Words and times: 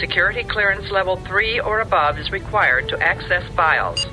Security 0.00 0.42
clearance 0.44 0.90
level 0.90 1.16
3 1.16 1.60
or 1.60 1.80
above 1.80 2.18
is 2.18 2.30
required 2.30 2.88
to 2.88 2.98
access 3.02 3.44
files. 3.54 4.06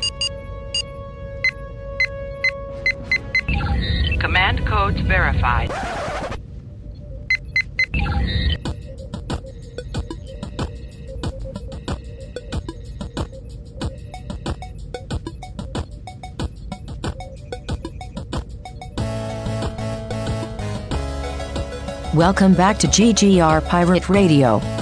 Command 4.19 4.67
codes 4.67 4.99
verified. 4.99 5.69
Welcome 22.13 22.55
back 22.55 22.77
to 22.79 22.87
GGR 22.87 23.65
Pirate 23.67 24.09
Radio. 24.09 24.76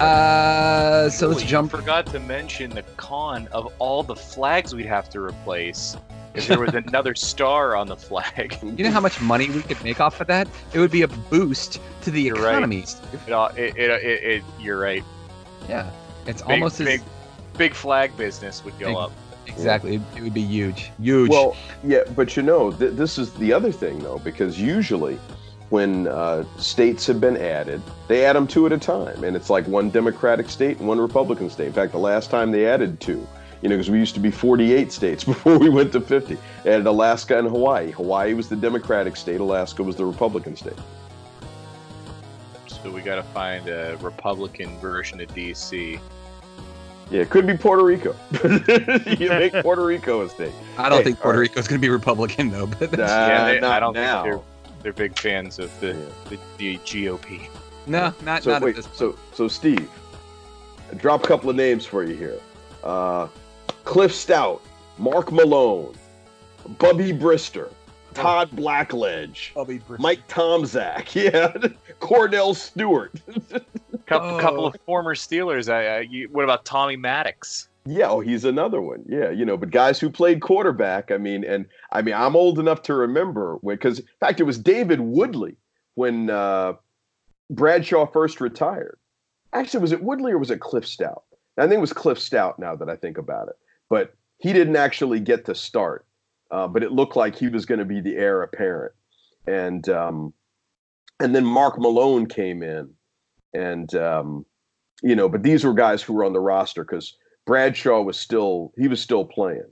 Uh, 0.00 1.10
so 1.10 1.28
let's 1.28 1.40
Ooh, 1.40 1.44
you 1.44 1.48
jump. 1.48 1.70
Forgot 1.70 2.06
to 2.06 2.20
mention 2.20 2.70
the 2.70 2.82
con 2.96 3.48
of 3.52 3.72
all 3.78 4.02
the 4.02 4.16
flags 4.16 4.74
we'd 4.74 4.86
have 4.86 5.10
to 5.10 5.20
replace. 5.20 5.96
If 6.34 6.46
there 6.46 6.60
was 6.60 6.74
another 6.86 7.14
star 7.14 7.74
on 7.76 7.86
the 7.88 7.96
flag, 7.96 8.56
You 8.62 8.84
know 8.84 8.90
how 8.90 9.00
much 9.00 9.20
money 9.20 9.50
we 9.50 9.62
could 9.62 9.82
make 9.84 10.00
off 10.00 10.20
of 10.20 10.26
that? 10.28 10.48
It 10.72 10.78
would 10.78 10.90
be 10.92 11.02
a 11.02 11.08
boost 11.08 11.80
to 12.02 12.10
the 12.10 12.22
You're 12.22 12.36
right. 12.36 12.50
economy. 12.52 12.82
Steve. 12.86 13.20
it, 13.26 13.32
all- 13.32 13.48
it, 13.56 13.76
it, 13.76 13.90
it, 13.90 14.24
it, 14.24 14.42
you're 14.58 14.78
right. 14.78 15.04
Yeah, 15.68 15.90
it's 16.26 16.40
Big, 16.42 16.50
almost 16.52 16.78
big, 16.78 17.00
as 17.00 17.06
big 17.58 17.74
flag 17.74 18.16
business 18.16 18.64
would 18.64 18.78
go 18.78 18.86
Big- 18.88 18.96
up. 18.96 19.12
exactly. 19.46 19.96
It, 19.96 20.02
it 20.16 20.22
would 20.22 20.34
be 20.34 20.42
huge, 20.42 20.90
huge. 21.00 21.28
Well, 21.30 21.56
yeah, 21.84 22.04
but 22.16 22.36
you 22.36 22.42
know, 22.42 22.70
th- 22.72 22.92
this 22.94 23.18
is 23.18 23.34
the 23.34 23.52
other 23.52 23.70
thing, 23.72 23.98
though, 23.98 24.18
because 24.20 24.58
usually 24.60 25.18
when 25.70 26.08
uh, 26.08 26.44
states 26.58 27.06
have 27.06 27.20
been 27.20 27.36
added, 27.36 27.80
they 28.08 28.24
add 28.24 28.36
them 28.36 28.46
two 28.46 28.66
at 28.66 28.72
a 28.72 28.78
time, 28.78 29.22
and 29.24 29.36
it's 29.36 29.48
like 29.48 29.66
one 29.66 29.88
Democratic 29.88 30.50
state 30.50 30.78
and 30.78 30.88
one 30.88 31.00
Republican 31.00 31.48
state. 31.48 31.68
In 31.68 31.72
fact, 31.72 31.92
the 31.92 31.98
last 31.98 32.28
time 32.28 32.50
they 32.50 32.66
added 32.66 33.00
two, 33.00 33.26
you 33.62 33.68
know, 33.68 33.76
because 33.76 33.90
we 33.90 33.98
used 33.98 34.14
to 34.14 34.20
be 34.20 34.30
48 34.30 34.92
states 34.92 35.24
before 35.34 35.58
we 35.58 35.68
went 35.68 35.92
to 35.92 36.00
50, 36.00 36.36
they 36.64 36.74
added 36.74 36.86
Alaska 36.86 37.38
and 37.38 37.48
Hawaii. 37.48 37.92
Hawaii 37.92 38.34
was 38.34 38.48
the 38.48 38.56
Democratic 38.56 39.16
state, 39.16 39.40
Alaska 39.40 39.82
was 39.82 39.96
the 39.96 40.04
Republican 40.04 40.56
state. 40.56 40.78
So 42.66 42.90
we 42.90 43.02
got 43.02 43.16
to 43.16 43.22
find 43.22 43.68
a 43.68 43.96
Republican 44.00 44.78
version 44.78 45.20
of 45.20 45.28
DC. 45.28 46.00
Yeah, 47.10 47.22
it 47.22 47.30
could 47.30 47.46
be 47.46 47.56
Puerto 47.56 47.84
Rico. 47.84 48.14
you 49.18 49.28
make 49.28 49.52
Puerto 49.62 49.84
Rico 49.84 50.22
a 50.22 50.28
state. 50.28 50.52
I 50.78 50.88
don't 50.88 50.98
hey, 50.98 51.04
think 51.04 51.20
Puerto 51.20 51.40
Rico 51.40 51.60
is 51.60 51.68
going 51.68 51.80
to 51.80 51.84
be 51.84 51.90
Republican 51.90 52.50
though. 52.50 52.66
But 52.66 52.92
that's, 52.92 52.96
Nah, 52.96 53.26
yeah, 53.26 53.44
they, 53.44 53.60
I 53.60 53.80
don't 53.80 53.94
now. 53.94 54.22
think 54.22 54.34
they're 54.36 54.42
they're 54.82 54.92
big 54.92 55.18
fans 55.18 55.58
of 55.58 55.70
the, 55.80 55.88
Yeah. 55.88 55.94
the, 56.28 56.38
the 56.58 56.76
GOP. 56.78 57.48
no, 57.86 58.12
not 58.22 58.42
So 58.42 58.50
not 58.52 58.62
wait, 58.62 58.76
at 58.78 58.84
this. 58.84 58.88
so 58.96 59.16
so 59.34 59.48
Steve, 59.48 59.88
I 60.90 60.94
drop 60.94 61.24
a 61.24 61.26
couple 61.26 61.50
of 61.50 61.56
names 61.56 61.84
for 61.86 62.02
you 62.04 62.14
here. 62.16 62.38
Uh, 62.82 63.28
Cliff 63.84 64.12
Stoudt, 64.12 64.60
Mark 64.98 65.30
Malone, 65.32 65.94
Bubby 66.78 67.12
Brister, 67.12 67.70
Todd 68.14 68.50
Blackledge, 68.52 69.50
Mike 69.98 70.26
Tomczak, 70.28 71.14
yeah, 71.14 71.52
Kordell 72.00 72.54
Stewart. 72.54 73.12
Couple, 74.06 74.30
Oh. 74.30 74.40
couple 74.40 74.66
of 74.66 74.74
former 74.86 75.14
Steelers. 75.14 75.72
I, 75.72 75.86
I, 75.86 76.00
you, 76.00 76.28
what 76.32 76.42
about 76.42 76.64
Tommy 76.64 76.96
Maddox? 76.96 77.68
Yeah, 77.90 78.08
oh, 78.08 78.20
he's 78.20 78.44
another 78.44 78.80
one. 78.80 79.04
Yeah, 79.08 79.30
you 79.30 79.44
know, 79.44 79.56
but 79.56 79.70
guys 79.70 79.98
who 79.98 80.10
played 80.10 80.40
quarterback. 80.40 81.10
I 81.10 81.16
mean, 81.16 81.42
and 81.42 81.66
I 81.90 82.02
mean, 82.02 82.14
I'm 82.14 82.36
old 82.36 82.60
enough 82.60 82.82
to 82.82 82.94
remember 82.94 83.58
because, 83.66 83.98
in 83.98 84.06
fact, 84.20 84.38
it 84.38 84.44
was 84.44 84.58
David 84.58 85.00
Woodley 85.00 85.56
when 85.96 86.30
uh, 86.30 86.74
Bradshaw 87.50 88.06
first 88.06 88.40
retired. 88.40 88.96
Actually, 89.52 89.80
was 89.80 89.90
it 89.90 90.04
Woodley 90.04 90.30
or 90.30 90.38
was 90.38 90.52
it 90.52 90.60
Cliff 90.60 90.84
Stoudt? 90.84 91.22
I 91.58 91.62
think 91.62 91.78
it 91.78 91.80
was 91.80 91.92
Cliff 91.92 92.18
Stoudt. 92.18 92.60
Now 92.60 92.76
that 92.76 92.88
I 92.88 92.94
think 92.94 93.18
about 93.18 93.48
it, 93.48 93.58
but 93.88 94.14
he 94.38 94.52
didn't 94.52 94.76
actually 94.76 95.18
get 95.18 95.44
to 95.46 95.54
start. 95.56 96.06
Uh, 96.52 96.68
but 96.68 96.84
it 96.84 96.92
looked 96.92 97.16
like 97.16 97.34
he 97.34 97.48
was 97.48 97.66
going 97.66 97.80
to 97.80 97.84
be 97.84 98.00
the 98.00 98.16
heir 98.16 98.42
apparent, 98.42 98.92
and 99.48 99.88
um, 99.88 100.32
and 101.18 101.34
then 101.34 101.44
Mark 101.44 101.76
Malone 101.76 102.26
came 102.26 102.62
in, 102.62 102.90
and 103.52 103.92
um, 103.96 104.46
you 105.02 105.16
know, 105.16 105.28
but 105.28 105.42
these 105.42 105.64
were 105.64 105.74
guys 105.74 106.02
who 106.02 106.12
were 106.12 106.24
on 106.24 106.32
the 106.32 106.40
roster 106.40 106.84
because 106.84 107.16
Bradshaw 107.50 108.00
was 108.02 108.16
still 108.16 108.72
he 108.78 108.86
was 108.86 109.00
still 109.02 109.24
playing. 109.24 109.64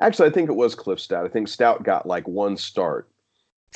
Actually, 0.00 0.30
I 0.30 0.32
think 0.32 0.48
it 0.48 0.54
was 0.54 0.74
Cliff 0.74 0.98
Stoudt. 0.98 1.26
I 1.26 1.28
think 1.28 1.46
Stoudt 1.46 1.82
got 1.82 2.06
like 2.06 2.26
one 2.26 2.56
start. 2.56 3.10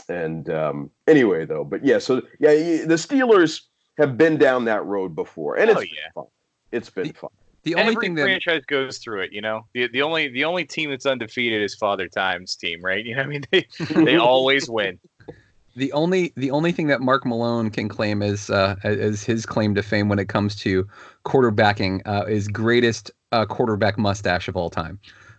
And 0.09 0.49
um, 0.49 0.91
anyway, 1.07 1.45
though, 1.45 1.63
but 1.63 1.85
yeah, 1.85 1.99
so 1.99 2.23
yeah, 2.41 2.53
the 2.87 2.95
Steelers 2.97 3.61
have 3.99 4.17
been 4.17 4.39
down 4.39 4.65
that 4.65 4.83
road 4.87 5.15
before, 5.15 5.57
and 5.59 5.69
Oh, 5.69 5.75
it's 5.75 5.81
been 5.83 5.91
yeah. 5.99 6.11
fun. 6.15 6.25
It's 6.73 6.89
been 6.89 7.09
The- 7.09 7.13
fun. 7.13 7.31
the 7.65 7.75
only 7.75 7.89
Every 7.93 8.01
thing 8.07 8.15
that 8.15 8.23
franchise 8.23 8.63
goes 8.67 8.97
through 8.97 9.21
it, 9.21 9.33
you 9.35 9.43
know. 9.43 9.67
The, 9.75 9.89
the 9.89 10.01
only 10.01 10.29
the 10.29 10.45
only 10.47 10.65
team 10.65 10.89
that's 10.89 11.05
undefeated 11.05 11.61
is 11.61 11.75
Father 11.75 12.09
Time's 12.09 12.57
team, 12.57 12.81
right? 12.83 13.05
You 13.09 13.17
know, 13.17 13.21
what 13.21 13.27
I 13.27 13.29
mean, 13.29 13.45
they 13.53 13.67
they 14.05 14.17
always 14.33 14.71
win. 14.71 14.99
the 15.77 15.93
only 15.93 16.33
the 16.37 16.51
only 16.53 16.73
thing 16.73 16.87
that 16.87 17.03
Mark 17.03 17.27
Malone 17.27 17.69
can 17.71 17.87
claim 17.91 18.23
as 18.23 18.49
uh, 18.49 18.77
as 18.83 19.23
his 19.25 19.45
claim 19.45 19.75
to 19.75 19.83
fame 19.83 20.09
when 20.09 20.19
it 20.19 20.29
comes 20.31 20.57
to 20.65 20.89
quarterbacking 21.27 22.01
uh, 22.07 22.25
is 22.27 22.49
greatest 22.49 23.11
uh, 23.33 23.47
quarterback 23.47 23.99
mustache 23.99 24.49
of 24.49 24.57
all 24.57 24.71
time. 24.71 24.99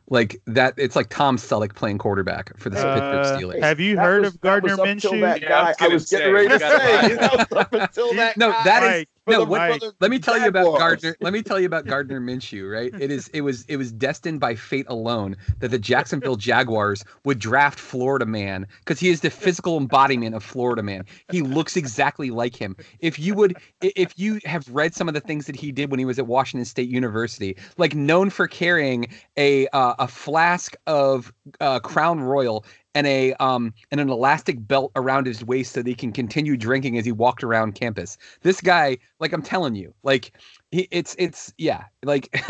Like 0.10 0.42
that, 0.48 0.74
it's 0.78 0.98
like 0.98 1.08
Tom 1.10 1.38
Selleck 1.38 1.76
playing 1.76 1.98
quarterback 1.98 2.56
for 2.58 2.70
the 2.70 2.78
Uh, 2.78 2.94
Pittsburgh 3.24 3.40
Steelers. 3.56 3.64
have 3.64 3.80
you 3.80 3.96
That 3.96 4.04
heard 4.04 4.22
was- 4.24 4.34
of 4.34 4.42
Gardner 4.42 4.72
was 4.76 4.80
up 4.80 4.98
till 5.00 5.14
Minshew? 5.14 5.42
Yeah, 5.42 5.60
I 5.60 5.64
was 5.70 5.76
I 5.80 5.84
gonna 5.84 5.94
was 5.94 6.10
say, 6.10 6.18
getting 6.18 6.34
ready 6.34 6.48
to 6.50 6.60
gotta 6.60 6.80
say. 6.80 7.10
you 7.10 7.16
know, 7.16 7.60
up 7.60 7.74
until 7.74 8.14
that 8.16 8.36
no, 8.38 8.52
guy 8.52 8.64
that 8.66 8.84
is 8.84 8.90
Mike, 8.90 9.10
for 9.13 9.13
no. 9.28 9.44
What, 9.46 9.82
let 10.00 10.12
me 10.12 10.20
tell 10.20 10.38
you 10.38 10.48
about. 10.48 10.78
Gardner. 10.78 11.16
Let 11.22 11.34
me 11.34 11.42
tell 11.42 11.60
you 11.60 11.66
about 11.66 11.86
Gardner 11.86 12.20
Minshew. 12.22 12.72
Right? 12.72 12.92
It 13.00 13.12
is. 13.12 13.28
It 13.30 13.42
was. 13.42 13.64
It 13.66 13.78
was 13.78 13.92
destined 13.92 14.40
by 14.40 14.56
fate 14.56 14.86
alone 14.90 15.36
that 15.60 15.70
the 15.70 15.80
Jacksonville 15.80 16.36
Jaguars 16.44 17.04
would 17.26 17.40
draft 17.40 17.80
Florida 17.80 18.26
Man 18.26 18.68
because 18.80 19.00
he 19.00 19.10
is 19.10 19.22
the 19.22 19.30
physical 19.30 19.78
embodiment 19.78 20.36
of 20.36 20.44
Florida 20.44 20.84
Man. 20.84 21.06
He 21.32 21.42
looks 21.42 21.78
exactly 21.78 22.32
like 22.32 22.56
him. 22.56 22.76
If 23.00 23.18
you 23.18 23.34
would, 23.36 23.58
if 23.82 24.18
you 24.18 24.40
have 24.46 24.68
read 24.70 24.94
some 24.94 25.08
of 25.08 25.14
the 25.14 25.22
things 25.22 25.46
that 25.46 25.56
he 25.56 25.72
did 25.72 25.90
when 25.92 26.00
he 26.00 26.06
was 26.06 26.20
at 26.20 26.28
Washington 26.28 26.66
State 26.66 26.90
University, 26.90 27.56
like 27.78 27.96
known 27.96 28.30
for 28.30 28.48
carrying 28.48 29.08
a 29.38 29.68
uh, 29.68 29.96
a 30.00 30.08
flask 30.08 30.76
of 30.88 31.32
uh, 31.60 31.80
Crown 31.80 32.20
Royal 32.20 32.66
and 32.96 33.08
a 33.08 33.34
um 33.36 33.74
and 33.92 34.00
an 34.00 34.10
elastic 34.10 34.68
belt 34.68 34.92
around 34.96 35.26
his 35.28 35.44
waist 35.44 35.74
so 35.74 35.82
that 35.82 35.88
he 35.88 35.96
can 35.96 36.12
continue 36.12 36.56
drinking 36.58 36.98
as 36.98 37.06
he 37.06 37.12
walked 37.12 37.44
around 37.44 37.74
campus. 37.76 38.18
This 38.42 38.62
guy, 38.62 38.98
like 39.20 39.34
I'm 39.34 39.42
telling 39.42 39.76
you, 39.76 39.94
like 40.04 40.38
he, 40.72 40.88
it's 40.92 41.16
it's 41.20 41.54
yeah, 41.58 41.86
like 42.04 42.30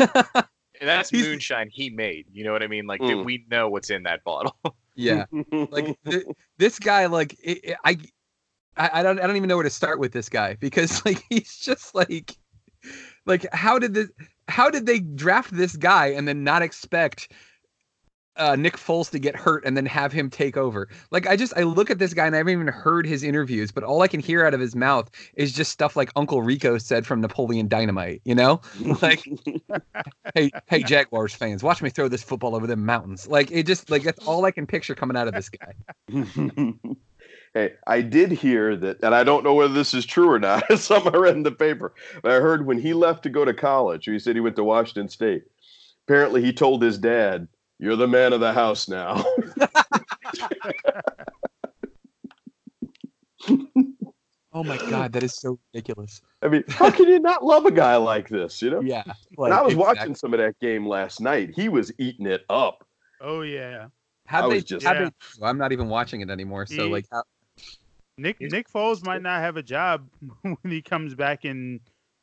And 0.80 0.88
that's 0.88 1.10
He's- 1.10 1.24
moonshine 1.24 1.68
he 1.72 1.88
made. 1.90 2.26
You 2.32 2.44
know 2.44 2.52
what 2.52 2.62
I 2.62 2.66
mean? 2.66 2.86
Like 2.86 3.00
Mm. 3.00 3.24
we 3.24 3.44
know 3.50 3.68
what's 3.68 3.90
in 3.90 4.02
that 4.04 4.24
bottle. 4.24 4.56
yeah, 4.96 5.26
like 5.70 5.96
th- 6.04 6.24
this 6.58 6.78
guy, 6.78 7.06
like 7.06 7.34
it, 7.42 7.64
it- 7.64 7.76
I. 7.84 7.96
I 8.76 8.90
I 9.00 9.02
don't 9.04 9.20
I 9.20 9.26
don't 9.28 9.36
even 9.36 9.48
know 9.48 9.56
where 9.56 9.62
to 9.62 9.70
start 9.70 10.00
with 10.00 10.10
this 10.12 10.28
guy 10.28 10.54
because 10.58 11.04
like 11.06 11.22
he's 11.30 11.58
just 11.58 11.94
like 11.94 12.36
like 13.24 13.46
how 13.54 13.78
did 13.78 13.94
this 13.94 14.10
how 14.48 14.68
did 14.68 14.84
they 14.84 14.98
draft 14.98 15.54
this 15.56 15.76
guy 15.76 16.06
and 16.08 16.26
then 16.26 16.42
not 16.42 16.60
expect 16.60 17.30
uh, 18.36 18.56
Nick 18.56 18.76
Foles 18.76 19.10
to 19.10 19.18
get 19.18 19.36
hurt 19.36 19.64
and 19.64 19.76
then 19.76 19.86
have 19.86 20.12
him 20.12 20.30
take 20.30 20.56
over. 20.56 20.88
Like 21.10 21.26
I 21.26 21.36
just 21.36 21.52
I 21.56 21.62
look 21.62 21.90
at 21.90 21.98
this 21.98 22.14
guy 22.14 22.26
and 22.26 22.34
I 22.34 22.38
haven't 22.38 22.52
even 22.52 22.68
heard 22.68 23.06
his 23.06 23.22
interviews, 23.22 23.70
but 23.70 23.84
all 23.84 24.02
I 24.02 24.08
can 24.08 24.20
hear 24.20 24.44
out 24.44 24.54
of 24.54 24.60
his 24.60 24.74
mouth 24.74 25.10
is 25.34 25.52
just 25.52 25.70
stuff 25.70 25.96
like 25.96 26.10
Uncle 26.16 26.42
Rico 26.42 26.78
said 26.78 27.06
from 27.06 27.20
Napoleon 27.20 27.68
Dynamite. 27.68 28.22
You 28.24 28.34
know, 28.34 28.60
like 29.02 29.24
hey 30.34 30.50
hey 30.66 30.82
Jaguars 30.82 31.34
fans, 31.34 31.62
watch 31.62 31.82
me 31.82 31.90
throw 31.90 32.08
this 32.08 32.22
football 32.22 32.54
over 32.54 32.66
the 32.66 32.76
mountains. 32.76 33.28
Like 33.28 33.50
it 33.50 33.66
just 33.66 33.90
like 33.90 34.02
that's 34.02 34.26
all 34.26 34.44
I 34.44 34.50
can 34.50 34.66
picture 34.66 34.94
coming 34.94 35.16
out 35.16 35.28
of 35.28 35.34
this 35.34 35.48
guy. 35.48 35.74
hey, 37.54 37.72
I 37.86 38.00
did 38.00 38.32
hear 38.32 38.76
that, 38.76 39.02
and 39.02 39.14
I 39.14 39.24
don't 39.24 39.44
know 39.44 39.54
whether 39.54 39.72
this 39.72 39.94
is 39.94 40.04
true 40.04 40.30
or 40.30 40.38
not. 40.38 40.64
It's 40.70 40.84
something 40.84 41.14
I 41.14 41.18
read 41.18 41.36
in 41.36 41.44
the 41.44 41.52
paper. 41.52 41.94
But 42.22 42.32
I 42.32 42.40
heard 42.40 42.66
when 42.66 42.78
he 42.78 42.92
left 42.94 43.22
to 43.22 43.30
go 43.30 43.44
to 43.44 43.54
college, 43.54 44.06
he 44.06 44.18
said 44.18 44.34
he 44.34 44.40
went 44.40 44.56
to 44.56 44.64
Washington 44.64 45.08
State. 45.08 45.44
Apparently, 46.06 46.42
he 46.42 46.52
told 46.52 46.82
his 46.82 46.98
dad, 46.98 47.48
"You're 47.78 47.96
the 47.96 48.08
man 48.08 48.32
of 48.32 48.40
the 48.40 48.52
house 48.52 48.88
now." 48.88 49.24
Oh 54.56 54.62
my 54.62 54.76
god, 54.88 55.12
that 55.14 55.24
is 55.24 55.34
so 55.34 55.58
ridiculous. 55.74 56.20
I 56.40 56.46
mean, 56.46 56.62
how 56.68 56.88
can 56.88 57.08
you 57.08 57.18
not 57.18 57.44
love 57.44 57.66
a 57.66 57.72
guy 57.72 57.96
like 57.96 58.28
this? 58.28 58.62
You 58.62 58.70
know. 58.70 58.80
Yeah, 58.82 59.02
When 59.34 59.50
I 59.52 59.60
was 59.60 59.72
exactly. 59.72 59.98
watching 59.98 60.14
some 60.14 60.32
of 60.32 60.38
that 60.38 60.56
game 60.60 60.86
last 60.86 61.20
night, 61.20 61.50
he 61.56 61.68
was 61.68 61.90
eating 61.98 62.26
it 62.26 62.42
up. 62.48 62.86
Oh 63.20 63.40
yeah, 63.42 63.88
How'd 64.26 64.44
I 64.44 64.48
they, 64.50 64.54
was 64.54 64.64
just- 64.64 64.86
how'd 64.86 64.96
Yeah. 65.00 65.08
they- 65.40 65.44
I'm 65.46 65.58
not 65.58 65.72
even 65.72 65.88
watching 65.88 66.20
it 66.20 66.30
anymore. 66.30 66.66
So 66.66 66.84
He- 66.86 66.92
like, 66.92 67.06
how, 67.10 67.24
Nick 68.16 68.40
Nick 68.40 68.70
Foles 68.70 69.04
might 69.04 69.22
not 69.22 69.40
have 69.40 69.56
a 69.56 69.62
job 69.62 70.08
when 70.42 70.56
he 70.70 70.80
comes 70.80 71.16
back 71.16 71.44
in 71.44 71.80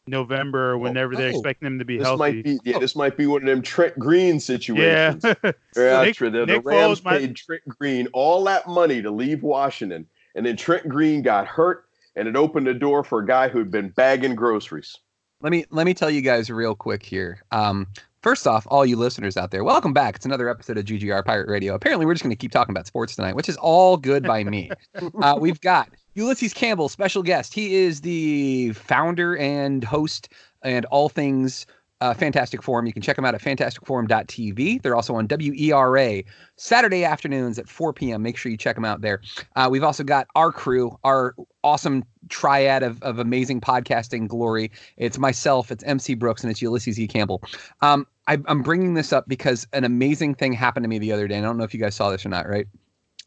November 0.07 0.71
or 0.71 0.77
whenever 0.77 1.15
they're 1.15 1.27
oh. 1.27 1.31
expecting 1.31 1.67
him 1.67 1.79
to 1.79 1.85
be 1.85 1.97
This 1.97 2.07
healthy. 2.07 2.19
might 2.19 2.43
be 2.43 2.59
yeah, 2.63 2.79
this 2.79 2.95
might 2.95 3.17
be 3.17 3.27
one 3.27 3.41
of 3.41 3.47
them 3.47 3.61
Trent 3.61 3.97
Green 3.99 4.39
situations. 4.39 5.23
Yeah, 5.23 5.51
Nick- 6.03 6.15
true. 6.15 6.29
The, 6.29 6.39
the 6.39 6.45
Nick 6.45 6.65
Rams 6.65 6.99
Foles 6.99 7.03
might- 7.05 7.19
paid 7.19 7.35
Trent 7.35 7.63
Green 7.67 8.07
all 8.13 8.43
that 8.45 8.67
money 8.67 9.01
to 9.01 9.11
leave 9.11 9.43
Washington, 9.43 10.07
and 10.35 10.45
then 10.45 10.57
Trent 10.57 10.87
Green 10.89 11.21
got 11.21 11.47
hurt, 11.47 11.85
and 12.15 12.27
it 12.27 12.35
opened 12.35 12.67
the 12.67 12.73
door 12.73 13.03
for 13.03 13.19
a 13.19 13.25
guy 13.25 13.47
who'd 13.47 13.71
been 13.71 13.89
bagging 13.89 14.35
groceries. 14.35 14.97
Let 15.41 15.51
me 15.51 15.65
let 15.69 15.85
me 15.85 15.93
tell 15.93 16.09
you 16.09 16.21
guys 16.21 16.49
real 16.49 16.75
quick 16.75 17.03
here. 17.03 17.43
Um, 17.51 17.87
first 18.21 18.47
off, 18.47 18.67
all 18.69 18.85
you 18.85 18.95
listeners 18.95 19.37
out 19.37 19.51
there, 19.51 19.63
welcome 19.63 19.93
back. 19.93 20.15
It's 20.15 20.25
another 20.25 20.49
episode 20.49 20.77
of 20.77 20.85
GGR 20.85 21.25
Pirate 21.25 21.49
Radio. 21.49 21.73
Apparently, 21.73 22.05
we're 22.05 22.13
just 22.13 22.23
going 22.23 22.31
to 22.31 22.35
keep 22.35 22.51
talking 22.51 22.73
about 22.73 22.87
sports 22.87 23.15
tonight, 23.15 23.35
which 23.35 23.49
is 23.49 23.57
all 23.57 23.97
good 23.97 24.23
by 24.23 24.43
me. 24.43 24.71
uh, 25.21 25.37
we've 25.39 25.61
got 25.61 25.89
Ulysses 26.13 26.53
Campbell, 26.53 26.89
special 26.89 27.23
guest. 27.23 27.53
He 27.53 27.75
is 27.75 28.01
the 28.01 28.73
founder 28.73 29.37
and 29.37 29.83
host 29.83 30.29
and 30.63 30.85
all 30.85 31.09
things 31.09 31.65
uh, 32.01 32.13
Fantastic 32.13 32.61
Forum. 32.61 32.85
You 32.85 32.93
can 32.93 33.01
check 33.01 33.15
them 33.15 33.25
out 33.25 33.35
at 33.35 33.41
fantasticforum.tv. 33.41 34.81
They're 34.81 34.95
also 34.95 35.15
on 35.15 35.27
WERA 35.27 36.23
Saturday 36.57 37.05
afternoons 37.05 37.57
at 37.59 37.69
4 37.69 37.93
p.m. 37.93 38.21
Make 38.23 38.37
sure 38.37 38.51
you 38.51 38.57
check 38.57 38.75
them 38.75 38.85
out 38.85 39.01
there. 39.01 39.21
Uh, 39.55 39.67
we've 39.71 39.83
also 39.83 40.03
got 40.03 40.27
our 40.35 40.51
crew, 40.51 40.97
our 41.03 41.35
awesome 41.63 42.03
triad 42.29 42.83
of, 42.83 43.01
of 43.03 43.19
amazing 43.19 43.61
podcasting 43.61 44.27
glory. 44.27 44.71
It's 44.97 45.17
myself, 45.17 45.71
it's 45.71 45.83
MC 45.83 46.15
Brooks, 46.15 46.43
and 46.43 46.51
it's 46.51 46.61
Ulysses 46.61 46.99
E. 46.99 47.07
Campbell. 47.07 47.41
Um, 47.81 48.07
I, 48.27 48.39
I'm 48.47 48.61
bringing 48.61 48.95
this 48.95 49.13
up 49.13 49.27
because 49.27 49.67
an 49.73 49.83
amazing 49.83 50.35
thing 50.35 50.53
happened 50.53 50.83
to 50.83 50.87
me 50.87 50.99
the 50.99 51.11
other 51.11 51.27
day. 51.27 51.35
And 51.35 51.45
I 51.45 51.49
don't 51.49 51.57
know 51.57 51.63
if 51.63 51.73
you 51.73 51.79
guys 51.79 51.95
saw 51.95 52.09
this 52.09 52.25
or 52.25 52.29
not, 52.29 52.49
right? 52.49 52.67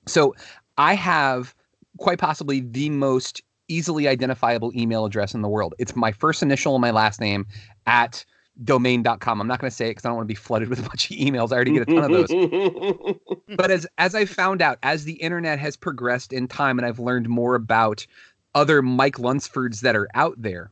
So 0.06 0.34
I 0.78 0.94
have 0.94 1.54
quite 1.98 2.18
possibly 2.18 2.60
the 2.60 2.90
most 2.90 3.42
easily 3.68 4.08
identifiable 4.08 4.72
email 4.74 5.04
address 5.04 5.32
in 5.32 5.42
the 5.42 5.48
world. 5.48 5.74
It's 5.78 5.96
my 5.96 6.12
first 6.12 6.42
initial 6.42 6.74
and 6.74 6.82
my 6.82 6.90
last 6.90 7.20
name 7.20 7.46
at 7.86 8.24
domain.com. 8.62 9.40
I'm 9.40 9.46
not 9.46 9.60
going 9.60 9.70
to 9.70 9.74
say 9.74 9.86
it 9.86 9.90
because 9.90 10.04
I 10.04 10.08
don't 10.08 10.16
want 10.16 10.28
to 10.28 10.32
be 10.32 10.36
flooded 10.36 10.68
with 10.68 10.78
a 10.78 10.82
bunch 10.82 11.10
of 11.10 11.16
emails. 11.16 11.52
I 11.52 11.56
already 11.56 11.72
get 11.72 11.88
a 11.88 11.94
ton 11.94 12.04
of 12.04 12.28
those. 12.28 13.16
but 13.56 13.70
as 13.70 13.86
as 13.98 14.14
I 14.14 14.24
found 14.24 14.62
out, 14.62 14.78
as 14.82 15.04
the 15.04 15.14
internet 15.14 15.58
has 15.58 15.76
progressed 15.76 16.32
in 16.32 16.46
time 16.46 16.78
and 16.78 16.86
I've 16.86 17.00
learned 17.00 17.28
more 17.28 17.54
about 17.54 18.06
other 18.54 18.82
Mike 18.82 19.16
Lunsfords 19.16 19.80
that 19.80 19.96
are 19.96 20.08
out 20.14 20.40
there, 20.40 20.70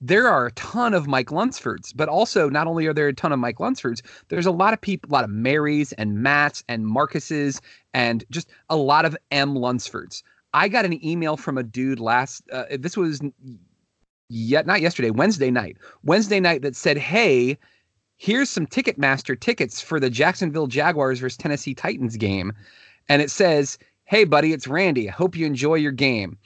there 0.00 0.28
are 0.28 0.46
a 0.46 0.52
ton 0.52 0.94
of 0.94 1.06
Mike 1.06 1.28
Lunsfords, 1.28 1.92
but 1.94 2.08
also 2.08 2.48
not 2.48 2.66
only 2.66 2.86
are 2.86 2.92
there 2.92 3.08
a 3.08 3.12
ton 3.12 3.32
of 3.32 3.38
Mike 3.38 3.58
Lunsfords, 3.58 4.02
there's 4.28 4.46
a 4.46 4.50
lot 4.50 4.72
of 4.72 4.80
people, 4.80 5.10
a 5.10 5.12
lot 5.12 5.24
of 5.24 5.30
Marys 5.30 5.92
and 5.92 6.22
Matts 6.22 6.64
and 6.68 6.84
Marcuses 6.86 7.60
and 7.94 8.24
just 8.30 8.50
a 8.68 8.76
lot 8.76 9.04
of 9.04 9.16
M 9.30 9.54
Lunsfords. 9.54 10.22
I 10.54 10.68
got 10.68 10.84
an 10.84 11.04
email 11.04 11.36
from 11.36 11.56
a 11.56 11.62
dude 11.62 12.00
last. 12.00 12.42
Uh, 12.52 12.64
this 12.78 12.96
was 12.96 13.22
yet 14.32 14.66
not 14.66 14.80
yesterday, 14.80 15.10
Wednesday 15.10 15.50
night. 15.50 15.76
Wednesday 16.02 16.40
night 16.40 16.62
that 16.62 16.74
said, 16.74 16.96
"Hey, 16.96 17.58
here's 18.16 18.48
some 18.50 18.66
Ticketmaster 18.66 19.38
tickets 19.38 19.80
for 19.80 20.00
the 20.00 20.10
Jacksonville 20.10 20.66
Jaguars 20.66 21.20
versus 21.20 21.36
Tennessee 21.36 21.74
Titans 21.74 22.16
game," 22.16 22.52
and 23.08 23.20
it 23.20 23.30
says, 23.30 23.78
"Hey, 24.04 24.24
buddy, 24.24 24.52
it's 24.52 24.66
Randy. 24.66 25.08
I 25.08 25.12
hope 25.12 25.36
you 25.36 25.46
enjoy 25.46 25.74
your 25.74 25.92
game." 25.92 26.38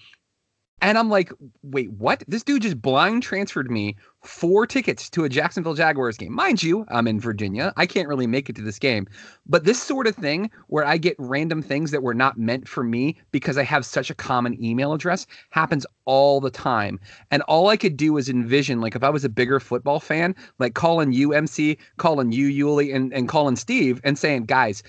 And 0.82 0.98
I'm 0.98 1.08
like, 1.08 1.32
wait, 1.62 1.90
what? 1.92 2.22
This 2.28 2.42
dude 2.42 2.62
just 2.62 2.82
blind 2.82 3.22
transferred 3.22 3.70
me 3.70 3.96
four 4.22 4.66
tickets 4.66 5.08
to 5.10 5.24
a 5.24 5.28
Jacksonville 5.28 5.74
Jaguars 5.74 6.18
game. 6.18 6.34
Mind 6.34 6.62
you, 6.62 6.84
I'm 6.90 7.08
in 7.08 7.18
Virginia. 7.18 7.72
I 7.78 7.86
can't 7.86 8.08
really 8.08 8.26
make 8.26 8.50
it 8.50 8.56
to 8.56 8.62
this 8.62 8.78
game. 8.78 9.06
But 9.46 9.64
this 9.64 9.82
sort 9.82 10.06
of 10.06 10.14
thing 10.14 10.50
where 10.66 10.84
I 10.84 10.98
get 10.98 11.16
random 11.18 11.62
things 11.62 11.92
that 11.92 12.02
were 12.02 12.12
not 12.14 12.36
meant 12.36 12.68
for 12.68 12.84
me 12.84 13.16
because 13.32 13.56
I 13.56 13.62
have 13.62 13.86
such 13.86 14.10
a 14.10 14.14
common 14.14 14.62
email 14.62 14.92
address 14.92 15.26
happens 15.48 15.86
all 16.04 16.42
the 16.42 16.50
time. 16.50 17.00
And 17.30 17.40
all 17.42 17.68
I 17.68 17.78
could 17.78 17.96
do 17.96 18.12
was 18.12 18.28
envision, 18.28 18.82
like, 18.82 18.94
if 18.94 19.02
I 19.02 19.08
was 19.10 19.24
a 19.24 19.30
bigger 19.30 19.58
football 19.58 19.98
fan, 19.98 20.34
like 20.58 20.74
calling 20.74 21.12
you, 21.12 21.32
MC, 21.32 21.78
calling 21.96 22.32
you, 22.32 22.48
Yuli, 22.48 22.94
and, 22.94 23.14
and 23.14 23.28
calling 23.28 23.56
Steve 23.56 23.98
and 24.04 24.18
saying, 24.18 24.44
guys, 24.44 24.82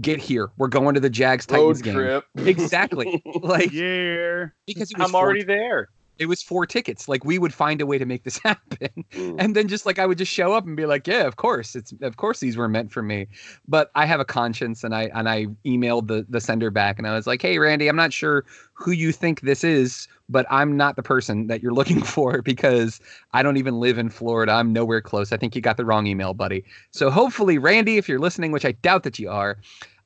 get 0.00 0.20
here. 0.20 0.50
We're 0.56 0.68
going 0.68 0.94
to 0.94 1.00
the 1.00 1.10
Jags 1.10 1.46
Titans 1.46 1.82
game. 1.82 1.94
trip. 1.94 2.24
Exactly. 2.36 3.22
like 3.42 3.72
Yeah. 3.72 4.46
because 4.66 4.92
I'm 4.98 5.10
four- 5.10 5.20
already 5.20 5.42
there. 5.44 5.88
It 6.18 6.26
was 6.26 6.42
four 6.42 6.66
tickets. 6.66 7.08
Like 7.08 7.24
we 7.24 7.38
would 7.38 7.54
find 7.54 7.80
a 7.80 7.86
way 7.86 7.98
to 7.98 8.06
make 8.06 8.24
this 8.24 8.38
happen. 8.44 9.04
Mm. 9.12 9.36
And 9.38 9.56
then 9.56 9.68
just 9.68 9.86
like 9.86 9.98
I 9.98 10.06
would 10.06 10.18
just 10.18 10.32
show 10.32 10.52
up 10.52 10.66
and 10.66 10.76
be 10.76 10.86
like, 10.86 11.06
yeah, 11.06 11.26
of 11.26 11.36
course. 11.36 11.74
It's 11.74 11.92
of 12.02 12.16
course 12.16 12.40
these 12.40 12.56
were 12.56 12.68
meant 12.68 12.92
for 12.92 13.02
me. 13.02 13.26
But 13.66 13.90
I 13.94 14.06
have 14.06 14.20
a 14.20 14.24
conscience 14.24 14.84
and 14.84 14.94
I 14.94 15.10
and 15.14 15.28
I 15.28 15.46
emailed 15.66 16.08
the 16.08 16.26
the 16.28 16.40
sender 16.40 16.70
back 16.70 16.98
and 16.98 17.06
I 17.06 17.14
was 17.14 17.26
like, 17.26 17.42
"Hey 17.42 17.58
Randy, 17.58 17.88
I'm 17.88 17.96
not 17.96 18.12
sure 18.12 18.44
who 18.74 18.90
you 18.90 19.12
think 19.12 19.40
this 19.40 19.64
is, 19.64 20.06
but 20.28 20.46
I'm 20.50 20.76
not 20.76 20.96
the 20.96 21.02
person 21.02 21.46
that 21.48 21.62
you're 21.62 21.74
looking 21.80 22.02
for 22.02 22.42
because 22.42 23.00
I 23.32 23.42
don't 23.42 23.56
even 23.56 23.80
live 23.80 23.98
in 23.98 24.08
Florida. 24.08 24.52
I'm 24.52 24.72
nowhere 24.72 25.00
close. 25.00 25.32
I 25.32 25.36
think 25.36 25.56
you 25.56 25.62
got 25.62 25.76
the 25.76 25.84
wrong 25.84 26.06
email, 26.06 26.34
buddy." 26.34 26.64
So 26.90 27.10
hopefully 27.10 27.58
Randy, 27.58 27.96
if 27.96 28.08
you're 28.08 28.20
listening, 28.20 28.52
which 28.52 28.64
I 28.64 28.72
doubt 28.72 29.02
that 29.04 29.18
you 29.18 29.30
are, 29.30 29.58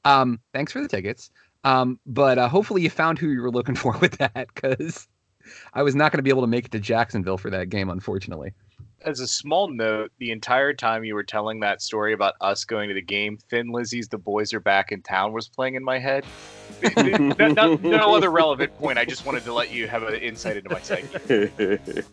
um 0.05 0.41
thanks 0.53 0.73
for 0.73 0.81
the 0.81 0.89
tickets. 0.89 1.31
Um 1.65 1.99
but 2.07 2.39
uh, 2.39 2.49
hopefully 2.49 2.83
you 2.83 2.91
found 2.91 3.19
who 3.19 3.29
you 3.29 3.43
were 3.43 3.51
looking 3.51 3.75
for 3.85 3.97
with 3.99 4.19
that 4.19 4.55
cuz 4.55 5.09
I 5.75 5.83
was 5.83 5.95
not 5.95 6.13
going 6.13 6.19
to 6.19 6.23
be 6.23 6.31
able 6.31 6.43
to 6.43 6.47
make 6.49 6.67
it 6.67 6.71
to 6.73 6.81
Jacksonville 6.81 7.39
for 7.39 7.51
that 7.51 7.69
game, 7.71 7.91
unfortunately. 7.91 8.53
As 9.05 9.21
a 9.21 9.27
small 9.29 9.69
note, 9.69 10.11
the 10.19 10.33
entire 10.33 10.73
time 10.73 11.05
you 11.05 11.15
were 11.15 11.23
telling 11.23 11.61
that 11.61 11.81
story 11.83 12.13
about 12.13 12.35
us 12.41 12.65
going 12.65 12.89
to 12.89 12.95
the 12.95 13.03
game, 13.03 13.39
Thin 13.51 13.69
Lizzy's 13.69 14.09
"The 14.09 14.19
Boys 14.19 14.53
Are 14.55 14.59
Back 14.59 14.91
in 14.91 15.03
Town" 15.03 15.33
was 15.33 15.49
playing 15.49 15.75
in 15.75 15.85
my 15.85 15.99
head. 15.99 16.25
no, 16.97 17.49
no, 17.49 17.75
no 17.77 18.17
other 18.17 18.31
relevant 18.31 18.77
point. 18.79 18.99
I 18.99 19.05
just 19.05 19.25
wanted 19.25 19.45
to 19.45 19.53
let 19.53 19.71
you 19.71 19.87
have 19.87 20.03
an 20.03 20.15
insight 20.17 20.57
into 20.57 20.71
my 20.71 20.81
psyche. 20.81 21.07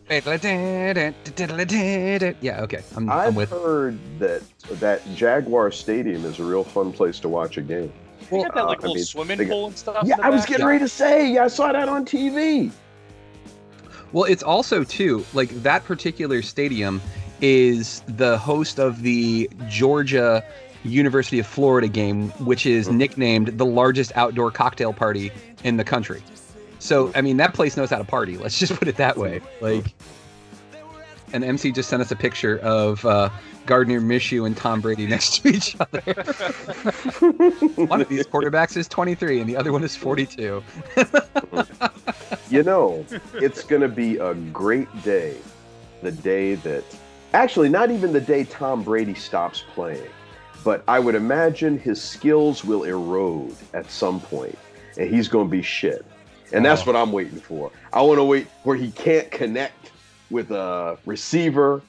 Yeah, 2.40 2.60
okay. 2.62 2.82
I'm, 2.96 3.10
I'm 3.10 3.18
I've 3.28 3.36
with. 3.36 3.50
heard 3.50 3.98
that 4.18 4.42
that 4.80 5.02
Jaguar 5.14 5.70
Stadium 5.72 6.24
is 6.24 6.38
a 6.38 6.44
real 6.44 6.64
fun 6.64 6.92
place 6.92 7.18
to 7.20 7.28
watch 7.28 7.56
a 7.56 7.62
game. 7.62 7.92
You 8.30 8.42
got 8.44 8.54
that 8.54 8.66
like 8.66 8.78
uh, 8.78 8.82
I 8.82 8.82
little 8.82 8.94
mean, 8.96 9.04
swimming 9.04 9.38
got- 9.38 9.48
pool 9.48 9.66
and 9.66 9.76
stuff. 9.78 10.06
Yeah, 10.06 10.16
I 10.22 10.30
was 10.30 10.42
back? 10.42 10.50
getting 10.50 10.66
ready 10.66 10.78
to 10.80 10.88
say. 10.88 11.32
Yeah, 11.32 11.44
I 11.44 11.48
saw 11.48 11.72
that 11.72 11.88
on 11.88 12.04
TV. 12.04 12.70
Well, 14.14 14.24
it's 14.24 14.44
also 14.44 14.84
too 14.84 15.26
like 15.34 15.50
that 15.64 15.84
particular 15.84 16.40
stadium 16.40 17.02
is 17.40 18.00
the 18.06 18.38
host 18.38 18.78
of 18.78 19.02
the 19.02 19.50
Georgia 19.68 20.42
University 20.84 21.40
of 21.40 21.46
Florida 21.48 21.88
game, 21.88 22.28
which 22.38 22.64
is 22.64 22.88
Mhm. 22.88 22.94
nicknamed 22.94 23.48
the 23.58 23.66
largest 23.66 24.12
outdoor 24.14 24.52
cocktail 24.52 24.92
party 24.92 25.32
in 25.64 25.78
the 25.78 25.84
country. 25.84 26.22
So, 26.78 27.10
I 27.16 27.22
mean, 27.22 27.38
that 27.38 27.54
place 27.54 27.76
knows 27.76 27.90
how 27.90 27.98
to 27.98 28.04
party. 28.04 28.36
Let's 28.36 28.56
just 28.64 28.76
put 28.76 28.86
it 28.86 28.96
that 28.98 29.16
way. 29.16 29.40
Like, 29.60 29.92
and 31.32 31.42
MC 31.42 31.72
just 31.72 31.88
sent 31.88 32.00
us 32.00 32.12
a 32.12 32.16
picture 32.16 32.58
of 32.58 33.04
uh, 33.04 33.30
Gardner 33.66 34.00
Minshew 34.00 34.46
and 34.46 34.56
Tom 34.56 34.80
Brady 34.80 35.06
next 35.14 35.42
to 35.42 35.48
each 35.48 35.74
other. 35.80 36.00
one 37.74 38.00
of 38.00 38.08
these 38.08 38.26
quarterbacks 38.28 38.76
is 38.76 38.86
23, 38.86 39.40
and 39.40 39.48
the 39.50 39.56
other 39.56 39.72
one 39.72 39.82
is 39.82 39.96
42. 39.96 40.62
You 42.54 42.62
know, 42.62 43.04
it's 43.34 43.64
going 43.64 43.82
to 43.82 43.88
be 43.88 44.16
a 44.18 44.34
great 44.34 44.88
day. 45.02 45.36
The 46.02 46.12
day 46.12 46.54
that, 46.56 46.84
actually, 47.32 47.68
not 47.68 47.90
even 47.90 48.12
the 48.12 48.20
day 48.20 48.44
Tom 48.44 48.82
Brady 48.84 49.14
stops 49.14 49.64
playing, 49.74 50.06
but 50.62 50.84
I 50.86 50.98
would 51.00 51.14
imagine 51.16 51.78
his 51.78 52.00
skills 52.00 52.64
will 52.64 52.84
erode 52.84 53.56
at 53.72 53.90
some 53.90 54.20
point, 54.20 54.56
and 54.98 55.08
he's 55.12 55.26
going 55.28 55.48
to 55.48 55.50
be 55.50 55.62
shit. 55.62 56.04
And 56.52 56.64
that's 56.64 56.82
Oh. 56.82 56.84
what 56.92 56.96
I'm 56.96 57.10
waiting 57.10 57.40
for. 57.40 57.72
I 57.92 58.02
want 58.02 58.18
to 58.18 58.24
wait 58.24 58.46
where 58.62 58.76
he 58.76 58.90
can't 58.92 59.28
connect 59.32 59.90
with 60.30 60.50
a 60.52 60.96
receiver. 61.06 61.82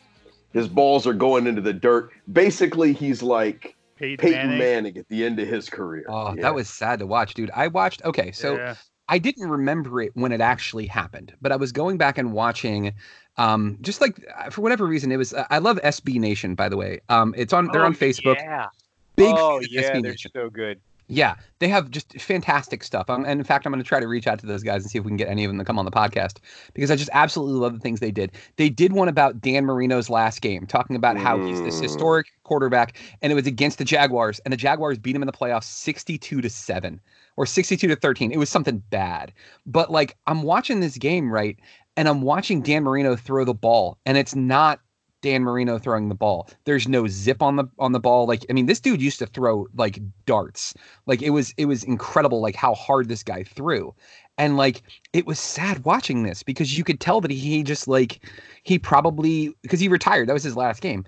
His 0.53 0.67
balls 0.67 1.05
are 1.05 1.13
going 1.13 1.45
into 1.45 1.61
the 1.61 1.73
dirt. 1.73 2.09
Basically, 2.31 2.91
he's 2.93 3.21
like 3.21 3.75
Peyton, 3.97 4.17
Peyton 4.17 4.47
Manning. 4.47 4.59
Manning, 4.59 4.97
at 4.97 5.07
the 5.09 5.25
end 5.25 5.39
of 5.39 5.47
his 5.47 5.69
career. 5.69 6.05
Oh, 6.09 6.33
Yeah. 6.35 6.41
that 6.43 6.55
was 6.55 6.69
sad 6.69 6.99
to 6.99 7.05
watch, 7.05 7.33
dude. 7.35 7.51
I 7.51 7.67
watched. 7.67 8.03
Okay, 8.05 8.31
so 8.31 8.55
Yeah. 8.55 8.75
I 9.07 9.17
didn't 9.19 9.49
remember 9.49 10.01
it 10.01 10.11
when 10.15 10.31
it 10.31 10.41
actually 10.41 10.87
happened, 10.87 11.33
but 11.41 11.51
I 11.51 11.55
was 11.57 11.71
going 11.71 11.97
back 11.97 12.17
and 12.17 12.33
watching. 12.33 12.93
Um, 13.37 13.77
just 13.81 13.99
like 14.01 14.25
uh, 14.37 14.49
for 14.49 14.61
whatever 14.61 14.85
reason, 14.85 15.11
it 15.11 15.17
was. 15.17 15.33
I 15.49 15.57
love 15.59 15.77
SB 15.83 16.19
Nation, 16.19 16.55
by 16.55 16.69
the 16.69 16.77
way. 16.77 17.01
Um, 17.09 17.33
it's 17.37 17.53
on. 17.53 17.67
They're 17.71 17.83
Oh, 17.83 17.87
on 17.87 17.93
Facebook. 17.95 18.35
Yeah. 18.37 18.67
Big 19.15 19.33
oh 19.37 19.59
fan 19.59 19.65
of 19.65 19.71
yeah, 19.71 19.81
SB 19.81 20.01
they're 20.01 20.11
Nation. 20.11 20.31
so 20.33 20.49
good. 20.49 20.79
Yeah, 21.07 21.35
they 21.59 21.67
have 21.67 21.91
just 21.91 22.19
fantastic 22.19 22.83
stuff. 22.83 23.11
Um, 23.11 23.25
and 23.25 23.39
in 23.39 23.43
fact, 23.43 23.67
I'm 23.67 23.71
going 23.71 23.83
to 23.83 23.87
try 23.87 23.99
to 23.99 24.07
reach 24.07 24.25
out 24.25 24.39
to 24.39 24.47
those 24.47 24.63
guys 24.63 24.81
and 24.81 24.89
see 24.89 24.97
if 24.97 25.05
we 25.05 25.09
can 25.11 25.17
get 25.17 25.27
any 25.27 25.43
of 25.45 25.49
them 25.51 25.59
to 25.59 25.63
come 25.63 25.77
on 25.77 25.85
the 25.85 25.91
podcast 25.91 26.37
because 26.73 26.89
I 26.89 26.95
just 26.95 27.11
absolutely 27.13 27.59
love 27.59 27.73
the 27.73 27.79
things 27.79 27.99
they 27.99 28.09
did. 28.09 28.31
They 28.55 28.69
did 28.69 28.91
one 28.91 29.07
about 29.07 29.39
Dan 29.39 29.65
Marino's 29.65 30.09
last 30.09 30.41
game, 30.41 30.65
talking 30.65 30.95
about 30.95 31.17
how 31.17 31.37
he's 31.37 31.61
this 31.61 31.77
Mm. 31.77 31.83
historic 31.83 32.25
quarterback, 32.43 32.97
and 33.21 33.31
it 33.31 33.35
was 33.35 33.45
against 33.45 33.77
the 33.77 33.85
Jaguars, 33.85 34.39
and 34.45 34.51
the 34.51 34.57
Jaguars 34.57 34.97
beat 34.97 35.15
him 35.15 35.21
in 35.21 35.27
the 35.27 35.31
playoffs 35.31 35.65
62 35.65 36.41
to 36.41 36.49
seven 36.49 36.99
or 37.37 37.45
62 37.45 37.87
to 37.87 37.95
13. 37.95 38.31
It 38.31 38.37
was 38.37 38.49
something 38.49 38.81
bad. 38.89 39.33
But 39.65 39.91
like, 39.91 40.17
I'm 40.27 40.43
watching 40.43 40.79
this 40.79 40.97
game 40.97 41.31
right, 41.31 41.57
and 41.97 42.07
I'm 42.07 42.21
watching 42.21 42.61
Dan 42.61 42.83
Marino 42.83 43.15
throw 43.15 43.45
the 43.45 43.53
ball, 43.53 43.97
and 44.05 44.17
it's 44.17 44.35
not 44.35 44.79
Dan 45.25 45.43
Marino 45.43 45.79
throwing 45.79 46.07
the 46.07 46.13
ball. 46.15 46.47
There's 46.65 46.87
no 46.87 47.07
zip 47.07 47.41
on 47.41 47.55
the 47.55 47.65
on 47.79 47.93
the 47.93 47.99
ball. 47.99 48.27
Like 48.27 48.45
I 48.47 48.53
mean, 48.53 48.67
this 48.67 48.79
dude 48.79 49.01
used 49.01 49.17
to 49.17 49.25
throw 49.25 49.65
like 49.75 49.99
darts. 50.27 50.75
Like 51.07 51.23
it 51.23 51.31
was 51.31 51.51
it 51.57 51.65
was 51.65 51.83
incredible 51.83 52.41
like 52.41 52.55
how 52.55 52.75
hard 52.75 53.07
this 53.07 53.23
guy 53.23 53.43
threw. 53.43 53.95
And 54.37 54.55
like 54.55 54.83
it 55.13 55.25
was 55.25 55.39
sad 55.39 55.83
watching 55.83 56.21
this 56.21 56.43
because 56.43 56.77
you 56.77 56.83
could 56.83 56.99
tell 56.99 57.21
that 57.21 57.31
he 57.31 57.63
just 57.63 57.87
like 57.87 58.23
he 58.61 58.77
probably 58.77 59.51
because 59.63 59.79
he 59.79 59.87
retired. 59.87 60.29
That 60.29 60.33
was 60.33 60.43
his 60.43 60.55
last 60.55 60.81
game. 60.81 61.05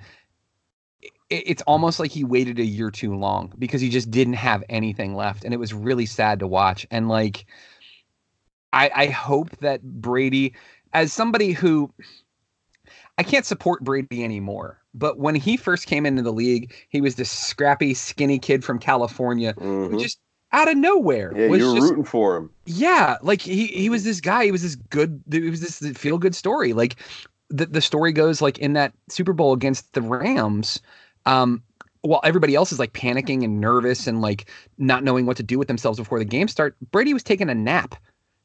It, 1.29 1.43
it's 1.47 1.61
almost 1.63 1.99
like 1.99 2.11
he 2.11 2.23
waited 2.23 2.59
a 2.59 2.65
year 2.65 2.91
too 2.91 3.15
long 3.15 3.53
because 3.57 3.81
he 3.81 3.89
just 3.89 4.11
didn't 4.11 4.33
have 4.33 4.63
anything 4.69 5.15
left 5.15 5.43
and 5.43 5.53
it 5.53 5.57
was 5.57 5.73
really 5.73 6.05
sad 6.05 6.39
to 6.39 6.47
watch. 6.47 6.85
And 6.91 7.09
like 7.09 7.45
I, 8.73 8.91
I 8.93 9.05
hope 9.07 9.57
that 9.57 9.81
Brady, 9.83 10.53
as 10.93 11.13
somebody 11.13 11.51
who 11.51 11.91
I 13.17 13.23
can't 13.23 13.45
support 13.45 13.83
Brady 13.83 14.23
anymore, 14.23 14.81
but 14.93 15.17
when 15.17 15.35
he 15.35 15.57
first 15.57 15.87
came 15.87 16.05
into 16.05 16.21
the 16.21 16.33
league, 16.33 16.73
he 16.89 17.01
was 17.01 17.15
this 17.15 17.31
scrappy, 17.31 17.93
skinny 17.93 18.39
kid 18.39 18.63
from 18.63 18.79
California 18.79 19.55
who 19.89 19.95
Mhm. 19.95 20.01
just 20.01 20.19
out 20.51 20.69
of 20.69 20.77
nowhere 20.77 21.33
Yeah, 21.35 21.47
was 21.47 21.59
you 21.59 21.65
were 21.65 21.75
just 21.75 21.89
rooting 21.89 22.03
for 22.03 22.37
him. 22.37 22.49
yeah, 22.65 23.17
like 23.21 23.41
he 23.41 23.67
he 23.67 23.89
was 23.89 24.03
this 24.03 24.21
guy. 24.21 24.45
He 24.45 24.51
was 24.51 24.61
this 24.63 24.75
good. 24.75 25.23
It 25.31 25.49
was 25.49 25.61
this 25.61 25.97
feel 25.97 26.17
good 26.17 26.35
story. 26.35 26.73
Like 26.73 26.97
the 27.49 27.65
the 27.65 27.81
story 27.81 28.11
goes, 28.11 28.41
like 28.41 28.59
in 28.59 28.73
that 28.73 28.93
Super 29.09 29.33
Bowl 29.33 29.53
against 29.53 29.93
the 29.93 30.01
Rams, 30.01 30.81
um, 31.27 31.61
while 32.01 32.21
everybody 32.23 32.55
else 32.55 32.71
is 32.71 32.79
like 32.79 32.93
panicking 32.93 33.43
and 33.43 33.59
nervous 33.59 34.07
and 34.07 34.21
like 34.21 34.49
not 34.77 35.03
knowing 35.03 35.25
what 35.25 35.37
to 35.37 35.43
do 35.43 35.59
with 35.59 35.67
themselves 35.67 35.99
before 35.99 36.19
the 36.19 36.25
game 36.25 36.47
start, 36.47 36.75
Brady 36.91 37.13
was 37.13 37.23
taking 37.23 37.49
a 37.49 37.55
nap, 37.55 37.95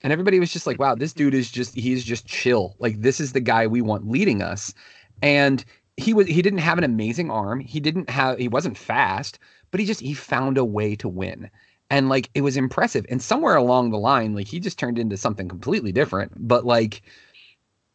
and 0.02 0.12
everybody 0.12 0.40
was 0.40 0.52
just 0.52 0.66
like, 0.66 0.78
"Wow, 0.78 0.94
this 0.96 1.12
dude 1.12 1.34
is 1.34 1.50
just 1.50 1.74
he's 1.74 2.04
just 2.04 2.26
chill. 2.26 2.76
Like 2.78 3.00
this 3.00 3.20
is 3.20 3.32
the 3.32 3.40
guy 3.40 3.66
we 3.66 3.80
want 3.80 4.10
leading 4.10 4.42
us." 4.42 4.74
And 5.22 5.64
he 5.96 6.12
was 6.12 6.26
he 6.26 6.42
didn't 6.42 6.58
have 6.58 6.78
an 6.78 6.84
amazing 6.84 7.30
arm. 7.30 7.60
He 7.60 7.80
didn't 7.80 8.10
have 8.10 8.38
he 8.38 8.48
wasn't 8.48 8.76
fast, 8.76 9.38
but 9.70 9.80
he 9.80 9.86
just 9.86 10.00
he 10.00 10.14
found 10.14 10.58
a 10.58 10.64
way 10.64 10.96
to 10.96 11.08
win 11.08 11.48
and 11.90 12.08
like 12.08 12.30
it 12.34 12.40
was 12.40 12.56
impressive 12.56 13.04
and 13.10 13.20
somewhere 13.20 13.54
along 13.54 13.90
the 13.90 13.98
line 13.98 14.34
like 14.34 14.48
he 14.48 14.58
just 14.58 14.78
turned 14.78 14.98
into 14.98 15.16
something 15.16 15.46
completely 15.46 15.92
different 15.92 16.32
but 16.36 16.64
like 16.64 17.02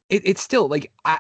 it, 0.10 0.22
it's 0.24 0.42
still 0.42 0.68
like 0.68 0.92
I, 1.04 1.20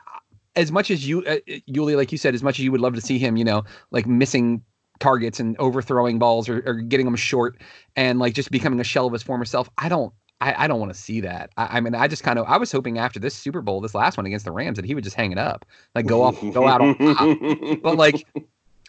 as 0.57 0.71
much 0.71 0.91
as 0.91 1.07
you 1.07 1.23
uh, 1.25 1.37
Yuli 1.69 1.95
like 1.95 2.11
you 2.11 2.17
said 2.17 2.35
as 2.35 2.43
much 2.43 2.59
as 2.59 2.65
you 2.65 2.71
would 2.71 2.81
love 2.81 2.95
to 2.95 3.01
see 3.01 3.17
him 3.17 3.37
you 3.37 3.45
know 3.45 3.63
like 3.91 4.05
missing 4.05 4.61
targets 4.99 5.39
and 5.39 5.55
overthrowing 5.59 6.17
balls 6.19 6.49
or, 6.49 6.63
or 6.65 6.73
getting 6.73 7.05
them 7.05 7.15
short 7.15 7.61
and 7.95 8.19
like 8.19 8.33
just 8.33 8.51
becoming 8.51 8.79
a 8.79 8.83
shell 8.83 9.05
of 9.05 9.13
his 9.13 9.23
former 9.23 9.45
self 9.45 9.69
i 9.77 9.87
don't 9.87 10.13
I, 10.39 10.65
I 10.65 10.67
don't 10.67 10.79
want 10.79 10.93
to 10.93 10.99
see 10.99 11.19
that. 11.21 11.49
I, 11.57 11.77
I 11.77 11.79
mean, 11.79 11.95
I 11.95 12.07
just 12.07 12.23
kind 12.23 12.37
of 12.37 12.45
I 12.47 12.57
was 12.57 12.71
hoping 12.71 12.99
after 12.99 13.19
this 13.19 13.33
Super 13.33 13.61
Bowl, 13.61 13.81
this 13.81 13.95
last 13.95 14.17
one 14.17 14.25
against 14.27 14.45
the 14.45 14.51
Rams, 14.51 14.75
that 14.75 14.85
he 14.85 14.93
would 14.93 15.03
just 15.03 15.15
hang 15.15 15.31
it 15.31 15.39
up, 15.39 15.65
like 15.95 16.05
go 16.05 16.21
off, 16.21 16.39
go 16.53 16.67
out 16.67 16.79
on 16.81 16.95
top. 16.95 17.81
But 17.81 17.97
like, 17.97 18.23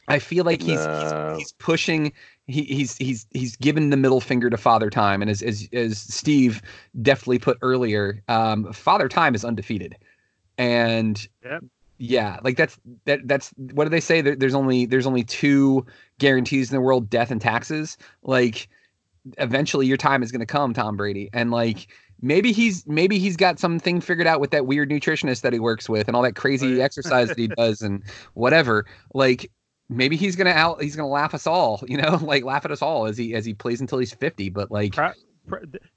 I 0.08 0.18
feel 0.18 0.44
like 0.44 0.60
he's 0.60 0.87
Nah. 0.87 1.30
he's, 1.30 1.38
he's 1.38 1.52
pushing. 1.52 2.12
He, 2.46 2.64
he's 2.64 2.96
he's 2.96 3.26
he's 3.30 3.56
given 3.56 3.90
the 3.90 3.96
middle 3.96 4.20
finger 4.20 4.50
to 4.50 4.56
Father 4.56 4.90
Time, 4.90 5.22
and 5.22 5.30
as 5.30 5.42
as 5.42 5.68
as 5.72 5.98
Steve 5.98 6.62
deftly 7.00 7.38
put 7.38 7.58
earlier, 7.62 8.22
um, 8.28 8.72
Father 8.72 9.08
Time 9.08 9.34
is 9.34 9.44
undefeated, 9.44 9.96
and 10.58 11.26
Yep. 11.44 11.64
yeah, 11.98 12.38
like 12.44 12.56
that's 12.56 12.78
that 13.06 13.20
that's 13.26 13.50
what 13.72 13.84
do 13.84 13.90
they 13.90 14.00
say? 14.00 14.20
There, 14.20 14.36
there's 14.36 14.54
only 14.54 14.84
there's 14.86 15.06
only 15.06 15.24
two 15.24 15.86
guarantees 16.18 16.70
in 16.70 16.74
the 16.76 16.80
world: 16.80 17.08
death 17.08 17.30
and 17.30 17.40
taxes. 17.40 17.96
Like, 18.22 18.68
eventually 19.38 19.86
your 19.86 19.96
time 19.96 20.22
is 20.22 20.30
going 20.32 20.40
to 20.40 20.46
come, 20.46 20.74
Tom 20.74 20.96
Brady, 20.96 21.30
and 21.32 21.50
like 21.50 21.88
maybe 22.20 22.52
he's 22.52 22.86
maybe 22.86 23.18
he's 23.18 23.36
got 23.36 23.58
something 23.58 24.00
figured 24.00 24.26
out 24.26 24.40
with 24.40 24.50
that 24.50 24.66
weird 24.66 24.90
nutritionist 24.90 25.42
that 25.42 25.52
he 25.52 25.58
works 25.60 25.88
with 25.88 26.08
and 26.08 26.16
all 26.16 26.22
that 26.22 26.34
crazy 26.36 26.74
Right. 26.74 26.82
exercise 26.82 27.28
that 27.28 27.38
he 27.38 27.48
does 27.56 27.80
and 27.82 28.02
whatever. 28.34 28.86
Like 29.14 29.50
maybe 29.88 30.16
he's 30.16 30.36
gonna 30.36 30.50
out 30.50 30.82
he's 30.82 30.96
gonna 30.96 31.08
laugh 31.08 31.34
us 31.34 31.46
all, 31.46 31.82
you 31.88 31.96
know, 31.96 32.18
like 32.22 32.44
laugh 32.44 32.64
at 32.64 32.70
us 32.72 32.82
all 32.82 33.06
as 33.06 33.16
he 33.16 33.34
as 33.34 33.44
he 33.44 33.54
plays 33.54 33.80
until 33.80 33.98
he's 33.98 34.12
fifty. 34.14 34.50
But 34.50 34.70
like 34.70 34.94
pro- 34.94 35.12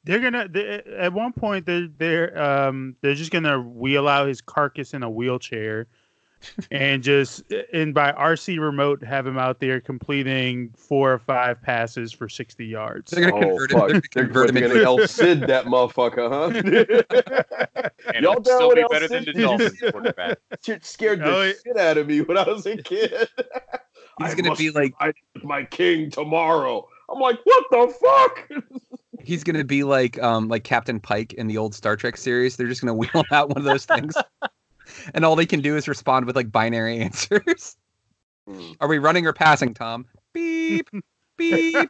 They're 0.04 0.20
gonna 0.20 0.48
they, 0.48 0.82
at 0.98 1.14
one 1.14 1.34
point 1.34 1.66
they're 1.66 1.88
they're 1.98 2.42
um 2.42 2.96
they're 3.02 3.16
just 3.16 3.32
gonna 3.32 3.60
wheel 3.62 4.08
out 4.08 4.28
his 4.28 4.42
carcass 4.42 4.94
in 4.94 5.04
a 5.04 5.10
wheelchair, 5.10 5.88
and 6.72 7.04
just 7.04 7.44
and 7.74 7.94
by 7.94 8.12
RC 8.14 8.60
remote 8.60 9.04
have 9.04 9.28
him 9.28 9.38
out 9.38 9.60
there 9.60 9.80
completing 9.82 10.72
four 10.78 11.12
or 11.14 11.20
five 11.20 11.62
passes 11.62 12.12
for 12.12 12.28
sixty 12.30 12.66
yards. 12.66 13.12
they're 13.12 13.30
gonna 13.30 13.46
Oh, 13.46 13.58
convert 13.58 13.72
him. 13.72 13.80
fuck. 14.02 14.10
They're 14.14 14.26
gonna 14.28 14.52
They're, 14.52 14.68
they're 14.70 14.70
gonna 14.70 14.84
El 14.84 15.08
Cid 15.08 15.42
that 15.48 15.66
motherfucker, 15.66 16.30
huh? 16.30 17.52
And 18.14 18.24
Y'all 18.24 18.34
it'll 18.34 18.42
down 18.42 18.56
still 18.58 18.68
with 18.70 18.76
be 18.78 18.82
El 18.82 18.90
better 18.90 19.08
than 19.08 19.26
the 19.26 19.34
Cid? 19.34 19.42
Dolphins 19.42 19.80
quarterback. 19.92 20.38
Shit 20.66 20.86
scared 20.86 21.20
the 21.20 21.26
Oh, 21.38 21.44
yeah. 21.44 21.54
shit 21.66 21.78
out 21.78 21.98
of 21.98 22.08
me 22.08 22.22
when 22.22 22.38
I 22.38 22.44
was 22.44 22.66
a 22.66 22.76
kid. 22.78 23.12
He's 24.18 24.34
I 24.34 24.36
gonna 24.36 24.56
be 24.56 24.70
like 24.72 24.94
fight 25.00 25.16
my 25.44 25.64
king 25.64 26.10
tomorrow. 26.10 26.88
I'm 27.12 27.20
like, 27.20 27.40
what 27.44 27.66
the 27.72 27.94
fuck? 28.02 28.64
he's 29.24 29.44
gonna 29.44 29.64
be 29.64 29.84
like 29.84 30.22
um 30.22 30.48
like 30.48 30.64
Captain 30.64 31.00
Pike 31.00 31.34
in 31.34 31.48
the 31.48 31.58
old 31.58 31.76
Star 31.76 31.96
Trek 31.96 32.18
series. 32.18 32.56
They're 32.58 32.68
just 32.68 32.82
gonna 32.82 32.94
wheel 32.94 33.24
out 33.32 33.50
one 33.50 33.58
of 33.58 33.64
those 33.64 33.86
things. 33.86 34.16
And 35.14 35.24
all 35.24 35.38
they 35.38 35.46
can 35.46 35.62
do 35.62 35.78
is 35.78 35.88
respond 35.88 36.26
with 36.26 36.36
like 36.36 36.52
binary 36.52 37.00
answers. 37.02 37.78
Hmm. 38.46 38.72
Are 38.82 38.90
we 38.90 38.98
running 38.98 39.26
or 39.26 39.32
passing, 39.32 39.74
Tom? 39.74 40.06
Beep, 40.34 40.90
beep. 41.38 41.90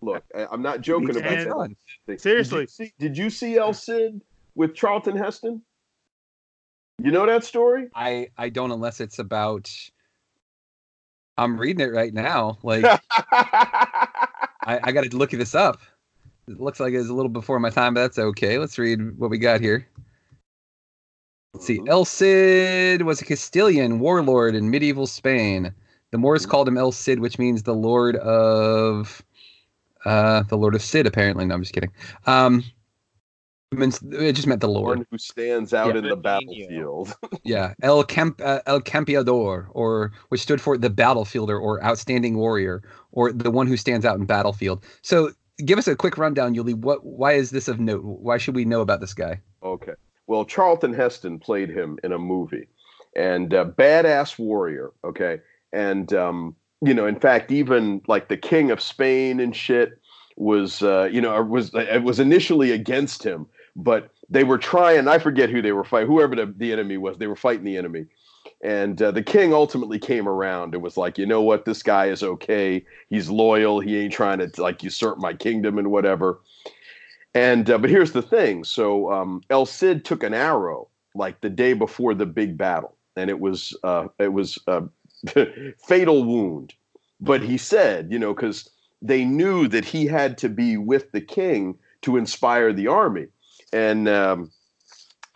Look, 0.00 0.24
I, 0.34 0.46
I'm 0.50 0.60
not 0.60 0.80
joking 0.80 1.10
about 1.10 1.24
And- 1.32 1.50
that. 1.50 1.76
Thing. 2.06 2.18
Seriously. 2.18 2.66
Did 2.66 2.70
you, 2.80 2.86
see, 2.86 2.92
did 2.98 3.18
you 3.18 3.30
see 3.30 3.56
El 3.56 3.72
Cid 3.72 4.20
with 4.56 4.74
Charlton 4.74 5.16
Heston? 5.16 5.62
You 6.98 7.12
know 7.12 7.24
that 7.26 7.44
story? 7.44 7.88
I 7.94 8.30
I 8.36 8.48
don't 8.48 8.72
unless 8.72 8.98
it's 9.00 9.20
about. 9.20 9.70
I'm 11.38 11.56
reading 11.56 11.86
it 11.86 11.92
right 11.92 12.12
now. 12.12 12.58
Like 12.64 12.84
I, 14.64 14.80
I 14.84 14.92
got 14.92 15.04
to 15.04 15.16
look 15.16 15.30
this 15.30 15.54
up. 15.54 15.80
It 16.48 16.60
looks 16.60 16.80
like 16.80 16.92
it 16.92 16.98
was 16.98 17.08
a 17.08 17.14
little 17.14 17.30
before 17.30 17.60
my 17.60 17.70
time, 17.70 17.94
but 17.94 18.00
that's 18.00 18.18
okay. 18.18 18.58
Let's 18.58 18.78
read 18.78 19.18
what 19.18 19.30
we 19.30 19.38
got 19.38 19.60
here. 19.60 19.86
Let's 21.54 21.66
see. 21.66 21.80
El 21.86 22.04
Cid 22.04 23.02
was 23.02 23.20
a 23.20 23.24
Castilian 23.24 24.00
warlord 24.00 24.54
in 24.54 24.70
medieval 24.70 25.06
Spain. 25.06 25.72
The 26.10 26.18
Moors 26.18 26.46
called 26.46 26.68
him 26.68 26.76
El 26.76 26.92
Cid, 26.92 27.20
which 27.20 27.38
means 27.38 27.62
the 27.62 27.74
Lord 27.74 28.16
of, 28.16 29.22
uh, 30.04 30.42
the 30.44 30.56
Lord 30.56 30.74
of 30.74 30.82
Cid. 30.82 31.06
Apparently, 31.06 31.44
no, 31.44 31.54
I'm 31.54 31.62
just 31.62 31.72
kidding. 31.72 31.92
Um, 32.26 32.64
it, 33.72 33.78
means, 33.78 34.02
it 34.02 34.32
just 34.32 34.46
meant 34.48 34.60
the 34.60 34.68
Lord. 34.68 34.98
One 34.98 35.06
who 35.10 35.18
stands 35.18 35.72
out 35.72 35.88
Yeah. 35.88 35.98
in 35.98 36.08
the 36.08 36.16
battlefield. 36.16 37.14
Yeah, 37.44 37.74
El 37.82 38.04
Camp 38.04 38.40
uh, 38.44 38.60
El 38.66 38.80
Campeador, 38.80 39.68
or 39.70 40.12
which 40.28 40.40
stood 40.42 40.60
for 40.60 40.76
the 40.76 40.90
battlefielder 40.90 41.60
or 41.60 41.82
outstanding 41.82 42.36
warrior, 42.36 42.82
or 43.12 43.32
the 43.32 43.50
one 43.50 43.66
who 43.66 43.76
stands 43.76 44.04
out 44.04 44.18
in 44.18 44.26
battlefield. 44.26 44.84
So, 45.02 45.30
give 45.64 45.78
us 45.78 45.88
a 45.88 45.96
quick 45.96 46.18
rundown, 46.18 46.54
Yuli. 46.54 46.74
What? 46.74 47.04
Why 47.04 47.32
is 47.32 47.50
this 47.50 47.66
of 47.66 47.80
note? 47.80 48.02
Why 48.04 48.36
should 48.38 48.54
we 48.54 48.64
know 48.64 48.80
about 48.82 49.00
this 49.00 49.14
guy? 49.14 49.40
Okay. 49.62 49.92
Well, 50.26 50.44
Charlton 50.44 50.92
Heston 50.92 51.38
played 51.38 51.70
him 51.70 51.98
in 52.04 52.12
a 52.12 52.18
movie, 52.18 52.68
and 53.16 53.52
uh, 53.54 53.64
badass 53.64 54.38
warrior. 54.38 54.90
Okay, 55.04 55.40
and 55.72 56.12
um, 56.12 56.54
you 56.82 56.94
know, 56.94 57.06
in 57.06 57.18
fact, 57.18 57.50
even 57.50 58.00
like 58.06 58.28
the 58.28 58.36
king 58.36 58.70
of 58.70 58.80
Spain 58.80 59.40
and 59.40 59.56
shit 59.56 59.98
was, 60.36 60.82
uh, 60.82 61.08
you 61.10 61.20
know, 61.20 61.40
was 61.42 61.70
it 61.74 62.02
was 62.02 62.20
initially 62.20 62.70
against 62.70 63.22
him, 63.24 63.46
but 63.76 64.10
they 64.28 64.44
were 64.44 64.58
trying. 64.58 65.08
I 65.08 65.18
forget 65.18 65.50
who 65.50 65.62
they 65.62 65.72
were 65.72 65.84
fighting. 65.84 66.08
Whoever 66.08 66.36
the, 66.36 66.54
the 66.56 66.72
enemy 66.72 66.96
was, 66.96 67.18
they 67.18 67.26
were 67.26 67.36
fighting 67.36 67.64
the 67.64 67.76
enemy. 67.76 68.06
And 68.62 69.00
uh, 69.00 69.10
the 69.10 69.22
king 69.22 69.52
ultimately 69.54 69.98
came 69.98 70.28
around 70.28 70.74
and 70.74 70.82
was 70.82 70.96
like, 70.96 71.18
you 71.18 71.26
know 71.26 71.42
what, 71.42 71.64
this 71.64 71.82
guy 71.82 72.06
is 72.06 72.22
okay. 72.22 72.84
He's 73.08 73.30
loyal. 73.30 73.80
He 73.80 73.98
ain't 73.98 74.12
trying 74.12 74.38
to 74.38 74.50
like 74.60 74.82
usurp 74.82 75.18
my 75.18 75.34
kingdom 75.34 75.78
and 75.78 75.90
whatever. 75.90 76.40
And 77.34 77.70
uh, 77.70 77.78
but 77.78 77.90
here's 77.90 78.12
the 78.12 78.22
thing. 78.22 78.64
So 78.64 79.10
um, 79.12 79.42
El 79.50 79.66
Cid 79.66 80.04
took 80.04 80.22
an 80.22 80.34
arrow 80.34 80.88
like 81.14 81.40
the 81.40 81.50
day 81.50 81.72
before 81.72 82.14
the 82.14 82.26
big 82.26 82.56
battle, 82.56 82.96
and 83.16 83.30
it 83.30 83.40
was 83.40 83.76
uh, 83.84 84.08
it 84.18 84.32
was 84.32 84.58
a 84.66 84.82
fatal 85.86 86.24
wound. 86.24 86.74
But 87.20 87.42
he 87.42 87.56
said, 87.56 88.10
you 88.10 88.18
know, 88.18 88.34
because 88.34 88.68
they 89.02 89.24
knew 89.24 89.68
that 89.68 89.84
he 89.84 90.06
had 90.06 90.38
to 90.38 90.48
be 90.48 90.76
with 90.76 91.12
the 91.12 91.20
king 91.20 91.76
to 92.02 92.16
inspire 92.16 92.72
the 92.72 92.86
army, 92.86 93.26
and 93.72 94.08
um, 94.08 94.50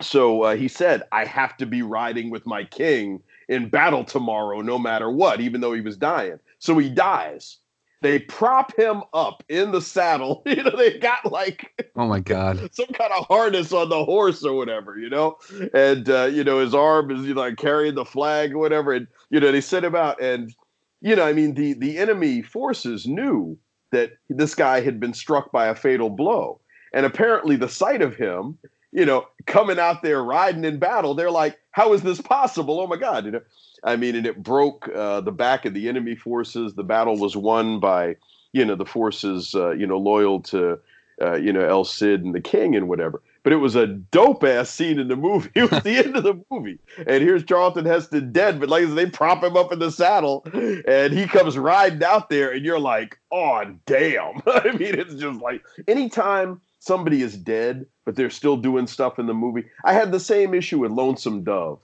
so 0.01 0.43
uh, 0.43 0.55
he 0.55 0.67
said, 0.67 1.03
I 1.11 1.25
have 1.25 1.57
to 1.57 1.65
be 1.65 1.81
riding 1.81 2.29
with 2.29 2.45
my 2.45 2.63
king 2.63 3.21
in 3.47 3.69
battle 3.69 4.03
tomorrow, 4.03 4.61
no 4.61 4.77
matter 4.77 5.09
what, 5.09 5.39
even 5.39 5.61
though 5.61 5.73
he 5.73 5.81
was 5.81 5.97
dying. 5.97 6.39
So 6.59 6.77
he 6.77 6.89
dies. 6.89 7.57
They 8.01 8.19
prop 8.19 8.77
him 8.77 9.03
up 9.13 9.43
in 9.49 9.71
the 9.71 9.81
saddle. 9.81 10.43
You 10.55 10.63
know, 10.63 10.75
they 10.75 10.99
got 10.99 11.31
like 11.31 11.89
Oh 11.95 12.07
my 12.07 12.19
God! 12.19 12.69
some 12.73 12.87
kind 12.87 13.11
of 13.17 13.25
harness 13.25 13.73
on 13.73 13.89
the 13.89 14.05
horse 14.05 14.43
or 14.43 14.53
whatever, 14.53 14.97
you 14.97 15.09
know, 15.09 15.37
and 15.73 16.09
uh, 16.09 16.25
you 16.25 16.43
know 16.43 16.59
his 16.59 16.75
arm 16.75 17.09
is 17.09 17.25
you 17.25 17.33
know 17.33 17.41
like 17.41 17.57
carrying 17.57 17.95
the 17.95 18.05
flag 18.05 18.53
or 18.53 18.59
whatever, 18.59 18.93
and 18.93 19.07
you 19.29 19.39
know 19.39 19.51
they 19.51 19.61
sent 19.61 19.85
him 19.85 19.95
out, 19.95 20.21
and 20.21 20.53
you 21.01 21.15
know 21.15 21.25
I 21.25 21.33
mean 21.33 21.55
the 21.55 21.73
the 21.73 21.97
enemy 21.97 22.41
forces 22.41 23.07
knew 23.07 23.57
that 23.91 24.11
this 24.29 24.55
guy 24.55 24.81
had 24.81 24.99
been 24.99 25.13
struck 25.13 25.51
by 25.51 25.67
a 25.67 25.75
fatal 25.75 26.09
blow, 26.09 26.59
and 26.95 27.05
apparently 27.05 27.57
the 27.57 27.69
sight 27.69 28.01
of 28.01 28.15
him, 28.15 28.57
you 28.91 29.05
know, 29.05 29.27
coming 29.45 29.77
out 29.77 30.01
there 30.01 30.23
riding 30.23 30.63
in 30.63 30.79
battle, 30.79 31.13
they're 31.13 31.29
like, 31.29 31.59
how 31.71 31.91
is 31.93 32.01
this 32.01 32.21
possible? 32.21 32.79
Oh 32.79 32.87
my 32.87 32.95
God, 32.95 33.25
you 33.25 33.31
know. 33.31 33.41
I 33.83 33.97
mean, 33.97 34.15
and 34.15 34.25
it 34.25 34.41
broke 34.41 34.89
uh, 34.95 35.21
the 35.21 35.33
back 35.33 35.65
of 35.65 35.73
the 35.73 35.89
enemy 35.89 36.15
forces. 36.15 36.73
The 36.73 36.83
battle 36.83 37.19
was 37.19 37.35
won 37.35 37.81
by, 37.81 38.15
you 38.53 38.63
know, 38.63 38.75
the 38.75 38.85
forces, 38.85 39.53
uh, 39.53 39.71
you 39.71 39.85
know, 39.85 39.97
loyal 39.97 40.39
to, 40.43 40.79
uh, 41.21 41.35
you 41.35 41.51
know, 41.51 41.59
El 41.59 41.83
Cid 41.83 42.23
and 42.23 42.33
the 42.33 42.41
King 42.41 42.75
and 42.75 42.87
whatever. 42.87 43.21
But 43.43 43.51
it 43.51 43.57
was 43.57 43.75
a 43.75 43.85
dope 43.85 44.43
ass 44.45 44.69
scene 44.69 44.97
in 44.97 45.09
the 45.09 45.17
movie. 45.17 45.51
It 45.55 45.69
was 45.69 45.83
the 45.83 45.97
end 45.97 46.15
of 46.15 46.23
the 46.23 46.41
movie, 46.49 46.79
and 46.97 47.21
here's 47.21 47.43
Charlton 47.43 47.85
Heston 47.85 48.31
dead. 48.31 48.59
But 48.59 48.69
like 48.69 48.87
they 48.95 49.05
prop 49.05 49.43
him 49.43 49.55
up 49.55 49.71
in 49.71 49.79
the 49.79 49.91
saddle, 49.91 50.47
and 50.87 51.13
he 51.13 51.27
comes 51.27 51.57
riding 51.57 52.03
out 52.03 52.29
there, 52.29 52.51
and 52.51 52.65
you're 52.65 52.79
like, 52.79 53.19
oh 53.31 53.65
damn. 53.85 54.41
I 54.47 54.71
mean, 54.71 54.95
it's 54.95 55.13
just 55.13 55.41
like 55.41 55.63
anytime 55.87 56.59
somebody 56.85 57.21
is 57.21 57.35
dead, 57.35 57.85
but 58.05 58.15
they're 58.15 58.29
still 58.29 58.57
doing 58.57 58.85
stuff 58.87 59.17
in 59.17 59.25
the 59.25 59.33
movie. 59.33 59.65
I 59.83 59.93
had 59.93 60.11
the 60.11 60.19
same 60.19 60.53
issue 60.53 60.79
with 60.79 60.91
Lonesome 60.91 61.43
Dove. 61.43 61.79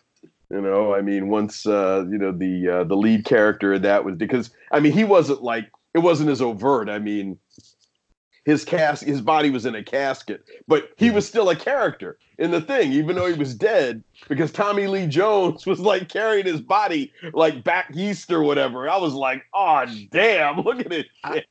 You 0.51 0.61
know, 0.61 0.93
I 0.93 1.01
mean, 1.01 1.29
once 1.29 1.65
uh, 1.65 2.05
you 2.09 2.17
know 2.17 2.31
the 2.31 2.67
uh, 2.67 2.83
the 2.83 2.97
lead 2.97 3.25
character 3.25 3.73
in 3.73 3.81
that 3.83 4.03
was 4.03 4.15
because 4.15 4.51
I 4.71 4.79
mean 4.79 4.91
he 4.91 5.05
wasn't 5.05 5.41
like 5.41 5.71
it 5.93 5.99
wasn't 5.99 6.29
as 6.29 6.41
overt. 6.41 6.89
I 6.89 6.99
mean, 6.99 7.39
his 8.43 8.65
cast 8.65 9.03
his 9.03 9.21
body 9.21 9.49
was 9.49 9.65
in 9.65 9.75
a 9.75 9.83
casket, 9.83 10.43
but 10.67 10.89
he 10.97 11.09
was 11.09 11.25
still 11.25 11.49
a 11.49 11.55
character 11.55 12.17
in 12.37 12.51
the 12.51 12.59
thing, 12.59 12.91
even 12.91 13.15
though 13.15 13.27
he 13.27 13.39
was 13.39 13.55
dead, 13.55 14.03
because 14.27 14.51
Tommy 14.51 14.87
Lee 14.87 15.07
Jones 15.07 15.65
was 15.65 15.79
like 15.79 16.09
carrying 16.09 16.45
his 16.45 16.59
body 16.59 17.13
like 17.33 17.63
back 17.63 17.91
east 17.95 18.29
or 18.29 18.43
whatever. 18.43 18.89
I 18.89 18.97
was 18.97 19.13
like, 19.13 19.43
oh 19.53 19.85
damn, 20.11 20.59
look 20.61 20.81
at 20.81 20.91
it. 20.91 21.07
I, 21.23 21.45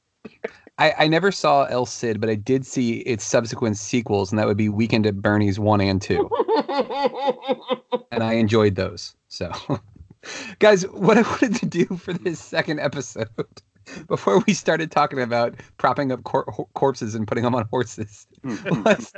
I 0.81 1.09
never 1.09 1.31
saw 1.31 1.65
El 1.65 1.85
Cid, 1.85 2.21
but 2.21 2.31
I 2.31 2.35
did 2.35 2.65
see 2.65 3.01
its 3.01 3.25
subsequent 3.25 3.77
sequels, 3.77 4.33
and 4.33 4.39
that 4.39 4.47
would 4.47 4.57
be 4.57 4.71
Weekend 4.71 5.07
at 5.07 5.21
Bernie's 5.21 5.59
one 5.59 5.81
and 5.81 6.01
two, 6.01 6.31
and 8.11 8.23
I 8.23 8.35
enjoyed 8.35 8.77
those. 8.77 9.15
So, 9.29 9.53
guys, 10.59 10.85
what 10.85 11.19
I 11.19 11.23
wanted 11.23 11.57
to 11.57 11.67
do 11.67 11.85
for 11.85 12.15
this 12.15 12.41
second 12.41 12.81
episode, 12.81 13.29
before 14.09 14.43
we 14.47 14.55
started 14.55 14.91
talking 14.91 15.21
about 15.21 15.55
propping 15.77 16.13
up 16.13 16.25
cor- 16.25 16.67
corpses 16.73 17.15
and 17.15 17.29
putting 17.29 17.45
them 17.45 17.55
on 17.55 17.67
horses, 17.71 18.27
was 18.43 19.13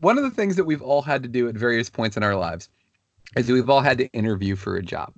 one 0.00 0.18
of 0.18 0.24
the 0.24 0.30
things 0.30 0.54
that 0.54 0.64
we've 0.64 0.82
all 0.82 1.02
had 1.02 1.24
to 1.24 1.28
do 1.28 1.48
at 1.48 1.56
various 1.56 1.90
points 1.90 2.16
in 2.16 2.22
our 2.22 2.36
lives 2.36 2.68
is 3.36 3.50
we've 3.50 3.70
all 3.70 3.80
had 3.80 3.98
to 3.98 4.06
interview 4.12 4.54
for 4.54 4.76
a 4.76 4.82
job 4.82 5.12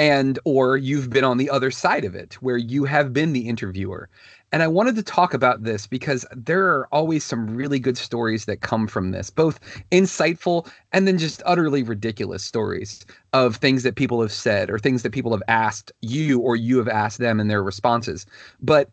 and 0.00 0.38
or 0.46 0.78
you've 0.78 1.10
been 1.10 1.24
on 1.24 1.36
the 1.36 1.50
other 1.50 1.70
side 1.70 2.06
of 2.06 2.14
it 2.14 2.32
where 2.40 2.56
you 2.56 2.84
have 2.86 3.12
been 3.12 3.34
the 3.34 3.46
interviewer. 3.46 4.08
And 4.50 4.62
i 4.62 4.66
wanted 4.66 4.96
to 4.96 5.02
talk 5.02 5.34
about 5.34 5.62
this 5.62 5.86
because 5.86 6.24
there 6.34 6.64
are 6.68 6.88
always 6.90 7.22
some 7.22 7.54
really 7.54 7.78
good 7.78 7.98
stories 7.98 8.46
that 8.46 8.62
come 8.62 8.88
from 8.88 9.10
this 9.10 9.28
both 9.28 9.60
insightful 9.92 10.66
and 10.92 11.06
then 11.06 11.18
just 11.18 11.42
utterly 11.44 11.82
ridiculous 11.82 12.42
stories 12.42 13.04
of 13.34 13.56
things 13.56 13.82
that 13.82 13.94
people 13.94 14.22
have 14.22 14.32
said 14.32 14.70
or 14.70 14.78
things 14.78 15.02
that 15.02 15.12
people 15.12 15.32
have 15.32 15.42
asked 15.48 15.92
you 16.00 16.40
or 16.40 16.56
you 16.56 16.78
have 16.78 16.88
asked 16.88 17.18
them 17.18 17.38
and 17.38 17.50
their 17.50 17.62
responses. 17.62 18.24
But 18.62 18.90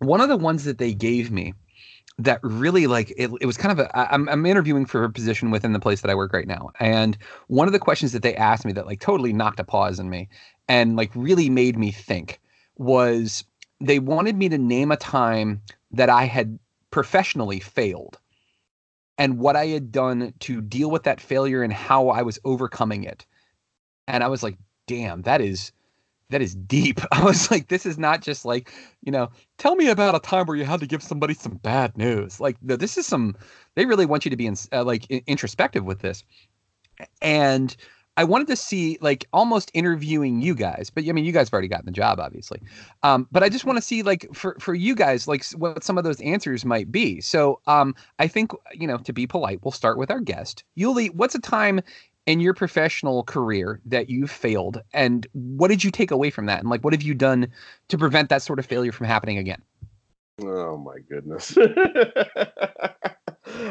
one 0.00 0.20
of 0.20 0.28
the 0.28 0.36
ones 0.36 0.64
that 0.64 0.76
they 0.76 0.92
gave 0.92 1.30
me 1.30 1.54
that 2.18 2.40
really 2.42 2.86
like 2.86 3.12
it, 3.16 3.30
it 3.40 3.46
was 3.46 3.56
kind 3.56 3.72
of 3.72 3.78
a 3.78 4.14
I'm, 4.14 4.28
I'm 4.28 4.46
interviewing 4.46 4.86
for 4.86 5.04
a 5.04 5.10
position 5.10 5.50
within 5.50 5.72
the 5.72 5.80
place 5.80 6.00
that 6.00 6.10
I 6.10 6.14
work 6.14 6.32
right 6.32 6.46
now. 6.46 6.70
And 6.80 7.16
one 7.48 7.66
of 7.66 7.72
the 7.72 7.78
questions 7.78 8.12
that 8.12 8.22
they 8.22 8.34
asked 8.34 8.64
me 8.64 8.72
that 8.72 8.86
like 8.86 9.00
totally 9.00 9.32
knocked 9.32 9.60
a 9.60 9.64
pause 9.64 9.98
in 9.98 10.08
me 10.08 10.28
and 10.68 10.96
like 10.96 11.10
really 11.14 11.50
made 11.50 11.78
me 11.78 11.90
think 11.90 12.40
was 12.78 13.44
they 13.80 13.98
wanted 13.98 14.36
me 14.36 14.48
to 14.48 14.56
name 14.58 14.90
a 14.90 14.96
time 14.96 15.60
that 15.90 16.08
I 16.08 16.24
had 16.24 16.58
professionally 16.90 17.60
failed 17.60 18.18
and 19.18 19.38
what 19.38 19.56
I 19.56 19.66
had 19.66 19.92
done 19.92 20.32
to 20.40 20.62
deal 20.62 20.90
with 20.90 21.02
that 21.02 21.20
failure 21.20 21.62
and 21.62 21.72
how 21.72 22.08
I 22.08 22.22
was 22.22 22.38
overcoming 22.44 23.04
it. 23.04 23.26
And 24.08 24.24
I 24.24 24.28
was 24.28 24.42
like 24.42 24.56
damn 24.86 25.22
that 25.22 25.40
is 25.42 25.72
that 26.30 26.42
is 26.42 26.54
deep. 26.54 27.00
I 27.12 27.24
was 27.24 27.50
like, 27.50 27.68
this 27.68 27.86
is 27.86 27.98
not 27.98 28.22
just 28.22 28.44
like, 28.44 28.72
you 29.02 29.12
know, 29.12 29.30
tell 29.58 29.76
me 29.76 29.88
about 29.88 30.14
a 30.14 30.20
time 30.20 30.46
where 30.46 30.56
you 30.56 30.64
had 30.64 30.80
to 30.80 30.86
give 30.86 31.02
somebody 31.02 31.34
some 31.34 31.56
bad 31.56 31.96
news. 31.96 32.40
Like, 32.40 32.56
this 32.60 32.96
is 32.96 33.06
some. 33.06 33.36
They 33.74 33.86
really 33.86 34.06
want 34.06 34.24
you 34.24 34.30
to 34.30 34.36
be 34.36 34.46
in, 34.46 34.56
uh, 34.72 34.84
like 34.84 35.06
introspective 35.10 35.84
with 35.84 36.00
this, 36.00 36.24
and 37.20 37.76
I 38.18 38.24
wanted 38.24 38.46
to 38.48 38.56
see 38.56 38.96
like 39.00 39.26
almost 39.32 39.70
interviewing 39.74 40.40
you 40.40 40.54
guys. 40.54 40.90
But 40.92 41.06
I 41.08 41.12
mean, 41.12 41.24
you 41.24 41.32
guys 41.32 41.48
have 41.48 41.52
already 41.52 41.68
gotten 41.68 41.86
the 41.86 41.92
job, 41.92 42.18
obviously. 42.18 42.60
Um, 43.02 43.28
but 43.30 43.42
I 43.42 43.48
just 43.48 43.64
want 43.64 43.76
to 43.76 43.82
see 43.82 44.02
like 44.02 44.26
for 44.34 44.56
for 44.58 44.74
you 44.74 44.94
guys, 44.94 45.28
like 45.28 45.44
what 45.50 45.84
some 45.84 45.98
of 45.98 46.04
those 46.04 46.20
answers 46.22 46.64
might 46.64 46.90
be. 46.90 47.20
So, 47.20 47.60
um, 47.66 47.94
I 48.18 48.26
think 48.26 48.52
you 48.72 48.86
know, 48.86 48.96
to 48.98 49.12
be 49.12 49.26
polite, 49.26 49.60
we'll 49.62 49.72
start 49.72 49.98
with 49.98 50.10
our 50.10 50.20
guest. 50.20 50.64
Yuli, 50.78 51.14
what's 51.14 51.34
a 51.34 51.40
time 51.40 51.80
in 52.26 52.40
your 52.40 52.54
professional 52.54 53.22
career 53.22 53.80
that 53.86 54.10
you've 54.10 54.30
failed? 54.30 54.82
And 54.92 55.26
what 55.32 55.68
did 55.68 55.82
you 55.84 55.90
take 55.90 56.10
away 56.10 56.30
from 56.30 56.46
that? 56.46 56.60
And 56.60 56.68
like 56.68 56.82
what 56.82 56.92
have 56.92 57.02
you 57.02 57.14
done 57.14 57.48
to 57.88 57.98
prevent 57.98 58.28
that 58.28 58.42
sort 58.42 58.58
of 58.58 58.66
failure 58.66 58.92
from 58.92 59.06
happening 59.06 59.38
again? 59.38 59.62
Oh 60.42 60.76
my 60.76 60.98
goodness. 61.08 61.56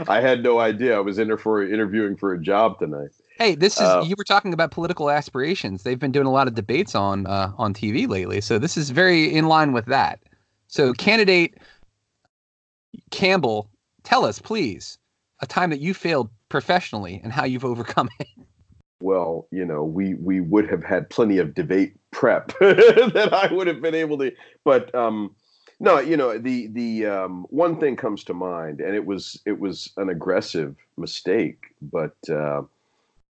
I 0.08 0.22
had 0.22 0.42
no 0.42 0.60
idea. 0.60 0.96
I 0.96 1.00
was 1.00 1.20
in 1.20 1.28
there 1.28 1.38
for 1.38 1.62
interviewing 1.62 2.16
for 2.16 2.34
a 2.34 2.42
job 2.42 2.80
tonight. 2.80 3.10
hey 3.38 3.54
this 3.56 3.76
is 3.76 3.82
Uh, 3.82 4.04
you 4.08 4.16
were 4.18 4.24
talking 4.24 4.54
about 4.54 4.72
political 4.72 5.12
aspirations. 5.12 5.84
They've 5.84 6.00
been 6.00 6.14
doing 6.14 6.26
a 6.26 6.32
lot 6.32 6.48
of 6.48 6.56
debates 6.56 6.96
on 6.96 7.28
uh, 7.28 7.52
on 7.58 7.74
tv 7.74 8.08
lately. 8.08 8.42
So 8.42 8.58
this 8.58 8.78
is 8.78 8.90
very 8.90 9.32
in 9.32 9.48
line 9.48 9.74
with 9.74 9.86
that. 9.88 10.22
So 10.68 10.94
candidate 10.94 11.58
campbell 13.12 13.70
tell 14.04 14.26
us 14.26 14.40
please 14.40 14.98
a 15.42 15.48
time 15.48 15.70
that 15.70 15.80
you 15.80 15.94
failed 15.94 16.30
professionally 16.50 17.20
and 17.24 17.32
how 17.32 17.46
you've 17.46 17.66
overcome 17.66 18.10
it. 18.20 18.28
Well, 19.02 19.48
you 19.52 19.66
know, 19.66 19.84
we 19.84 20.16
we 20.16 20.40
would 20.40 20.70
have 20.70 20.84
had 20.84 21.10
plenty 21.10 21.38
of 21.38 21.54
debate 21.54 21.96
prep 22.12 22.48
that 22.60 23.30
I 23.32 23.54
would 23.54 23.68
have 23.68 23.82
been 23.82 23.96
able 23.96 24.18
to 24.20 24.32
but 24.64 24.94
um 24.96 25.36
no, 25.80 26.00
you 26.00 26.16
know, 26.16 26.38
the 26.38 26.68
the 26.68 27.06
um 27.06 27.46
one 27.50 27.80
thing 27.80 27.98
comes 27.98 28.24
to 28.26 28.34
mind 28.34 28.80
and 28.80 28.96
it 28.96 29.06
was 29.06 29.42
it 29.46 29.60
was 29.60 29.92
an 29.98 30.10
aggressive 30.10 30.76
mistake, 30.98 31.76
but 31.82 32.16
uh 32.30 32.62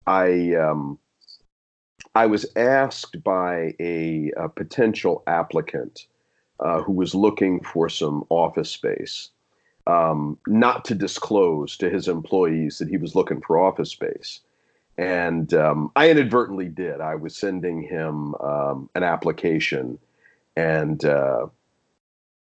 I 0.06 0.54
um 0.54 0.98
I 2.14 2.26
was 2.26 2.46
asked 2.54 3.22
by 3.24 3.74
a, 3.80 4.30
a 4.36 4.48
potential 4.48 5.22
applicant 5.26 6.06
uh, 6.60 6.82
who 6.82 6.92
was 6.92 7.14
looking 7.14 7.60
for 7.60 7.88
some 7.88 8.24
office 8.30 8.70
space 8.70 9.30
um, 9.86 10.38
not 10.46 10.84
to 10.86 10.94
disclose 10.94 11.76
to 11.76 11.90
his 11.90 12.08
employees 12.08 12.78
that 12.78 12.88
he 12.88 12.96
was 12.96 13.14
looking 13.14 13.40
for 13.40 13.58
office 13.58 13.90
space. 13.90 14.40
And 14.96 15.52
um, 15.54 15.90
I 15.96 16.10
inadvertently 16.10 16.68
did. 16.68 17.00
I 17.00 17.16
was 17.16 17.36
sending 17.36 17.82
him 17.82 18.34
um, 18.36 18.88
an 18.94 19.02
application, 19.02 19.98
and 20.56 21.04
uh, 21.04 21.46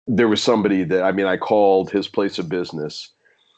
there 0.09 0.27
was 0.27 0.42
somebody 0.42 0.83
that 0.85 1.05
I 1.05 1.12
mean, 1.12 1.27
I 1.27 1.37
called 1.37 1.90
his 1.90 2.09
place 2.09 2.40
of 2.40 2.49
business, 2.49 3.11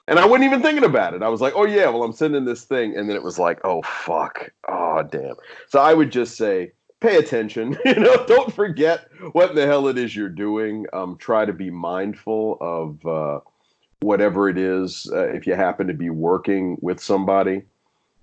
and 0.06 0.18
I 0.18 0.26
wasn't 0.26 0.44
even 0.44 0.60
thinking 0.60 0.84
about 0.84 1.14
it. 1.14 1.22
I 1.22 1.28
was 1.28 1.40
like, 1.40 1.54
"Oh 1.56 1.64
yeah, 1.64 1.88
well, 1.88 2.02
I'm 2.02 2.12
sending 2.12 2.44
this 2.44 2.64
thing," 2.64 2.94
and 2.94 3.08
then 3.08 3.16
it 3.16 3.22
was 3.22 3.38
like, 3.38 3.58
"Oh 3.64 3.80
fuck, 3.80 4.50
oh 4.68 5.02
damn." 5.02 5.36
So 5.68 5.80
I 5.80 5.94
would 5.94 6.12
just 6.12 6.36
say, 6.36 6.72
"Pay 7.00 7.16
attention. 7.16 7.78
you 7.86 7.94
know, 7.94 8.26
don't 8.26 8.52
forget 8.52 9.08
what 9.32 9.54
the 9.54 9.64
hell 9.64 9.88
it 9.88 9.96
is 9.96 10.14
you're 10.14 10.28
doing. 10.28 10.84
Um, 10.92 11.16
try 11.16 11.46
to 11.46 11.54
be 11.54 11.70
mindful 11.70 12.58
of." 12.60 13.06
Uh, 13.06 13.40
whatever 14.04 14.48
it 14.48 14.58
is, 14.58 15.10
uh, 15.12 15.28
if 15.28 15.46
you 15.46 15.54
happen 15.54 15.86
to 15.86 15.94
be 15.94 16.10
working 16.10 16.76
with 16.80 17.00
somebody, 17.00 17.62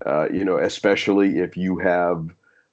uh, 0.06 0.28
you 0.32 0.46
know, 0.46 0.58
especially 0.58 1.40
if 1.40 1.58
you 1.58 1.78
have 1.80 2.30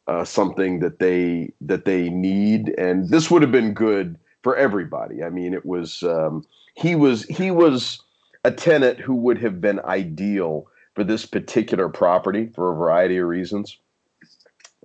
uh, 0.07 0.25
something 0.25 0.81
that 0.81 0.99
they 0.99 1.53
that 1.61 1.85
they 1.85 2.09
need, 2.09 2.75
and 2.79 3.09
this 3.11 3.31
would 3.31 3.42
have 3.42 3.53
been 3.53 3.75
good 3.75 4.18
for 4.42 4.57
everybody. 4.57 5.23
I 5.23 5.31
mean, 5.31 5.53
it 5.53 5.66
was 5.66 6.03
um, 6.03 6.47
he 6.75 6.94
was 6.94 7.25
he 7.25 7.51
was 7.51 8.01
a 8.44 8.51
tenant 8.51 8.99
who 8.99 9.14
would 9.14 9.38
have 9.38 9.61
been 9.61 9.81
ideal 9.81 10.66
for 10.94 11.05
this 11.05 11.27
particular 11.27 11.88
property 11.88 12.51
for 12.55 12.73
a 12.73 12.77
variety 12.77 13.18
of 13.18 13.27
reasons. 13.27 13.77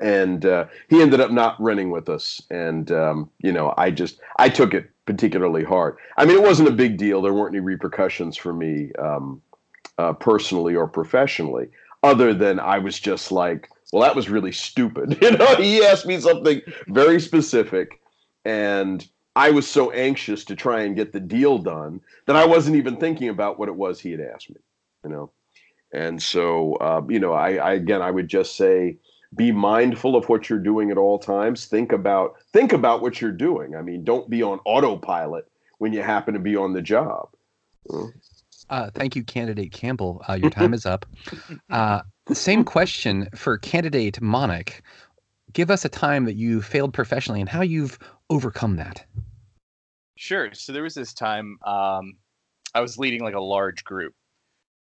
And 0.02 0.46
uh, 0.46 0.66
he 0.90 1.02
ended 1.02 1.22
up 1.22 1.32
not 1.32 1.56
renting 1.62 1.92
with 1.92 2.10
us, 2.10 2.42
and 2.50 2.92
um, 2.92 3.30
you 3.40 3.52
know, 3.52 3.74
I 3.78 3.92
just 3.92 4.20
I 4.38 4.50
took 4.50 4.74
it 4.74 4.90
particularly 5.06 5.64
hard. 5.64 5.98
I 6.18 6.26
mean, 6.26 6.38
it 6.38 6.44
wasn't 6.44 6.70
a 6.70 6.74
big 6.74 6.98
deal. 6.98 7.22
There 7.22 7.34
weren't 7.34 7.56
any 7.56 7.64
repercussions 7.64 8.38
for 8.38 8.54
me 8.54 8.92
um, 9.00 9.42
uh, 9.98 10.14
personally 10.14 10.76
or 10.76 10.88
professionally, 10.88 11.68
other 12.02 12.34
than 12.34 12.60
I 12.60 12.80
was 12.80 13.00
just 13.00 13.32
like, 13.32 13.70
well, 13.92 14.04
that 14.04 14.16
was 14.16 14.30
really 14.30 14.52
stupid. 14.52 15.18
You 15.22 15.32
know, 15.38 15.56
he 15.56 15.84
asked 15.84 16.06
me 16.06 16.20
something 16.20 16.62
very 16.88 17.20
specific, 17.20 18.00
and 18.46 19.06
I 19.36 19.52
was 19.52 19.68
so 19.68 19.92
anxious 19.92 20.46
to 20.46 20.56
try 20.56 20.82
and 20.82 20.96
get 20.96 21.14
the 21.14 21.20
deal 21.20 21.58
done 21.58 22.02
that 22.28 22.36
I 22.36 22.46
wasn't 22.46 22.78
even 22.78 22.98
thinking 22.98 23.30
about 23.30 23.60
what 23.60 23.70
it 23.70 23.76
was 23.76 24.00
he 24.00 24.12
had 24.12 24.22
asked 24.22 24.50
me. 24.50 24.58
You 25.04 25.10
know, 25.10 25.32
and 25.94 26.22
so 26.22 26.76
uh, 26.76 27.02
you 27.10 27.20
know, 27.20 27.34
I, 27.34 27.56
I 27.56 27.74
again, 27.74 28.02
I 28.02 28.12
would 28.12 28.28
just 28.28 28.56
say 28.56 28.98
be 29.36 29.52
mindful 29.52 30.16
of 30.16 30.30
what 30.30 30.50
you're 30.50 30.60
doing 30.60 30.92
at 30.92 30.98
all 30.98 31.20
times. 31.20 31.66
Think 31.66 31.92
about 31.92 32.36
think 32.52 32.74
about 32.74 33.02
what 33.02 33.22
you're 33.22 33.32
doing. 33.32 33.76
I 33.76 33.82
mean 33.82 34.04
don't 34.04 34.30
be 34.30 34.44
on 34.44 34.60
autopilot 34.66 35.50
when 35.78 35.94
you 35.94 36.02
happen 36.02 36.34
to 36.34 36.40
be 36.40 36.56
on 36.56 36.74
the 36.74 36.82
job. 36.82 37.30
Uh, 38.70 38.90
thank 38.94 39.16
you 39.16 39.24
candidate 39.24 39.72
campbell. 39.72 40.24
Uh, 40.28 40.34
your 40.34 40.52
time 40.52 40.74
is 40.74 40.86
up. 40.86 41.06
Uh, 41.70 42.02
same 42.32 42.64
question 42.64 43.28
for 43.36 43.58
candidate 43.58 44.22
monic 44.22 44.82
give 45.54 45.72
us 45.72 45.86
a 45.86 45.90
time 45.90 46.26
that 46.26 46.36
you 46.36 46.62
failed 46.62 46.94
professionally 46.94 47.40
and 47.40 47.50
how 47.50 47.62
you've 47.62 47.98
overcome 48.30 48.76
that. 48.76 49.06
Sure. 50.16 50.54
So 50.54 50.74
there 50.74 50.84
was 50.84 50.96
this 50.96 51.14
time 51.14 51.58
um, 51.66 52.18
I 52.76 52.82
was 52.82 52.98
leading 52.98 53.22
like 53.22 53.36
a 53.36 53.42
large 53.42 53.84
group, 53.84 54.14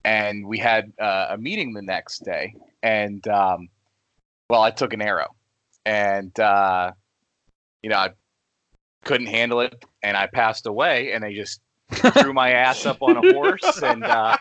and 0.05 0.47
we 0.47 0.59
had 0.59 0.93
uh, 1.01 1.29
a 1.31 1.39
meeting 1.39 1.73
the 1.73 1.83
next 1.83 2.25
day. 2.25 2.55
And 2.83 3.27
um, 3.29 3.69
well, 4.49 4.63
I 4.63 4.71
took 4.71 4.93
an 4.93 5.03
arrow, 5.03 5.29
and 5.85 6.39
uh, 6.39 6.93
you 7.83 7.91
know 7.91 7.97
I 7.97 8.11
couldn't 9.05 9.29
handle 9.29 9.61
it, 9.61 9.85
and 10.03 10.17
I 10.17 10.27
passed 10.27 10.67
away. 10.67 11.13
And 11.13 11.23
they 11.23 11.35
just 11.35 11.61
threw 11.91 12.33
my 12.33 12.53
ass 12.53 12.87
up 12.87 13.03
on 13.03 13.17
a 13.17 13.33
horse, 13.33 13.83
and 13.83 14.05
uh, 14.05 14.37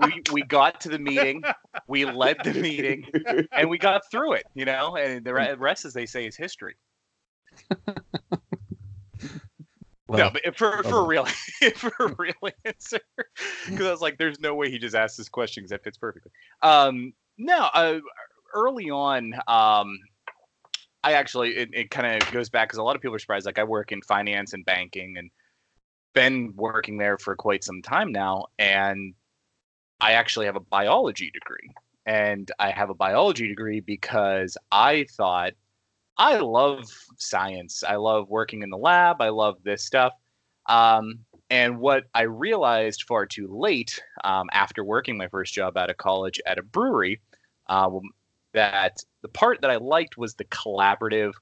we 0.00 0.22
we 0.32 0.42
got 0.42 0.80
to 0.82 0.88
the 0.88 0.98
meeting. 0.98 1.42
We 1.86 2.04
led 2.04 2.38
the 2.44 2.54
meeting, 2.54 3.06
and 3.52 3.68
we 3.68 3.78
got 3.78 4.02
through 4.10 4.34
it. 4.34 4.44
You 4.54 4.64
know, 4.64 4.96
and 4.96 5.24
the 5.24 5.34
rest, 5.58 5.84
as 5.84 5.92
they 5.92 6.06
say, 6.06 6.26
is 6.26 6.36
history. 6.36 6.76
Well, 10.10 10.18
no, 10.18 10.30
but 10.30 10.56
for 10.56 10.82
for 10.82 11.04
a 11.04 11.06
real 11.06 11.24
for 11.76 11.92
a 12.00 12.14
real 12.18 12.34
answer, 12.64 12.98
because 13.68 13.86
I 13.86 13.90
was 13.92 14.00
like, 14.00 14.18
"There's 14.18 14.40
no 14.40 14.56
way 14.56 14.68
he 14.68 14.76
just 14.76 14.96
asked 14.96 15.16
this 15.16 15.28
question 15.28 15.62
because 15.62 15.70
that 15.70 15.84
fits 15.84 15.98
perfectly." 15.98 16.32
Um, 16.62 17.12
no, 17.38 17.68
uh, 17.72 18.00
early 18.54 18.90
on, 18.90 19.34
um, 19.48 19.98
I 21.02 21.14
actually 21.14 21.56
it, 21.56 21.70
it 21.72 21.90
kind 21.90 22.22
of 22.22 22.30
goes 22.32 22.50
back 22.50 22.68
because 22.68 22.78
a 22.78 22.82
lot 22.82 22.96
of 22.96 23.02
people 23.02 23.14
are 23.16 23.20
surprised. 23.20 23.46
Like 23.46 23.58
I 23.58 23.64
work 23.64 23.92
in 23.92 24.02
finance 24.02 24.52
and 24.52 24.64
banking, 24.64 25.16
and 25.18 25.30
been 26.14 26.52
working 26.56 26.98
there 26.98 27.18
for 27.18 27.36
quite 27.36 27.64
some 27.64 27.82
time 27.82 28.12
now, 28.12 28.46
and 28.58 29.14
I 30.00 30.12
actually 30.12 30.46
have 30.46 30.56
a 30.56 30.60
biology 30.60 31.30
degree, 31.30 31.70
and 32.06 32.50
I 32.58 32.70
have 32.70 32.90
a 32.90 32.94
biology 32.94 33.48
degree 33.48 33.80
because 33.80 34.56
I 34.70 35.06
thought 35.16 35.52
I 36.18 36.38
love 36.38 36.84
science. 37.16 37.82
I 37.86 37.96
love 37.96 38.28
working 38.28 38.62
in 38.62 38.70
the 38.70 38.76
lab. 38.76 39.22
I 39.22 39.30
love 39.30 39.56
this 39.64 39.84
stuff. 39.84 40.12
Um, 40.66 41.20
and 41.48 41.78
what 41.78 42.04
I 42.14 42.22
realized 42.22 43.04
far 43.08 43.26
too 43.26 43.48
late 43.50 44.02
um, 44.22 44.48
after 44.52 44.84
working 44.84 45.16
my 45.16 45.28
first 45.28 45.54
job 45.54 45.76
out 45.76 45.90
of 45.90 45.96
college 45.96 46.40
at 46.46 46.58
a 46.58 46.62
brewery, 46.62 47.20
um, 47.68 48.02
that 48.52 48.98
the 49.22 49.28
part 49.28 49.60
that 49.60 49.70
I 49.70 49.76
liked 49.76 50.16
was 50.16 50.34
the 50.34 50.44
collaborative, 50.44 51.32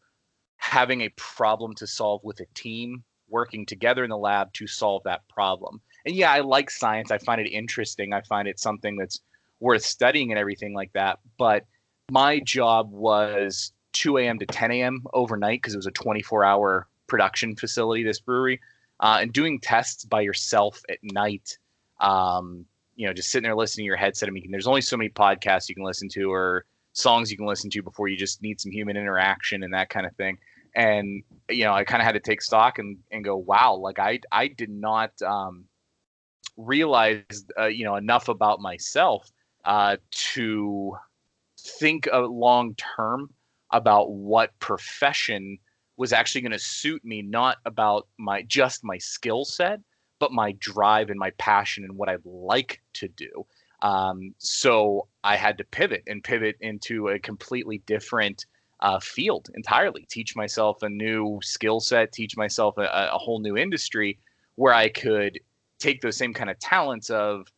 having 0.56 1.02
a 1.02 1.08
problem 1.10 1.74
to 1.76 1.86
solve 1.86 2.22
with 2.24 2.40
a 2.40 2.46
team, 2.54 3.04
working 3.28 3.66
together 3.66 4.04
in 4.04 4.10
the 4.10 4.18
lab 4.18 4.52
to 4.54 4.66
solve 4.66 5.02
that 5.04 5.26
problem. 5.28 5.80
And 6.04 6.14
yeah, 6.14 6.32
I 6.32 6.40
like 6.40 6.70
science. 6.70 7.10
I 7.10 7.18
find 7.18 7.40
it 7.40 7.50
interesting. 7.50 8.12
I 8.12 8.22
find 8.22 8.48
it 8.48 8.58
something 8.58 8.96
that's 8.96 9.20
worth 9.60 9.84
studying 9.84 10.30
and 10.30 10.38
everything 10.38 10.74
like 10.74 10.92
that. 10.92 11.18
But 11.38 11.64
my 12.10 12.40
job 12.40 12.90
was 12.92 13.72
2 13.92 14.18
a.m. 14.18 14.38
to 14.38 14.46
10 14.46 14.70
a.m. 14.70 15.04
overnight 15.12 15.60
because 15.60 15.74
it 15.74 15.78
was 15.78 15.86
a 15.86 15.92
24 15.92 16.44
hour 16.44 16.86
production 17.06 17.56
facility, 17.56 18.02
this 18.02 18.20
brewery, 18.20 18.60
uh, 19.00 19.18
and 19.20 19.32
doing 19.32 19.60
tests 19.60 20.04
by 20.04 20.20
yourself 20.20 20.80
at 20.88 20.98
night. 21.02 21.58
Um, 22.00 22.64
you 22.96 23.06
know, 23.06 23.12
just 23.12 23.30
sitting 23.30 23.44
there 23.44 23.54
listening 23.54 23.84
to 23.84 23.86
your 23.86 23.96
headset. 23.96 24.28
I 24.28 24.32
mean, 24.32 24.50
there's 24.50 24.66
only 24.66 24.80
so 24.80 24.96
many 24.96 25.10
podcasts 25.10 25.68
you 25.68 25.74
can 25.74 25.84
listen 25.84 26.08
to 26.10 26.32
or 26.32 26.64
songs 26.98 27.30
you 27.30 27.36
can 27.36 27.46
listen 27.46 27.70
to 27.70 27.82
before 27.82 28.08
you 28.08 28.16
just 28.16 28.42
need 28.42 28.60
some 28.60 28.72
human 28.72 28.96
interaction 28.96 29.62
and 29.62 29.72
that 29.72 29.88
kind 29.88 30.06
of 30.06 30.14
thing. 30.16 30.38
And 30.74 31.22
you 31.48 31.64
know, 31.64 31.72
I 31.72 31.84
kind 31.84 32.02
of 32.02 32.06
had 32.06 32.12
to 32.12 32.20
take 32.20 32.42
stock 32.42 32.78
and, 32.78 32.98
and 33.10 33.24
go, 33.24 33.36
wow, 33.36 33.74
like 33.74 33.98
I 33.98 34.20
I 34.30 34.48
did 34.48 34.70
not 34.70 35.10
um, 35.22 35.64
realize 36.56 37.44
uh, 37.58 37.66
you 37.66 37.84
know 37.84 37.96
enough 37.96 38.28
about 38.28 38.60
myself 38.60 39.30
uh, 39.64 39.96
to 40.10 40.92
think 41.58 42.08
uh, 42.12 42.26
long 42.26 42.74
term 42.74 43.30
about 43.72 44.10
what 44.10 44.58
profession 44.60 45.58
was 45.96 46.12
actually 46.12 46.40
going 46.40 46.52
to 46.52 46.58
suit 46.58 47.04
me 47.04 47.22
not 47.22 47.58
about 47.64 48.06
my 48.18 48.42
just 48.42 48.84
my 48.84 48.98
skill 48.98 49.44
set 49.44 49.80
but 50.20 50.32
my 50.32 50.52
drive 50.58 51.10
and 51.10 51.18
my 51.18 51.30
passion 51.38 51.84
and 51.84 51.96
what 51.96 52.08
i'd 52.08 52.24
like 52.24 52.80
to 52.94 53.08
do 53.08 53.44
um, 53.82 54.34
so 54.38 55.06
i 55.24 55.36
had 55.36 55.58
to 55.58 55.64
pivot 55.64 56.02
and 56.06 56.22
pivot 56.24 56.56
into 56.60 57.08
a 57.08 57.18
completely 57.18 57.82
different 57.86 58.46
uh, 58.80 59.00
field 59.00 59.48
entirely 59.54 60.06
teach 60.08 60.36
myself 60.36 60.82
a 60.82 60.88
new 60.88 61.38
skill 61.42 61.80
set 61.80 62.12
teach 62.12 62.36
myself 62.36 62.78
a, 62.78 63.08
a 63.12 63.18
whole 63.18 63.40
new 63.40 63.56
industry 63.56 64.18
where 64.54 64.72
i 64.72 64.88
could 64.88 65.38
take 65.78 66.00
those 66.00 66.16
same 66.16 66.32
kind 66.32 66.50
of 66.50 66.58
talents 66.60 67.10
of 67.10 67.48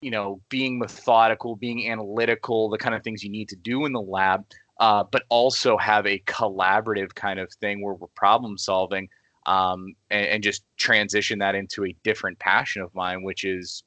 you 0.00 0.10
know 0.10 0.40
being 0.48 0.78
methodical 0.78 1.56
being 1.56 1.90
analytical 1.90 2.70
the 2.70 2.78
kind 2.78 2.94
of 2.94 3.02
things 3.02 3.24
you 3.24 3.30
need 3.30 3.48
to 3.48 3.56
do 3.56 3.84
in 3.84 3.92
the 3.92 4.00
lab 4.00 4.44
uh, 4.80 5.02
but 5.10 5.24
also 5.28 5.76
have 5.76 6.06
a 6.06 6.20
collaborative 6.20 7.12
kind 7.14 7.40
of 7.40 7.52
thing 7.54 7.82
where 7.82 7.94
we're 7.94 8.06
problem 8.14 8.56
solving 8.56 9.08
um, 9.46 9.94
and, 10.10 10.26
and, 10.26 10.42
just 10.42 10.62
transition 10.76 11.38
that 11.38 11.54
into 11.54 11.86
a 11.86 11.96
different 12.04 12.38
passion 12.38 12.82
of 12.82 12.94
mine, 12.94 13.22
which 13.22 13.44
is 13.44 13.82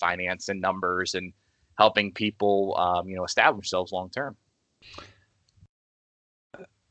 finance 0.00 0.48
and 0.48 0.60
numbers 0.60 1.14
and 1.14 1.32
helping 1.78 2.12
people, 2.12 2.76
um, 2.78 3.08
you 3.08 3.16
know, 3.16 3.24
establish 3.24 3.66
themselves 3.70 3.92
long 3.92 4.10
term. 4.10 4.36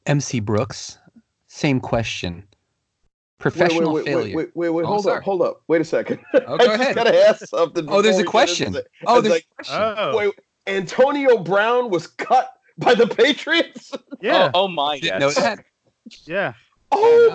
MC 0.05 0.39
Brooks, 0.39 0.97
same 1.47 1.79
question. 1.79 2.43
Professional 3.39 3.93
wait, 3.93 4.05
wait, 4.05 4.11
failure. 4.11 4.35
Wait, 4.35 4.47
wait, 4.55 4.55
wait, 4.55 4.69
wait 4.69 4.83
Oh, 4.83 4.87
hold 4.87 5.03
sorry. 5.03 5.17
up, 5.19 5.23
hold 5.23 5.41
up. 5.41 5.61
Wait 5.67 5.79
a 5.81 5.85
second. 5.85 6.19
Oh, 6.33 6.39
I 6.55 6.57
go 6.57 6.65
just 6.65 6.73
ahead. 6.81 6.95
gotta 6.95 7.27
ask 7.27 7.45
something. 7.47 7.85
Oh, 7.87 8.01
there's 8.01 8.17
a 8.17 8.23
before 8.23 8.41
we 8.41 8.47
get 8.47 8.47
question. 8.47 8.67
into 8.67 8.85
Oh, 9.07 9.21
there's 9.21 9.33
like, 9.33 9.45
a 9.51 9.63
question. 9.63 9.81
Oh, 9.97 10.17
wait, 10.17 10.33
Antonio 10.67 11.37
Brown 11.37 11.89
was 11.89 12.07
cut 12.07 12.51
by 12.77 12.93
the 12.95 13.07
Patriots. 13.07 13.91
yeah, 14.21 14.51
Oh, 14.53 14.63
oh 14.65 14.67
my, 14.67 14.99
Didn't 14.99 15.21
yes. 15.21 15.57
yeah. 16.25 16.53
Oh 16.91 17.29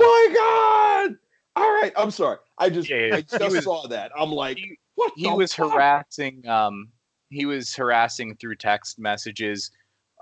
my 1.07 1.07
God! 1.07 1.17
All 1.57 1.73
right, 1.81 1.93
I'm 1.97 2.11
sorry. 2.11 2.39
I 2.59 2.69
just, 2.69 2.91
Yeah, 2.91 2.97
yeah. 3.07 3.17
I 3.17 3.21
just 3.23 3.41
was- 3.41 3.65
saw 3.65 3.87
that. 3.87 4.11
I'm 4.19 4.31
like, 4.33 4.59
he- 4.59 4.79
what? 4.95 5.13
he 5.17 5.29
was 5.31 5.55
fuck? 5.55 5.73
harassing 5.73 6.47
um 6.49 6.89
he 7.31 7.47
was 7.47 7.75
harassing 7.75 8.37
through 8.37 8.55
text 8.57 8.99
messages 8.99 9.71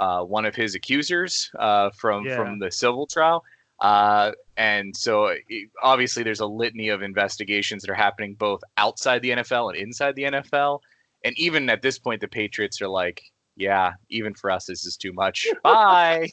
uh 0.01 0.23
one 0.23 0.45
of 0.45 0.55
his 0.55 0.75
accusers 0.75 1.51
uh 1.59 1.91
from 1.99 2.25
Yeah. 2.27 2.37
from 2.37 2.59
the 2.59 2.71
civil 2.71 3.07
trial 3.07 3.43
uh 3.81 4.33
and 4.57 4.97
so 4.97 5.27
it- 5.27 5.69
obviously 5.83 6.23
there's 6.23 6.41
a 6.41 6.47
litany 6.47 6.89
of 6.89 7.03
investigations 7.03 7.83
that 7.83 7.91
are 7.91 7.95
happening 7.95 8.35
both 8.35 8.61
outside 8.77 9.23
the 9.23 9.31
NFL 9.31 9.71
and 9.71 9.79
inside 9.79 10.15
the 10.17 10.25
NFL 10.25 10.81
and 11.25 11.35
even 11.39 11.69
at 11.71 11.83
this 11.83 11.99
point 11.99 12.21
the 12.21 12.29
Patriots 12.29 12.81
are 12.81 12.89
like 12.89 13.21
yeah 13.57 13.93
even 14.09 14.35
for 14.35 14.51
us 14.51 14.65
this 14.67 14.87
is 14.87 14.97
too 14.97 15.13
much 15.13 15.47
bye 15.63 16.29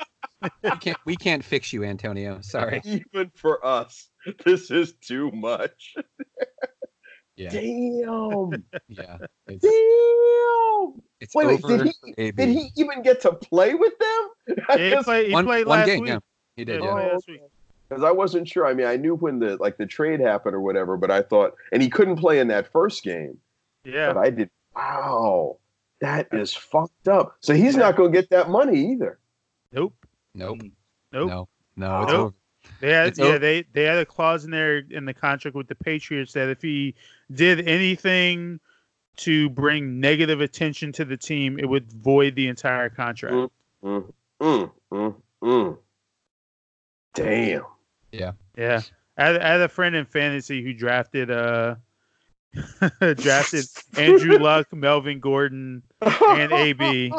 We 0.63 0.69
can't, 0.79 0.97
we 1.05 1.15
can't 1.17 1.43
fix 1.43 1.73
you, 1.73 1.83
Antonio. 1.83 2.39
Sorry. 2.41 2.81
Even 2.85 3.29
for 3.35 3.65
us, 3.65 4.09
this 4.45 4.71
is 4.71 4.93
too 4.93 5.29
much. 5.31 5.95
Yeah. 7.39 7.49
Damn. 7.51 8.63
Yeah. 8.89 9.17
It's, 9.47 9.63
Damn. 9.63 11.01
it's 11.21 11.33
Wait, 11.33 11.47
wait, 11.47 11.63
over. 11.63 11.77
did 11.85 11.87
he- 12.05 12.13
AB. 12.17 12.35
Did 12.45 12.49
he 12.49 12.69
even 12.75 13.01
get 13.01 13.21
to 13.21 13.31
play 13.33 13.73
with 13.75 13.93
them? 13.97 14.55
Yeah, 14.77 14.97
he 14.97 15.03
played, 15.03 15.27
he 15.27 15.33
one, 15.33 15.45
played 15.45 15.65
one 15.67 15.79
last 15.79 15.85
game, 15.87 16.01
week. 16.01 16.09
yeah. 16.09 16.19
He 16.57 16.65
did, 16.65 16.81
Yeah, 16.83 16.85
yeah. 16.85 16.91
he 16.91 16.93
played 17.01 17.13
last 17.13 17.27
week. 17.29 17.41
because 17.87 18.03
I 18.03 18.11
wasn't 18.11 18.47
sure. 18.47 18.65
I 18.67 18.73
mean, 18.73 18.87
I 18.87 18.97
knew 18.97 19.15
when 19.15 19.39
the 19.39 19.55
like 19.57 19.77
the 19.77 19.85
trade 19.85 20.19
happened 20.19 20.53
or 20.55 20.59
whatever, 20.61 20.97
but 20.97 21.11
I 21.11 21.21
thought, 21.21 21.53
and 21.71 21.81
he 21.81 21.89
couldn't 21.89 22.17
play 22.17 22.39
in 22.39 22.47
that 22.49 22.69
first 22.71 23.03
game. 23.03 23.37
Yeah. 23.85 24.11
But 24.13 24.19
I 24.19 24.29
did. 24.31 24.49
Wow, 24.75 25.57
that 26.01 26.27
is 26.33 26.53
fucked 26.53 27.07
up. 27.07 27.37
So 27.41 27.53
he's 27.53 27.77
not 27.77 27.95
going 27.95 28.11
to 28.11 28.17
get 28.21 28.29
that 28.31 28.49
money 28.49 28.91
either. 28.91 29.19
Nope. 29.71 29.93
Nope. 30.35 30.57
Mm. 30.59 30.71
Nope. 31.13 31.29
No. 31.29 31.47
No. 31.77 32.01
It's 32.03 32.11
Nope. 32.11 32.19
over. 32.19 32.33
They 32.81 32.91
had 32.91 33.07
It's 33.07 33.19
yeah, 33.19 33.25
o- 33.25 33.37
they 33.39 33.63
they 33.73 33.83
had 33.83 33.97
a 33.99 34.05
clause 34.05 34.45
in 34.45 34.51
there 34.51 34.79
in 34.89 35.05
the 35.05 35.13
contract 35.13 35.55
with 35.55 35.67
the 35.67 35.75
Patriots 35.75 36.33
that 36.33 36.49
if 36.49 36.61
he 36.61 36.95
did 37.31 37.67
anything 37.67 38.59
to 39.17 39.49
bring 39.49 39.99
negative 39.99 40.41
attention 40.41 40.91
to 40.93 41.05
the 41.05 41.17
team, 41.17 41.59
it 41.59 41.65
would 41.65 41.91
void 41.91 42.35
the 42.35 42.47
entire 42.47 42.89
contract. 42.89 43.35
Mm. 43.35 43.49
Mm, 43.83 44.13
mm, 44.41 44.71
mm, 44.91 45.15
mm. 45.43 45.77
Damn. 47.13 47.63
Yeah. 48.11 48.81
I 49.17 49.23
had, 49.25 49.41
I 49.41 49.47
had 49.51 49.61
a 49.61 49.67
friend 49.67 49.95
in 49.95 50.05
fantasy 50.05 50.63
who 50.63 50.73
drafted 50.73 51.29
uh 51.31 51.75
drafted 53.15 53.65
Andrew 53.97 54.37
Luck, 54.41 54.73
Melvin 54.73 55.19
Gordon, 55.19 55.83
and 56.01 56.51
AB. 56.51 57.13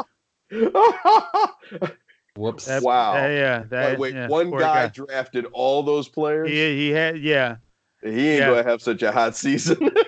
Whoops. 2.37 2.64
That- 2.66 2.83
Wow. 2.83 3.12
uh, 3.12 3.29
yeah, 3.29 3.64
that, 3.70 3.90
wait, 3.90 3.99
wait, 3.99 4.14
yeah, 4.14 4.29
one 4.29 4.51
poor 4.51 4.61
guy, 4.61 4.87
drafted 4.88 5.46
all 5.53 5.83
those 5.83 6.09
players. 6.09 6.49
He, 6.49 6.55
he 6.77 6.90
had 6.90 7.18
yeah. 7.18 7.57
He 8.03 8.09
ain't 8.09 8.41
yeah. 8.41 8.47
going 8.47 8.65
to 8.65 8.71
have 8.71 8.83
such 8.83 9.03
a 9.03 9.13
hot 9.13 9.37
season. 9.37 9.91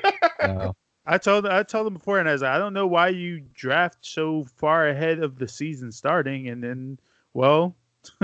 No. 0.42 0.74
I 1.06 1.18
told 1.18 1.46
I 1.46 1.62
told 1.62 1.86
him 1.86 1.94
before, 1.94 2.18
and 2.18 2.28
I 2.28 2.32
was 2.32 2.42
like, 2.42 2.50
I 2.50 2.58
don't 2.58 2.74
know 2.74 2.86
why 2.88 3.08
you 3.08 3.42
draft 3.54 3.98
so 4.00 4.44
far 4.56 4.88
ahead 4.88 5.20
of 5.20 5.38
the 5.38 5.46
season 5.46 5.92
starting, 5.92 6.48
and 6.48 6.62
then 6.64 6.98
well, 7.32 7.76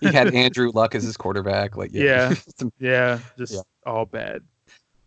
He 0.00 0.12
had 0.12 0.34
Andrew 0.34 0.72
Luck 0.74 0.96
as 0.96 1.04
his 1.04 1.16
quarterback. 1.16 1.76
Like, 1.76 1.90
yeah. 1.92 2.30
Yeah. 2.30 2.34
Some- 2.58 2.72
yeah, 2.80 3.18
just 3.36 3.54
Yeah. 3.54 3.60
all 3.86 4.04
bad. 4.04 4.42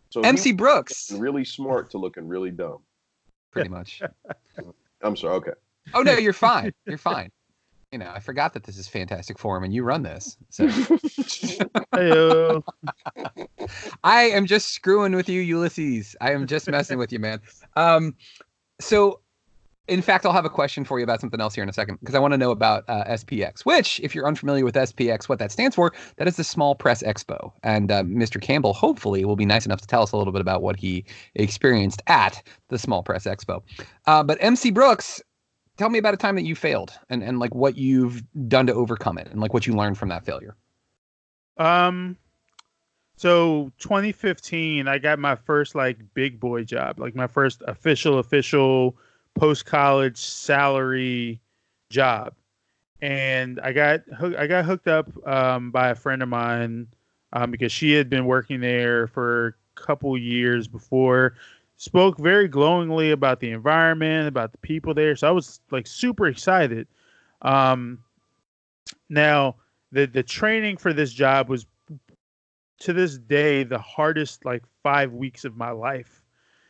so 0.08 0.22
MC 0.22 0.52
Brooks, 0.52 1.12
really 1.12 1.44
smart 1.44 1.90
to 1.90 1.98
looking 1.98 2.26
really 2.28 2.50
dumb. 2.50 2.78
pretty 3.50 3.68
much. 3.68 4.00
I'm 5.02 5.16
sorry. 5.16 5.34
Okay. 5.34 5.52
Oh 5.92 6.00
no, 6.02 6.16
you're 6.16 6.32
fine. 6.32 6.72
You're 6.86 6.96
fine. 6.98 7.30
You 7.92 7.98
know, 7.98 8.10
I 8.10 8.20
forgot 8.20 8.54
that 8.54 8.64
this 8.64 8.78
is 8.78 8.88
Fantastic 8.88 9.38
Forum 9.38 9.64
and 9.64 9.74
you 9.74 9.84
run 9.84 10.02
this. 10.02 10.38
So 10.48 10.66
I 14.02 14.22
am 14.24 14.46
just 14.46 14.70
screwing 14.72 15.14
with 15.14 15.28
you, 15.28 15.42
Ulysses. 15.42 16.16
I 16.22 16.32
am 16.32 16.46
just 16.46 16.66
messing 16.70 16.96
with 16.98 17.12
you, 17.12 17.18
man. 17.18 17.40
Um, 17.76 18.14
so 18.80 19.20
In 19.88 20.00
fact, 20.00 20.24
I'll 20.24 20.32
have 20.32 20.44
a 20.44 20.50
question 20.50 20.84
for 20.84 21.00
you 21.00 21.04
about 21.04 21.20
something 21.20 21.40
else 21.40 21.54
here 21.54 21.62
in 21.64 21.68
a 21.68 21.72
second 21.72 21.98
because 21.98 22.14
I 22.14 22.20
want 22.20 22.32
to 22.32 22.38
know 22.38 22.52
about 22.52 22.84
uh, 22.88 23.04
SPX, 23.04 23.62
which, 23.62 23.98
if 24.00 24.14
you're 24.14 24.26
unfamiliar 24.26 24.64
with 24.64 24.76
SPX, 24.76 25.28
what 25.28 25.40
that 25.40 25.50
stands 25.50 25.74
for, 25.74 25.92
that 26.16 26.28
is 26.28 26.36
the 26.36 26.44
Small 26.44 26.76
Press 26.76 27.02
Expo. 27.02 27.52
And 27.64 27.90
uh, 27.90 28.04
Mr. 28.04 28.40
Campbell, 28.40 28.74
hopefully, 28.74 29.24
will 29.24 29.34
be 29.36 29.44
nice 29.44 29.66
enough 29.66 29.80
to 29.80 29.86
tell 29.88 30.02
us 30.02 30.12
a 30.12 30.16
little 30.16 30.32
bit 30.32 30.40
about 30.40 30.62
what 30.62 30.76
he 30.76 31.04
experienced 31.34 32.00
at 32.06 32.42
the 32.68 32.78
Small 32.78 33.02
Press 33.02 33.24
Expo. 33.24 33.60
Uh, 34.06 34.22
but 34.22 34.38
MC 34.40 34.70
Brooks, 34.70 35.20
tell 35.76 35.88
me 35.88 35.98
about 35.98 36.14
a 36.14 36.18
time 36.18 36.36
that 36.36 36.44
you 36.44 36.54
failed 36.54 36.92
and, 37.08 37.22
and 37.22 37.38
like 37.38 37.54
what 37.54 37.76
you've 37.76 38.22
done 38.48 38.66
to 38.66 38.74
overcome 38.74 39.18
it 39.18 39.28
and 39.28 39.40
like 39.40 39.54
what 39.54 39.66
you 39.66 39.74
learned 39.74 39.98
from 39.98 40.08
that 40.10 40.24
failure. 40.24 40.56
Um, 41.56 42.16
so 43.16 43.72
2015, 43.78 44.88
I 44.88 44.98
got 44.98 45.18
my 45.18 45.36
first 45.36 45.74
like 45.74 45.98
big 46.14 46.40
boy 46.40 46.64
job, 46.64 46.98
like 46.98 47.14
my 47.14 47.26
first 47.26 47.62
official, 47.66 48.18
official 48.18 48.96
post 49.34 49.64
college 49.66 50.18
salary 50.18 51.40
job, 51.90 52.34
and 53.00 53.60
I 53.60 53.72
got 53.72 54.00
I 54.20 54.46
got 54.46 54.64
hooked 54.64 54.88
up 54.88 55.10
um, 55.26 55.70
by 55.70 55.90
a 55.90 55.94
friend 55.94 56.22
of 56.22 56.28
mine 56.28 56.88
um, 57.32 57.50
because 57.50 57.72
she 57.72 57.92
had 57.92 58.10
been 58.10 58.26
working 58.26 58.60
there 58.60 59.06
for 59.06 59.48
a 59.48 59.80
couple 59.80 60.16
years 60.18 60.66
before. 60.68 61.34
Spoke 61.82 62.16
very 62.16 62.46
glowingly 62.46 63.10
about 63.10 63.40
the 63.40 63.50
environment, 63.50 64.28
about 64.28 64.52
the 64.52 64.58
people 64.58 64.94
there, 64.94 65.16
so 65.16 65.26
I 65.26 65.32
was 65.32 65.58
like 65.72 65.88
super 65.88 66.28
excited. 66.28 66.86
Um, 67.42 67.98
now 69.08 69.56
the 69.90 70.06
the 70.06 70.22
training 70.22 70.76
for 70.76 70.92
this 70.92 71.12
job 71.12 71.48
was 71.48 71.66
to 72.78 72.92
this 72.92 73.18
day 73.18 73.64
the 73.64 73.80
hardest 73.80 74.44
like 74.44 74.62
five 74.84 75.12
weeks 75.12 75.44
of 75.44 75.56
my 75.56 75.72
life. 75.72 76.22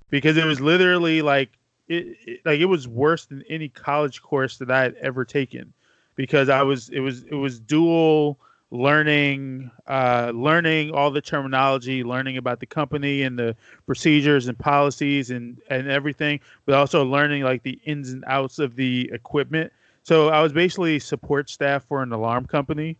Because 0.08 0.38
it 0.38 0.46
was 0.46 0.62
literally 0.62 1.20
like 1.20 1.58
it, 1.88 2.16
it, 2.26 2.40
like 2.46 2.60
it 2.60 2.64
was 2.64 2.88
worse 2.88 3.26
than 3.26 3.44
any 3.50 3.68
college 3.68 4.22
course 4.22 4.56
that 4.56 4.70
I 4.70 4.80
had 4.80 4.94
ever 4.94 5.26
taken. 5.26 5.74
Because 6.14 6.48
I 6.48 6.62
was 6.62 6.88
it 6.88 7.00
was 7.00 7.24
it 7.24 7.34
was 7.34 7.60
dual 7.60 8.40
learning 8.72 9.70
uh, 9.86 10.32
learning 10.34 10.90
all 10.92 11.10
the 11.10 11.20
terminology 11.20 12.02
learning 12.02 12.38
about 12.38 12.58
the 12.58 12.64
company 12.64 13.22
and 13.22 13.38
the 13.38 13.54
procedures 13.84 14.48
and 14.48 14.58
policies 14.58 15.30
and 15.30 15.60
and 15.68 15.88
everything 15.88 16.40
but 16.64 16.74
also 16.74 17.04
learning 17.04 17.42
like 17.42 17.62
the 17.62 17.78
ins 17.84 18.10
and 18.10 18.24
outs 18.26 18.58
of 18.58 18.74
the 18.74 19.10
equipment. 19.12 19.70
So 20.02 20.30
I 20.30 20.42
was 20.42 20.54
basically 20.54 20.98
support 20.98 21.50
staff 21.50 21.84
for 21.84 22.02
an 22.02 22.12
alarm 22.12 22.46
company. 22.46 22.96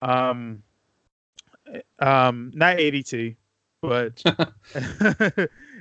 Um 0.00 0.62
um 1.98 2.52
not 2.54 2.76
ADT 2.76 3.34
but 3.82 4.22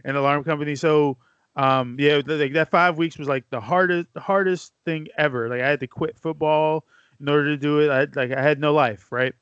an 0.03 0.15
alarm 0.15 0.43
company. 0.43 0.75
So 0.75 1.17
um 1.55 1.97
yeah 1.99 2.19
like 2.25 2.53
that 2.53 2.71
five 2.71 2.97
weeks 2.97 3.19
was 3.19 3.27
like 3.27 3.47
the 3.51 3.61
hardest 3.61 4.11
the 4.15 4.21
hardest 4.21 4.73
thing 4.85 5.07
ever. 5.19 5.49
Like 5.49 5.61
i 5.61 5.69
had 5.69 5.81
to 5.81 5.87
quit 5.87 6.17
football 6.17 6.83
in 7.23 7.29
order 7.29 7.45
to 7.45 7.57
do 7.57 7.79
it 7.79 7.89
i 7.89 8.01
like 8.19 8.31
i 8.31 8.41
had 8.41 8.59
no 8.59 8.71
life 8.73 9.11
right? 9.11 9.33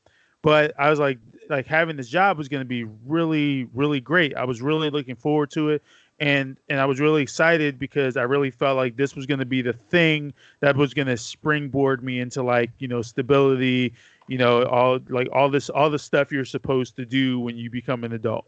But 0.41 0.73
i 0.79 0.89
was 0.89 0.99
like 0.99 1.17
like 1.49 1.67
having 1.67 1.97
this 1.97 2.07
job 2.07 2.37
was 2.37 2.47
going 2.47 2.61
to 2.61 2.65
be 2.65 2.85
really 3.05 3.67
really 3.73 3.99
great. 3.99 4.35
I 4.37 4.45
was 4.45 4.61
really 4.61 4.89
looking 4.89 5.15
forward 5.15 5.51
to 5.51 5.69
it 5.71 5.83
and 6.19 6.55
and 6.69 6.79
i 6.79 6.85
was 6.85 6.99
really 6.99 7.23
excited 7.23 7.79
because 7.79 8.15
i 8.15 8.21
really 8.21 8.51
felt 8.51 8.77
like 8.77 8.95
this 8.95 9.15
was 9.15 9.25
going 9.25 9.39
to 9.39 9.45
be 9.45 9.61
the 9.63 9.73
thing 9.73 10.31
that 10.59 10.77
was 10.77 10.93
going 10.93 11.07
to 11.07 11.17
springboard 11.17 12.03
me 12.03 12.19
into 12.19 12.43
like 12.43 12.69
you 12.77 12.87
know 12.87 13.01
stability 13.01 13.91
you 14.27 14.37
know 14.37 14.63
all 14.65 14.99
like 15.09 15.27
all 15.33 15.49
this 15.49 15.69
all 15.71 15.89
the 15.89 15.97
stuff 15.97 16.31
you're 16.31 16.45
supposed 16.45 16.95
to 16.95 17.05
do 17.05 17.39
when 17.39 17.57
you 17.57 17.69
become 17.71 18.03
an 18.03 18.13
adult 18.13 18.45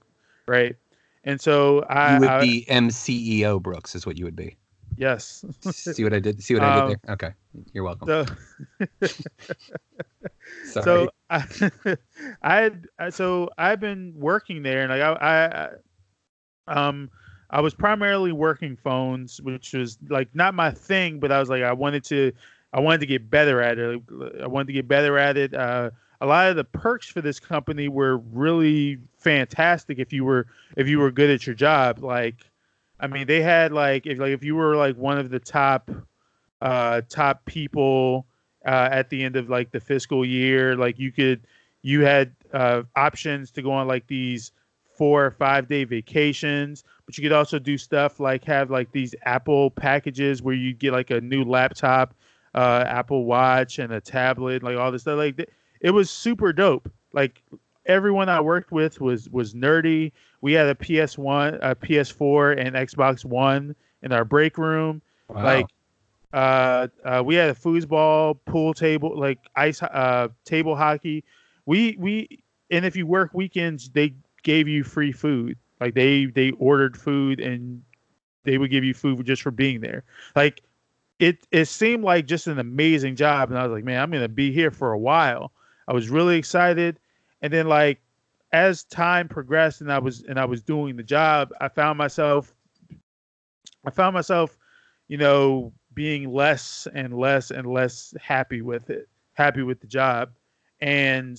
right? 0.48 0.76
And 1.24 1.40
so 1.42 1.82
I 1.90 2.14
You 2.16 2.20
would 2.22 2.30
I- 2.30 2.42
be 2.42 2.66
MCEO 2.70 3.62
Brooks, 3.62 3.96
is 3.96 4.06
what 4.06 4.18
you 4.18 4.26
would 4.26 4.36
be. 4.36 4.56
Yes. 4.98 5.46
See 5.72 6.04
what 6.04 6.14
I 6.14 6.20
did? 6.20 6.44
See 6.44 6.54
what 6.54 6.64
I 6.64 6.80
Um, 6.80 6.90
did 6.90 7.00
there? 7.06 7.14
Okay, 7.14 7.34
you're 7.74 7.84
welcome. 7.84 8.08
So 8.08 8.26
so 10.66 11.10
I, 11.30 11.46
I 12.42 12.56
had 12.56 12.88
so 13.10 13.50
I've 13.58 13.80
been 13.80 14.14
working 14.16 14.64
there, 14.64 14.82
and 14.82 14.90
like 14.92 15.02
I, 15.02 15.14
I, 15.14 15.70
I 16.68 16.88
um 16.88 17.10
I 17.50 17.62
was 17.62 17.74
primarily 17.74 18.32
working 18.32 18.76
phones, 18.76 19.42
which 19.42 19.74
was 19.74 19.98
like 20.10 20.34
not 20.34 20.54
my 20.54 20.72
thing, 20.72 21.20
but 21.20 21.32
I 21.32 21.40
was 21.40 21.50
like 21.50 21.64
I 21.64 21.74
wanted 21.74 22.04
to 22.06 22.32
I 22.74 22.80
wanted 22.80 23.02
to 23.02 23.06
get 23.06 23.30
better 23.30 23.62
at 23.62 23.78
it. 23.78 24.02
I 24.42 24.48
wanted 24.48 24.68
to 24.68 24.74
get 24.74 24.88
better 24.88 25.18
at 25.18 25.38
it. 25.38 25.54
Uh, 25.54 25.92
a 26.22 26.26
lot 26.26 26.50
of 26.50 26.56
the 26.56 26.64
perks 26.64 27.08
for 27.08 27.22
this 27.22 27.40
company 27.40 27.88
were 27.90 28.18
really 28.18 28.98
fantastic 29.18 30.00
if 30.00 30.14
you 30.14 30.24
were 30.24 30.48
if 30.78 30.88
you 30.88 31.00
were 31.00 31.12
good 31.12 31.30
at 31.30 31.46
your 31.46 31.54
job. 31.56 32.00
Like, 32.00 32.50
I 33.04 33.08
mean, 33.08 33.28
they 33.28 33.42
had 33.42 33.74
like 33.74 34.06
if 34.06 34.18
like 34.18 34.32
if 34.32 34.46
you 34.46 34.56
were 34.56 34.78
like 34.78 34.96
one 34.96 35.18
of 35.18 35.30
the 35.30 35.40
top 35.40 35.92
uh, 36.62 37.02
top 37.10 37.44
people 37.44 38.26
uh, 38.66 38.88
at 38.92 39.10
the 39.10 39.22
end 39.22 39.36
of 39.36 39.50
like 39.50 39.72
the 39.72 39.82
fiscal 39.82 40.24
year, 40.24 40.78
like 40.78 40.98
you 40.98 41.12
could 41.12 41.46
you 41.82 42.06
had 42.06 42.34
uh, 42.54 42.84
options 42.96 43.52
to 43.52 43.62
go 43.62 43.74
on 43.74 43.90
like 43.90 44.08
these 44.08 44.54
four 44.98 45.26
or 45.26 45.32
five 45.32 45.68
day 45.68 45.84
vacations, 45.84 46.86
but 47.06 47.18
you 47.18 47.22
could 47.22 47.34
also 47.34 47.60
do 47.60 47.78
stuff 47.78 48.22
like 48.22 48.46
have 48.46 48.72
like 48.72 48.90
these 48.94 49.14
Apple 49.24 49.70
packages 49.72 50.42
where 50.42 50.56
you 50.56 50.74
get 50.74 50.94
like 50.94 51.10
a 51.10 51.20
new 51.20 51.44
laptop, 51.44 52.16
uh, 52.56 52.86
Apple 52.88 53.26
Watch, 53.26 53.80
and 53.80 53.92
a 53.92 54.00
tablet, 54.00 54.64
like 54.64 54.78
all 54.78 54.94
this 54.94 55.02
stuff. 55.02 55.18
Like 55.18 55.36
th- 55.36 55.50
it 55.82 55.92
was 55.92 56.10
super 56.10 56.54
dope. 56.54 56.90
Like 57.12 57.44
everyone 57.86 58.30
I 58.30 58.40
worked 58.40 58.72
with 58.72 59.02
was 59.02 59.30
was 59.30 59.54
nerdy. 59.54 60.14
We 60.44 60.52
had 60.52 60.68
a 60.68 60.76
PS 60.76 61.18
One, 61.18 61.54
a 61.62 61.74
PS4, 61.74 62.60
and 62.60 62.76
Xbox 62.76 63.24
One 63.24 63.74
in 64.02 64.12
our 64.12 64.26
break 64.26 64.58
room. 64.58 65.02
Wow. 65.30 65.42
Like 65.42 65.68
uh, 66.34 66.88
uh, 67.06 67.24
we 67.26 67.36
had 67.36 67.50
a 67.50 67.54
foosball, 67.54 68.38
pool 68.46 68.74
table, 68.74 69.18
like 69.18 69.40
ice 69.56 69.82
uh, 69.82 70.28
table 70.44 70.76
hockey. 70.76 71.24
We 71.66 71.96
we 71.98 72.44
and 72.70 72.84
if 72.84 72.94
you 72.98 73.08
work 73.08 73.34
weekends, 73.34 73.88
they 73.92 74.16
gave 74.44 74.68
you 74.68 74.84
free 74.84 75.14
food. 75.14 75.58
Like 75.80 75.94
they 75.94 76.26
they 76.26 76.52
ordered 76.52 76.98
food 76.98 77.40
and 77.40 77.82
they 78.44 78.58
would 78.58 78.70
give 78.70 78.84
you 78.84 78.94
food 78.94 79.26
just 79.26 79.44
for 79.44 79.52
being 79.52 79.80
there. 79.80 80.04
Like 80.36 80.62
it 81.20 81.48
it 81.52 81.70
seemed 81.70 82.04
like 82.04 82.28
just 82.28 82.48
an 82.48 82.60
amazing 82.60 83.16
job, 83.16 83.50
and 83.50 83.58
I 83.58 83.66
was 83.66 83.72
like, 83.72 83.86
man, 83.86 84.02
I'm 84.02 84.12
gonna 84.12 84.28
be 84.28 84.52
here 84.52 84.72
for 84.72 84.92
a 84.92 85.00
while. 85.00 85.54
I 85.88 85.94
was 85.94 86.10
really 86.10 86.36
excited, 86.38 87.00
and 87.42 87.54
then 87.54 87.70
like 87.70 88.02
as 88.54 88.84
time 88.84 89.28
progressed 89.28 89.82
and 89.82 89.92
I 89.92 90.00
was 90.00 90.24
and 90.24 90.40
I 90.40 90.46
was 90.46 90.62
doing 90.62 90.96
the 90.96 91.04
job, 91.04 91.50
I 91.60 91.68
found 91.68 91.98
myself 91.98 92.54
I 93.86 93.90
found 93.90 94.14
myself, 94.14 94.58
you 95.08 95.18
know, 95.18 95.74
being 95.94 96.32
less 96.32 96.88
and 96.94 97.18
less 97.18 97.52
and 97.52 97.68
less 97.68 98.14
happy 98.22 98.62
with 98.62 98.90
it, 98.90 99.10
happy 99.34 99.64
with 99.64 99.82
the 99.82 99.88
job. 99.88 100.30
And 100.80 101.38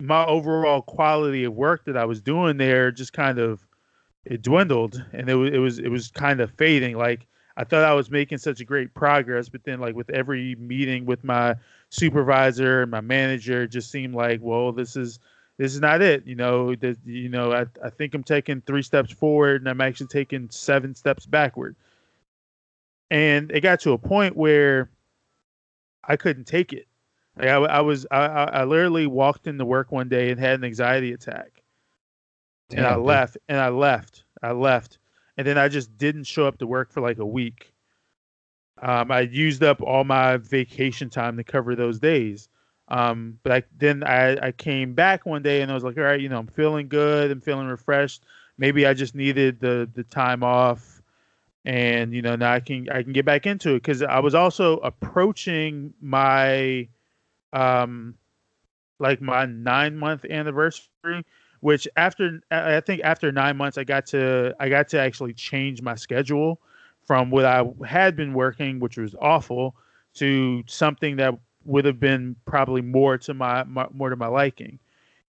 my 0.00 0.24
overall 0.26 0.82
quality 0.82 1.44
of 1.44 1.54
work 1.54 1.84
that 1.86 1.96
I 1.96 2.04
was 2.04 2.20
doing 2.20 2.58
there 2.58 2.90
just 2.90 3.12
kind 3.12 3.38
of 3.38 3.66
it 4.24 4.42
dwindled 4.42 5.02
and 5.12 5.28
it 5.28 5.34
was 5.34 5.50
it 5.52 5.58
was 5.58 5.78
it 5.78 5.88
was 5.88 6.10
kind 6.10 6.40
of 6.40 6.52
fading. 6.52 6.98
Like 6.98 7.26
I 7.56 7.64
thought 7.64 7.84
I 7.84 7.94
was 7.94 8.10
making 8.10 8.38
such 8.38 8.60
a 8.60 8.64
great 8.64 8.92
progress, 8.92 9.48
but 9.48 9.64
then 9.64 9.80
like 9.80 9.94
with 9.94 10.10
every 10.10 10.56
meeting 10.56 11.06
with 11.06 11.24
my 11.24 11.56
supervisor 11.88 12.82
and 12.82 12.90
my 12.90 13.00
manager, 13.00 13.62
it 13.62 13.68
just 13.68 13.90
seemed 13.90 14.14
like, 14.14 14.40
well, 14.42 14.72
this 14.72 14.94
is 14.96 15.20
this 15.58 15.74
is 15.74 15.80
not 15.80 16.02
it. 16.02 16.26
You 16.26 16.34
know, 16.34 16.74
that 16.76 16.98
you 17.04 17.28
know, 17.28 17.52
I, 17.52 17.66
I 17.82 17.90
think 17.90 18.14
I'm 18.14 18.24
taking 18.24 18.60
three 18.62 18.82
steps 18.82 19.12
forward 19.12 19.62
and 19.62 19.68
I'm 19.68 19.80
actually 19.80 20.08
taking 20.08 20.50
seven 20.50 20.94
steps 20.94 21.26
backward. 21.26 21.76
And 23.10 23.50
it 23.52 23.60
got 23.60 23.80
to 23.80 23.92
a 23.92 23.98
point 23.98 24.36
where 24.36 24.90
I 26.06 26.16
couldn't 26.16 26.44
take 26.46 26.72
it. 26.72 26.86
Like 27.36 27.48
I, 27.48 27.56
I 27.56 27.80
was, 27.80 28.06
I, 28.10 28.26
I 28.26 28.44
I 28.44 28.64
literally 28.64 29.06
walked 29.06 29.46
into 29.46 29.64
work 29.64 29.90
one 29.92 30.08
day 30.08 30.30
and 30.30 30.40
had 30.40 30.58
an 30.58 30.64
anxiety 30.64 31.12
attack, 31.12 31.62
and 32.74 32.86
I 32.86 32.94
dude. 32.94 32.96
left, 32.96 33.38
and 33.48 33.58
I 33.58 33.68
left, 33.68 34.24
I 34.42 34.52
left, 34.52 34.98
and 35.36 35.46
then 35.46 35.58
I 35.58 35.68
just 35.68 35.96
didn't 35.98 36.24
show 36.24 36.46
up 36.46 36.58
to 36.58 36.66
work 36.66 36.92
for 36.92 37.00
like 37.00 37.18
a 37.18 37.26
week. 37.26 37.72
Um, 38.82 39.10
I 39.10 39.20
used 39.20 39.62
up 39.62 39.82
all 39.82 40.04
my 40.04 40.36
vacation 40.36 41.10
time 41.10 41.36
to 41.36 41.44
cover 41.44 41.74
those 41.74 41.98
days. 41.98 42.48
Um, 42.88 43.38
but 43.42 43.52
I 43.52 43.62
then 43.76 44.04
I, 44.04 44.48
I 44.48 44.52
came 44.52 44.94
back 44.94 45.24
one 45.26 45.42
day 45.42 45.62
and 45.62 45.70
I 45.70 45.74
was 45.74 45.84
like, 45.84 45.96
all 45.96 46.04
right, 46.04 46.20
you 46.20 46.28
know, 46.28 46.38
I'm 46.38 46.46
feeling 46.46 46.88
good, 46.88 47.30
I'm 47.30 47.40
feeling 47.40 47.66
refreshed. 47.66 48.24
Maybe 48.58 48.86
I 48.86 48.94
just 48.94 49.14
needed 49.14 49.60
the 49.60 49.88
the 49.92 50.04
time 50.04 50.42
off, 50.42 51.02
and 51.64 52.12
you 52.12 52.22
know 52.22 52.36
now 52.36 52.52
I 52.52 52.60
can 52.60 52.88
I 52.90 53.02
can 53.02 53.12
get 53.12 53.24
back 53.24 53.46
into 53.46 53.70
it 53.70 53.82
because 53.82 54.02
I 54.02 54.20
was 54.20 54.34
also 54.34 54.78
approaching 54.78 55.94
my 56.00 56.88
um 57.52 58.14
like 58.98 59.20
my 59.20 59.46
nine 59.46 59.96
month 59.96 60.24
anniversary 60.24 61.24
which 61.60 61.88
after 61.96 62.40
i 62.50 62.80
think 62.80 63.00
after 63.02 63.32
nine 63.32 63.56
months 63.56 63.78
i 63.78 63.84
got 63.84 64.06
to 64.06 64.54
i 64.60 64.68
got 64.68 64.88
to 64.88 64.98
actually 64.98 65.32
change 65.32 65.82
my 65.82 65.94
schedule 65.94 66.60
from 67.02 67.30
what 67.30 67.44
i 67.44 67.64
had 67.86 68.16
been 68.16 68.34
working 68.34 68.78
which 68.80 68.96
was 68.96 69.14
awful 69.20 69.74
to 70.14 70.62
something 70.66 71.16
that 71.16 71.34
would 71.64 71.84
have 71.84 71.98
been 72.00 72.36
probably 72.46 72.82
more 72.82 73.18
to 73.18 73.34
my, 73.34 73.64
my 73.64 73.86
more 73.92 74.10
to 74.10 74.16
my 74.16 74.26
liking 74.26 74.78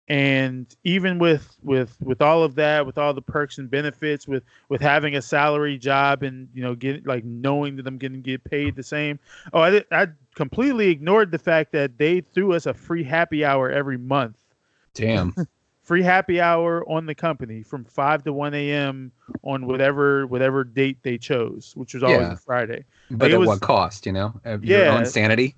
and 0.07 0.75
even 0.83 1.17
with 1.17 1.57
with 1.63 1.97
with 1.99 2.21
all 2.21 2.43
of 2.43 2.53
that 2.53 2.85
with 2.85 2.95
all 2.95 3.11
the 3.11 3.21
perks 3.21 3.57
and 3.57 3.71
benefits 3.71 4.27
with 4.27 4.43
with 4.69 4.79
having 4.79 5.15
a 5.15 5.21
salary 5.21 5.79
job 5.79 6.21
and 6.21 6.47
you 6.53 6.61
know 6.61 6.75
get 6.75 7.07
like 7.07 7.23
knowing 7.25 7.75
that 7.75 7.87
i'm 7.87 7.97
getting 7.97 8.21
get 8.21 8.43
paid 8.43 8.75
the 8.75 8.83
same 8.83 9.17
oh 9.53 9.61
i 9.61 9.71
did, 9.71 9.85
i 9.91 10.05
completely 10.35 10.89
ignored 10.89 11.31
the 11.31 11.39
fact 11.39 11.71
that 11.71 11.97
they 11.97 12.21
threw 12.21 12.53
us 12.53 12.67
a 12.67 12.73
free 12.73 13.03
happy 13.03 13.43
hour 13.43 13.71
every 13.71 13.97
month 13.97 14.37
Damn. 14.93 15.33
free 15.81 16.03
happy 16.03 16.39
hour 16.39 16.87
on 16.87 17.07
the 17.07 17.15
company 17.15 17.63
from 17.63 17.83
5 17.83 18.25
to 18.25 18.33
1 18.33 18.53
a.m 18.53 19.11
on 19.41 19.65
whatever 19.65 20.27
whatever 20.27 20.63
date 20.63 20.99
they 21.01 21.17
chose 21.17 21.73
which 21.75 21.95
was 21.95 22.03
always 22.03 22.19
Yeah. 22.19 22.33
a 22.33 22.37
friday 22.37 22.85
But 23.09 23.31
it 23.31 23.33
at 23.33 23.39
was- 23.39 23.47
what 23.47 23.61
cost, 23.61 24.05
you 24.05 24.11
know? 24.11 24.39
Your 24.45 24.57
Yeah. 24.61 24.95
own 24.97 25.05
sanity. 25.07 25.55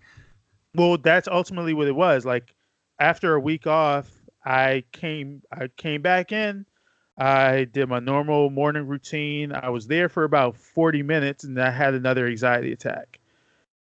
Well 0.78 0.98
that's 0.98 1.28
ultimately 1.28 1.74
what 1.74 1.88
it 1.88 1.96
was 1.96 2.26
like 2.26 2.56
after 3.00 3.34
a 3.34 3.40
week 3.40 3.68
off 3.68 4.10
i 4.46 4.84
came 4.92 5.42
i 5.52 5.68
came 5.76 6.02
back 6.02 6.32
in 6.32 6.66
i 7.18 7.66
did 7.66 7.90
my 7.90 8.00
normal 8.00 8.50
morning 8.50 8.88
routine 8.88 9.52
i 9.52 9.70
was 9.70 9.88
there 9.88 10.08
for 10.08 10.24
about 10.24 10.56
40 10.56 11.04
minutes 11.04 11.44
and 11.44 11.60
i 11.62 11.72
had 11.72 11.94
another 11.94 12.28
anxiety 12.28 12.72
attack. 12.72 13.20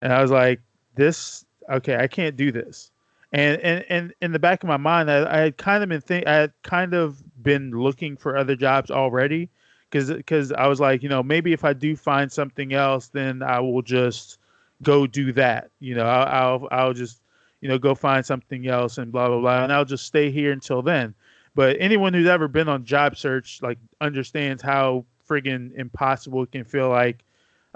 And 0.02 0.12
i 0.12 0.20
was 0.20 0.30
like 0.30 0.60
this 0.94 1.44
okay 1.70 1.96
i 1.96 2.06
can't 2.06 2.36
do 2.36 2.52
this. 2.52 2.90
And 3.32 3.60
and, 3.62 3.84
and 3.88 4.14
in 4.20 4.32
the 4.32 4.38
back 4.38 4.62
of 4.62 4.68
my 4.68 4.76
mind 4.76 5.10
i, 5.10 5.24
I 5.32 5.38
had 5.38 5.56
kind 5.56 5.82
of 5.82 5.88
been 5.88 6.00
think 6.02 6.26
i 6.26 6.34
had 6.34 6.52
kind 6.62 6.94
of 6.94 7.22
been 7.42 7.70
looking 7.70 8.16
for 8.16 8.36
other 8.36 8.54
jobs 8.54 8.90
already 8.90 9.48
because 9.90 10.12
because 10.12 10.52
i 10.52 10.66
was 10.66 10.80
like 10.80 11.02
you 11.02 11.08
know 11.08 11.22
maybe 11.22 11.52
if 11.52 11.64
i 11.64 11.72
do 11.72 11.96
find 11.96 12.30
something 12.30 12.74
else 12.74 13.08
then 13.08 13.42
i 13.42 13.58
will 13.58 13.82
just 13.82 14.38
go 14.84 15.06
do 15.06 15.32
that 15.32 15.70
you 15.80 15.94
know 15.94 16.06
i'll 16.06 16.26
i'll, 16.26 16.68
I'll 16.70 16.92
just 16.92 17.20
you 17.60 17.68
know 17.68 17.78
go 17.78 17.94
find 17.94 18.24
something 18.24 18.66
else 18.66 18.98
and 18.98 19.10
blah 19.10 19.28
blah 19.28 19.40
blah 19.40 19.64
and 19.64 19.72
i'll 19.72 19.84
just 19.84 20.06
stay 20.06 20.30
here 20.30 20.52
until 20.52 20.82
then 20.82 21.14
but 21.54 21.76
anyone 21.80 22.14
who's 22.14 22.28
ever 22.28 22.48
been 22.48 22.68
on 22.68 22.84
job 22.84 23.16
search 23.16 23.60
like 23.62 23.78
understands 24.00 24.62
how 24.62 25.04
friggin' 25.28 25.74
impossible 25.74 26.42
it 26.42 26.52
can 26.52 26.64
feel 26.64 26.88
like 26.88 27.24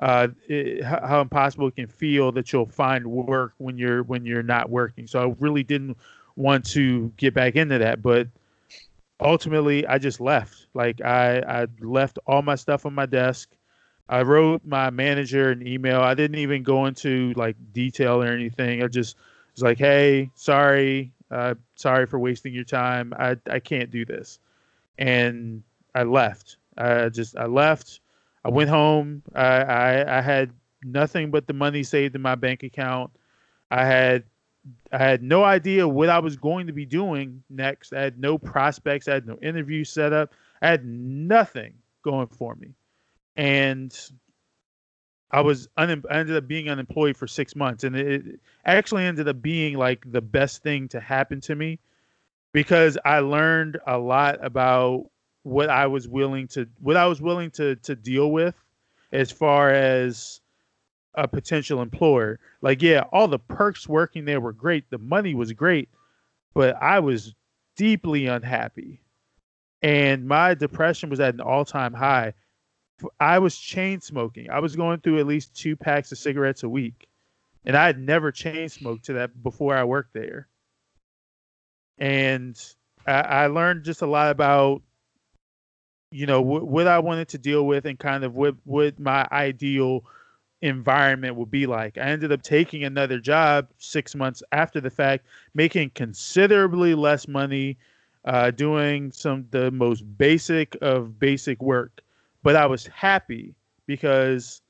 uh, 0.00 0.28
it, 0.48 0.84
how 0.84 1.20
impossible 1.20 1.68
it 1.68 1.76
can 1.76 1.86
feel 1.86 2.30
that 2.32 2.52
you'll 2.52 2.66
find 2.66 3.06
work 3.06 3.54
when 3.58 3.76
you're 3.76 4.02
when 4.04 4.24
you're 4.24 4.42
not 4.42 4.70
working. 4.70 5.06
So 5.06 5.30
I 5.30 5.34
really 5.40 5.64
didn't 5.64 5.96
want 6.36 6.64
to 6.70 7.12
get 7.16 7.34
back 7.34 7.56
into 7.56 7.78
that, 7.78 8.02
but 8.02 8.28
ultimately 9.20 9.86
I 9.86 9.98
just 9.98 10.20
left. 10.20 10.66
Like 10.74 11.00
I 11.02 11.40
I 11.40 11.66
left 11.80 12.18
all 12.26 12.42
my 12.42 12.54
stuff 12.54 12.86
on 12.86 12.94
my 12.94 13.06
desk. 13.06 13.50
I 14.08 14.22
wrote 14.22 14.62
my 14.64 14.90
manager 14.90 15.50
an 15.50 15.66
email. 15.66 16.00
I 16.00 16.14
didn't 16.14 16.38
even 16.38 16.62
go 16.62 16.86
into 16.86 17.32
like 17.36 17.56
detail 17.72 18.22
or 18.22 18.26
anything. 18.26 18.82
I 18.82 18.88
just 18.88 19.16
was 19.54 19.62
like, 19.62 19.78
"Hey, 19.78 20.30
sorry, 20.34 21.12
uh, 21.30 21.54
sorry 21.76 22.06
for 22.06 22.18
wasting 22.18 22.54
your 22.54 22.64
time. 22.64 23.12
I 23.18 23.36
I 23.50 23.60
can't 23.60 23.90
do 23.90 24.04
this," 24.04 24.38
and 24.98 25.62
I 25.94 26.04
left. 26.04 26.56
I 26.76 27.08
just 27.10 27.36
I 27.36 27.46
left. 27.46 28.00
I 28.44 28.50
went 28.50 28.70
home. 28.70 29.22
I, 29.34 29.46
I 29.62 30.18
I 30.18 30.20
had 30.22 30.52
nothing 30.84 31.30
but 31.30 31.46
the 31.46 31.52
money 31.52 31.82
saved 31.82 32.14
in 32.14 32.22
my 32.22 32.34
bank 32.34 32.62
account. 32.62 33.10
I 33.70 33.84
had 33.84 34.24
I 34.92 34.98
had 34.98 35.22
no 35.22 35.44
idea 35.44 35.86
what 35.88 36.08
I 36.08 36.18
was 36.18 36.36
going 36.36 36.66
to 36.66 36.72
be 36.72 36.84
doing 36.86 37.42
next. 37.50 37.92
I 37.92 38.00
had 38.00 38.18
no 38.18 38.38
prospects. 38.38 39.08
I 39.08 39.14
had 39.14 39.26
no 39.26 39.36
interview 39.38 39.84
set 39.84 40.12
up. 40.12 40.32
I 40.62 40.68
had 40.68 40.84
nothing 40.84 41.74
going 42.02 42.26
for 42.28 42.54
me, 42.56 42.74
and 43.38 43.96
I 45.30 45.40
was 45.40 45.68
unem- 45.78 46.04
I 46.10 46.18
ended 46.18 46.36
up 46.36 46.48
being 46.48 46.68
unemployed 46.68 47.16
for 47.16 47.26
six 47.26 47.54
months, 47.54 47.84
and 47.84 47.96
it 47.96 48.40
actually 48.66 49.04
ended 49.04 49.28
up 49.28 49.40
being 49.40 49.78
like 49.78 50.10
the 50.10 50.20
best 50.20 50.62
thing 50.62 50.88
to 50.88 51.00
happen 51.00 51.40
to 51.42 51.54
me 51.54 51.78
because 52.52 52.98
I 53.04 53.20
learned 53.20 53.78
a 53.86 53.96
lot 53.96 54.44
about 54.44 55.08
what 55.44 55.70
I 55.70 55.86
was 55.86 56.08
willing 56.08 56.48
to 56.48 56.68
what 56.80 56.96
I 56.96 57.06
was 57.06 57.22
willing 57.22 57.50
to 57.52 57.76
to 57.76 57.94
deal 57.94 58.32
with 58.32 58.56
as 59.12 59.30
far 59.30 59.70
as 59.70 60.40
a 61.14 61.28
potential 61.28 61.80
employer. 61.80 62.40
Like, 62.60 62.82
yeah, 62.82 63.02
all 63.12 63.28
the 63.28 63.38
perks 63.38 63.88
working 63.88 64.24
there 64.24 64.40
were 64.40 64.52
great. 64.52 64.90
The 64.90 64.98
money 64.98 65.34
was 65.34 65.52
great, 65.52 65.88
but 66.54 66.76
I 66.82 66.98
was 66.98 67.34
deeply 67.76 68.26
unhappy. 68.26 69.00
And 69.80 70.26
my 70.26 70.54
depression 70.54 71.08
was 71.08 71.20
at 71.20 71.34
an 71.34 71.40
all 71.40 71.64
time 71.64 71.94
high. 71.94 72.34
I 73.20 73.38
was 73.38 73.56
chain 73.56 74.00
smoking. 74.00 74.50
I 74.50 74.60
was 74.60 74.76
going 74.76 75.00
through 75.00 75.18
at 75.20 75.26
least 75.26 75.54
two 75.54 75.76
packs 75.76 76.12
of 76.12 76.18
cigarettes 76.18 76.62
a 76.62 76.68
week. 76.68 77.08
And 77.64 77.76
I 77.76 77.86
had 77.86 77.98
never 77.98 78.32
chain 78.32 78.68
smoked 78.68 79.04
to 79.06 79.12
that 79.14 79.42
before 79.42 79.76
I 79.76 79.84
worked 79.84 80.14
there. 80.14 80.48
And 81.98 82.58
I, 83.06 83.20
I 83.20 83.46
learned 83.46 83.84
just 83.84 84.02
a 84.02 84.06
lot 84.06 84.30
about 84.30 84.82
you 86.10 86.26
know 86.26 86.40
what, 86.40 86.66
what 86.66 86.86
I 86.86 86.98
wanted 86.98 87.28
to 87.28 87.38
deal 87.38 87.66
with 87.66 87.84
and 87.86 87.98
kind 87.98 88.24
of 88.24 88.34
what 88.34 88.54
what 88.64 88.98
my 88.98 89.26
ideal 89.30 90.04
environment 90.62 91.36
would 91.36 91.50
be 91.50 91.66
like. 91.66 91.98
I 91.98 92.02
ended 92.02 92.32
up 92.32 92.42
taking 92.42 92.84
another 92.84 93.20
job 93.20 93.68
six 93.78 94.14
months 94.14 94.42
after 94.52 94.80
the 94.80 94.90
fact, 94.90 95.26
making 95.54 95.90
considerably 95.90 96.94
less 96.94 97.28
money, 97.28 97.78
uh, 98.24 98.50
doing 98.50 99.12
some 99.12 99.46
the 99.50 99.70
most 99.70 100.00
basic 100.18 100.76
of 100.80 101.18
basic 101.18 101.62
work. 101.62 102.00
But 102.42 102.56
I 102.56 102.66
was 102.66 102.86
happy 102.86 103.54
because 103.86 104.62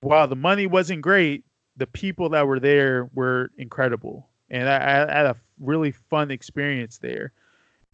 while 0.00 0.28
the 0.28 0.36
money 0.36 0.66
wasn't 0.66 1.02
great, 1.02 1.44
the 1.76 1.86
people 1.86 2.28
that 2.30 2.46
were 2.46 2.60
there 2.60 3.08
were 3.14 3.50
incredible, 3.56 4.28
and 4.50 4.68
I, 4.68 4.76
I 4.76 5.16
had 5.16 5.26
a 5.26 5.36
really 5.60 5.92
fun 5.92 6.30
experience 6.30 6.98
there. 6.98 7.32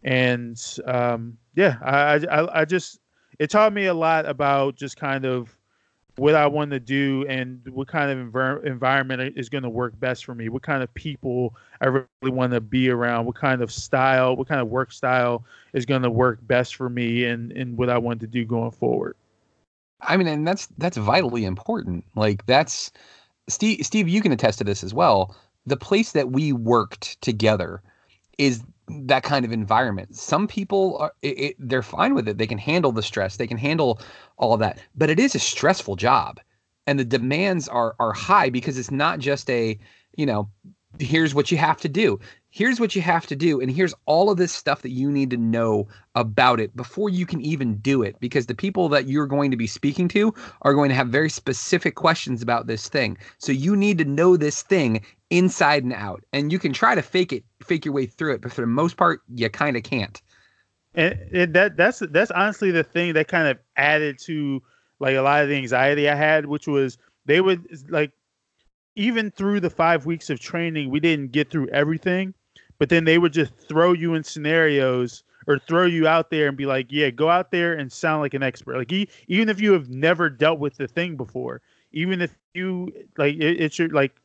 And 0.03 0.61
um, 0.85 1.39
yeah, 1.55 1.77
I, 1.83 2.15
I 2.31 2.61
I 2.61 2.65
just 2.65 3.01
it 3.39 3.51
taught 3.51 3.73
me 3.73 3.87
a 3.87 3.95
lot 3.95 4.27
about 4.27 4.77
just 4.77 4.97
kind 4.97 5.25
of 5.25 5.57
what 6.19 6.35
I 6.35 6.47
want 6.47 6.73
to 6.73 6.81
do 6.81 7.25
and 7.29 7.61
what 7.69 7.89
kind 7.89 8.11
of 8.11 8.19
envir- 8.19 8.65
environment 8.65 9.35
is 9.37 9.49
going 9.49 9.63
to 9.63 9.71
work 9.71 9.99
best 10.01 10.25
for 10.25 10.35
me. 10.35 10.49
What 10.49 10.63
kind 10.63 10.83
of 10.83 10.93
people 10.95 11.55
I 11.81 11.87
really 11.87 12.07
want 12.23 12.53
to 12.53 12.61
be 12.61 12.91
around. 12.91 13.27
What 13.27 13.37
kind 13.37 13.63
of 13.63 13.73
style, 13.73 14.37
what 14.37 14.49
kind 14.49 14.61
of 14.61 14.69
work 14.69 14.93
style 14.93 15.45
is 15.73 15.87
going 15.87 16.03
to 16.03 16.11
work 16.11 16.39
best 16.43 16.77
for 16.77 16.89
me 16.89 17.25
and 17.25 17.53
and 17.53 17.77
what 17.77 17.89
I 17.89 17.99
want 17.99 18.21
to 18.21 18.27
do 18.27 18.45
going 18.45 18.73
forward. 18.73 19.17
I 20.01 20.17
mean, 20.17 20.27
and 20.27 20.47
that's 20.47 20.67
that's 20.79 20.97
vitally 20.97 21.45
important. 21.45 22.05
Like 22.15 22.47
that's 22.47 22.91
Steve. 23.49 23.85
Steve, 23.85 24.09
you 24.09 24.21
can 24.21 24.33
attest 24.33 24.59
to 24.59 24.65
this 24.65 24.83
as 24.83 24.93
well. 24.93 25.37
The 25.67 25.77
place 25.77 26.13
that 26.13 26.31
we 26.31 26.53
worked 26.53 27.21
together 27.21 27.83
is 28.39 28.63
that 28.89 29.23
kind 29.23 29.45
of 29.45 29.53
environment. 29.53 30.17
Some 30.17 30.47
people 30.47 30.97
are 30.99 31.13
it, 31.23 31.41
it, 31.41 31.57
they're 31.59 31.83
fine 31.83 32.15
with 32.15 32.29
it. 32.29 32.39
They 32.39 32.47
can 32.47 32.59
handle 32.59 32.93
the 32.93 33.03
stress. 33.03 33.37
They 33.37 33.47
can 33.47 33.59
handle 33.59 34.01
all 34.37 34.55
of 34.55 34.61
that. 34.61 34.79
But 34.95 35.11
it 35.11 35.19
is 35.19 35.35
a 35.35 35.39
stressful 35.39 35.97
job, 35.97 36.41
and 36.87 36.99
the 36.99 37.05
demands 37.05 37.69
are 37.69 37.95
are 37.99 38.13
high 38.13 38.51
because 38.51 38.79
it's 38.79 38.91
not 38.91 39.19
just 39.19 39.49
a 39.51 39.79
you 40.17 40.27
know 40.27 40.51
here's 41.01 41.35
what 41.35 41.51
you 41.51 41.59
have 41.59 41.79
to 41.81 41.89
do. 41.89 42.21
Here's 42.51 42.81
what 42.81 42.97
you 42.97 43.03
have 43.03 43.27
to 43.27 43.37
do, 43.37 43.61
and 43.61 43.71
here's 43.71 43.95
all 44.07 44.31
of 44.31 44.39
this 44.39 44.53
stuff 44.53 44.81
that 44.83 44.91
you 44.91 45.11
need 45.11 45.31
to 45.31 45.37
know 45.37 45.87
about 46.15 46.61
it 46.61 46.75
before 46.75 47.11
you 47.11 47.27
can 47.27 47.43
even 47.43 47.77
do 47.77 48.03
it. 48.03 48.19
Because 48.21 48.47
the 48.47 48.55
people 48.55 48.89
that 48.89 49.07
you're 49.07 49.27
going 49.27 49.51
to 49.51 49.57
be 49.57 49.67
speaking 49.67 50.09
to 50.09 50.33
are 50.63 50.73
going 50.73 50.89
to 50.89 50.95
have 50.95 51.09
very 51.09 51.29
specific 51.29 51.95
questions 51.95 52.43
about 52.43 52.67
this 52.67 52.89
thing. 52.89 53.19
So 53.37 53.53
you 53.53 53.77
need 53.77 53.99
to 53.99 54.05
know 54.07 54.37
this 54.37 54.63
thing 54.63 55.05
inside 55.29 55.85
and 55.85 55.93
out. 55.93 56.25
And 56.33 56.51
you 56.51 56.59
can 56.59 56.73
try 56.73 56.95
to 56.95 57.03
fake 57.03 57.35
it, 57.35 57.45
fake 57.63 57.85
your 57.85 57.93
way 57.93 58.07
through 58.07 58.35
it, 58.35 58.41
but 58.41 58.53
for 58.53 58.63
the 58.63 58.67
most 58.67 58.97
part, 58.97 59.21
you 59.35 59.51
kind 59.51 59.77
of 59.77 59.83
can't. 59.83 60.21
and, 60.95 61.19
and 61.33 61.55
that 61.55 61.77
that's 61.77 62.01
that's 62.11 62.31
honestly 62.33 62.71
the 62.71 62.83
thing 62.83 63.13
that 63.15 63.29
kind 63.29 63.49
of 63.49 63.59
added 63.77 64.19
to 64.19 64.63
like 64.99 65.17
a 65.17 65.21
lot 65.23 65.43
of 65.43 65.49
the 65.49 65.57
anxiety 65.57 66.09
I 66.09 66.15
had, 66.15 66.47
which 66.47 66.67
was 66.67 66.99
they 67.27 67.41
would 67.41 67.67
like 67.89 68.13
even 68.99 69.31
through 69.31 69.61
the 69.61 69.71
five 69.71 70.07
weeks 70.07 70.29
of 70.29 70.41
training, 70.41 70.91
we 70.91 70.99
didn't 70.99 71.31
get 71.31 71.51
through 71.51 71.69
everything, 71.69 72.35
but 72.79 72.89
then 72.89 73.05
they 73.05 73.17
would 73.17 73.33
just 73.33 73.55
throw 73.57 73.93
you 73.93 74.15
in 74.15 74.25
scenarios 74.25 75.23
or 75.47 75.57
throw 75.61 75.87
you 75.87 76.09
out 76.09 76.31
there 76.31 76.49
and 76.49 76.57
be 76.57 76.67
like, 76.67 76.89
yeah, 76.91 77.09
go 77.09 77.31
out 77.31 77.53
there 77.53 77.75
and 77.75 77.93
sound 77.93 78.23
like 78.23 78.35
an 78.35 78.43
expert. 78.43 78.77
Like 78.77 78.93
even 79.29 79.49
if 79.49 79.61
you 79.61 79.73
have 79.73 79.89
never 79.89 80.29
dealt 80.29 80.59
with 80.59 80.77
the 80.77 80.89
thing 80.89 81.17
before, 81.17 81.63
even 81.93 82.21
if 82.21 82.37
you 82.55 82.93
like 83.17 83.37
it, 83.37 83.61
it's 83.61 83.79
your 83.79 83.89
like 83.91 84.17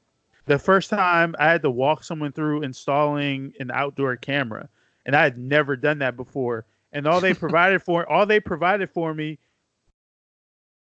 the 0.48 0.58
first 0.58 0.90
time 0.90 1.36
I 1.38 1.52
had 1.52 1.62
to 1.62 1.70
walk 1.70 2.04
someone 2.04 2.32
through 2.32 2.64
installing 2.64 3.54
an 3.60 3.70
outdoor 3.72 4.18
camera 4.18 4.68
and 5.06 5.16
I 5.16 5.22
had 5.24 5.38
never 5.38 5.76
done 5.76 6.00
that 6.00 6.18
before. 6.18 6.66
And 6.92 7.08
all 7.08 7.22
they 7.22 7.34
provided 7.36 7.84
for 7.84 8.10
all 8.12 8.26
they 8.26 8.40
provided 8.40 8.90
for 8.90 9.14
me, 9.14 9.38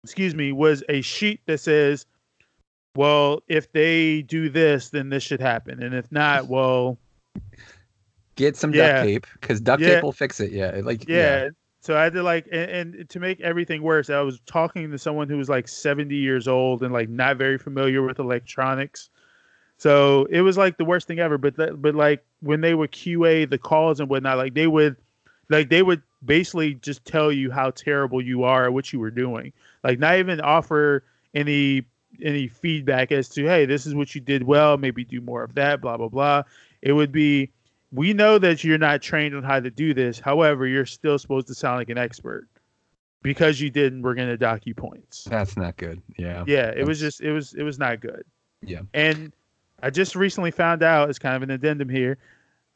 excuse 0.03 0.35
me, 0.35 0.53
was 0.53 0.83
a 0.89 1.03
sheet 1.03 1.41
that 1.45 1.61
says, 1.61 2.07
"Well, 2.97 3.43
if 3.49 3.73
they 3.73 4.23
do 4.23 4.49
this, 4.49 4.91
then 4.91 5.09
this 5.09 5.23
should 5.23 5.41
happen, 5.41 5.83
and 5.83 5.95
if 5.95 6.11
not, 6.13 6.49
well, 6.49 6.99
Get 8.37 8.57
some 8.57 8.73
Yeah. 8.73 8.89
duct 8.89 9.09
tape 9.09 9.27
because 9.41 9.61
duct 9.61 9.83
Yeah. 9.83 9.95
tape 9.95 10.03
will 10.03 10.13
fix 10.13 10.41
it. 10.41 10.51
Yeah, 10.51 10.81
like 10.83 11.09
yeah." 11.09 11.51
So 11.81 11.97
I 11.97 12.05
had 12.05 12.15
to 12.15 12.23
like, 12.23 12.49
and, 12.51 12.95
and 12.97 13.09
to 13.11 13.21
make 13.21 13.41
everything 13.43 13.83
worse, 13.83 14.09
I 14.09 14.21
was 14.23 14.41
talking 14.47 14.91
to 14.91 14.99
someone 14.99 15.29
who 15.29 15.37
was 15.37 15.49
like 15.49 15.69
seventy 15.69 16.17
years 16.17 16.49
old 16.49 16.83
and 16.83 16.93
like 16.93 17.09
not 17.09 17.37
very 17.37 17.59
familiar 17.59 18.03
with 18.03 18.19
electronics. 18.19 19.11
So 19.77 20.25
it 20.31 20.41
was 20.41 20.57
like 20.57 20.79
the 20.79 20.85
worst 20.85 21.07
thing 21.07 21.19
ever. 21.19 21.37
But 21.39 21.57
that, 21.57 21.81
but 21.83 21.95
like 21.95 22.25
when 22.41 22.61
they 22.61 22.75
would 22.75 22.91
QA 22.91 23.49
the 23.49 23.59
calls 23.59 24.01
and 24.01 24.09
whatnot, 24.09 24.39
like 24.39 24.55
they 24.55 24.67
would 24.67 24.97
like 25.51 25.69
they 25.69 25.83
would 25.83 26.03
basically 26.25 26.75
just 26.75 27.05
tell 27.05 27.31
you 27.31 27.51
how 27.51 27.71
terrible 27.71 28.21
you 28.23 28.45
are 28.45 28.65
at 28.65 28.73
what 28.73 28.93
you 28.93 28.99
were 28.99 29.11
doing. 29.11 29.53
Like 29.85 29.99
not 29.99 30.17
even 30.19 30.41
offer 30.41 31.05
any 31.35 31.85
any 32.23 32.49
feedback 32.49 33.13
as 33.13 33.29
to 33.31 33.45
hey, 33.45 33.67
this 33.67 33.87
is 33.87 33.95
what 33.95 34.15
you 34.15 34.21
did 34.21 34.43
well, 34.43 34.77
maybe 34.77 35.05
do 35.05 35.21
more 35.21 35.43
of 35.43 35.55
that, 35.55 35.81
blah 35.81 35.97
blah 35.97 36.09
blah. 36.09 36.43
It 36.83 36.93
would 36.93 37.13
be 37.13 37.51
we 37.93 38.13
know 38.13 38.39
that 38.39 38.65
you're 38.65 38.79
not 38.79 39.03
trained 39.03 39.35
on 39.37 39.43
how 39.43 39.61
to 39.61 39.71
do 39.71 39.95
this. 39.95 40.19
However, 40.19 40.67
you're 40.67 40.87
still 40.87 41.19
supposed 41.19 41.47
to 41.47 41.55
sound 41.55 41.79
like 41.79 41.91
an 41.91 41.99
expert. 41.99 42.49
Because 43.23 43.59
you 43.59 43.71
didn't, 43.71 44.03
we're 44.03 44.15
gonna 44.15 44.37
dock 44.37 44.67
you 44.67 44.75
points. 44.75 45.25
That's 45.25 45.57
not 45.57 45.79
good. 45.79 46.03
Yeah. 46.19 46.45
Yeah, 46.47 46.73
it 46.77 46.87
was 46.87 47.01
just 47.01 47.23
it 47.23 47.33
was 47.33 47.55
it 47.55 47.63
was 47.63 47.79
not 47.79 48.01
good. 48.01 48.23
Yeah. 48.61 48.81
And 48.93 49.33
I 49.83 49.89
just 49.91 50.15
recently 50.15 50.51
found 50.51 50.83
out 50.83 51.09
it's 51.09 51.19
kind 51.19 51.35
of 51.35 51.43
an 51.43 51.51
addendum 51.51 51.89
here. 51.89 52.19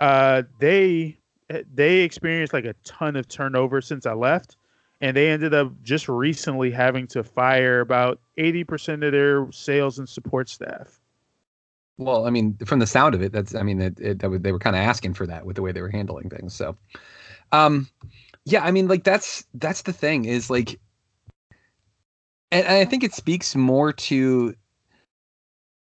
Uh, 0.01 0.45
they 0.59 1.19
they 1.75 1.99
experienced 1.99 2.53
like 2.53 2.65
a 2.65 2.75
ton 2.85 3.17
of 3.17 3.29
turnover 3.29 3.81
since 3.81 4.07
I 4.07 4.13
left, 4.13 4.58
and 5.01 5.17
they 5.17 5.29
ended 5.29 5.55
up 5.55 5.73
just 5.83 6.09
recently 6.09 6.71
having 6.71 7.07
to 7.09 7.23
fire 7.23 7.81
about 7.81 8.21
eighty 8.37 8.65
percent 8.65 9.05
of 9.05 9.13
their 9.13 9.51
sales 9.53 9.99
and 9.99 10.09
support 10.09 10.49
staff. 10.49 11.01
Well, 11.99 12.27
I 12.27 12.31
mean, 12.31 12.57
from 12.65 12.79
the 12.79 12.87
sound 12.87 13.15
of 13.15 13.23
it, 13.23 13.33
that's 13.33 13.55
I 13.55 13.63
mean, 13.63 13.81
it, 13.81 13.99
it, 14.01 14.19
that 14.21 14.43
they 14.43 14.53
were 14.53 14.59
kind 14.59 14.77
of 14.77 14.83
asking 14.83 15.15
for 15.15 15.27
that 15.27 15.45
with 15.45 15.57
the 15.57 15.63
way 15.63 15.73
they 15.73 15.83
were 15.83 15.91
handling 15.91 16.31
things. 16.31 16.55
So, 16.55 16.77
um, 17.53 17.89
yeah, 18.45 18.65
I 18.65 18.71
mean, 18.71 18.87
like 18.87 19.05
that's 19.05 19.45
that's 19.55 19.83
the 19.83 19.93
thing 19.93 20.25
is 20.25 20.49
like, 20.49 20.79
and 22.53 22.67
I 22.67 22.85
think 22.85 23.03
it 23.03 23.15
speaks 23.15 23.57
more 23.57 23.93
to 23.93 24.55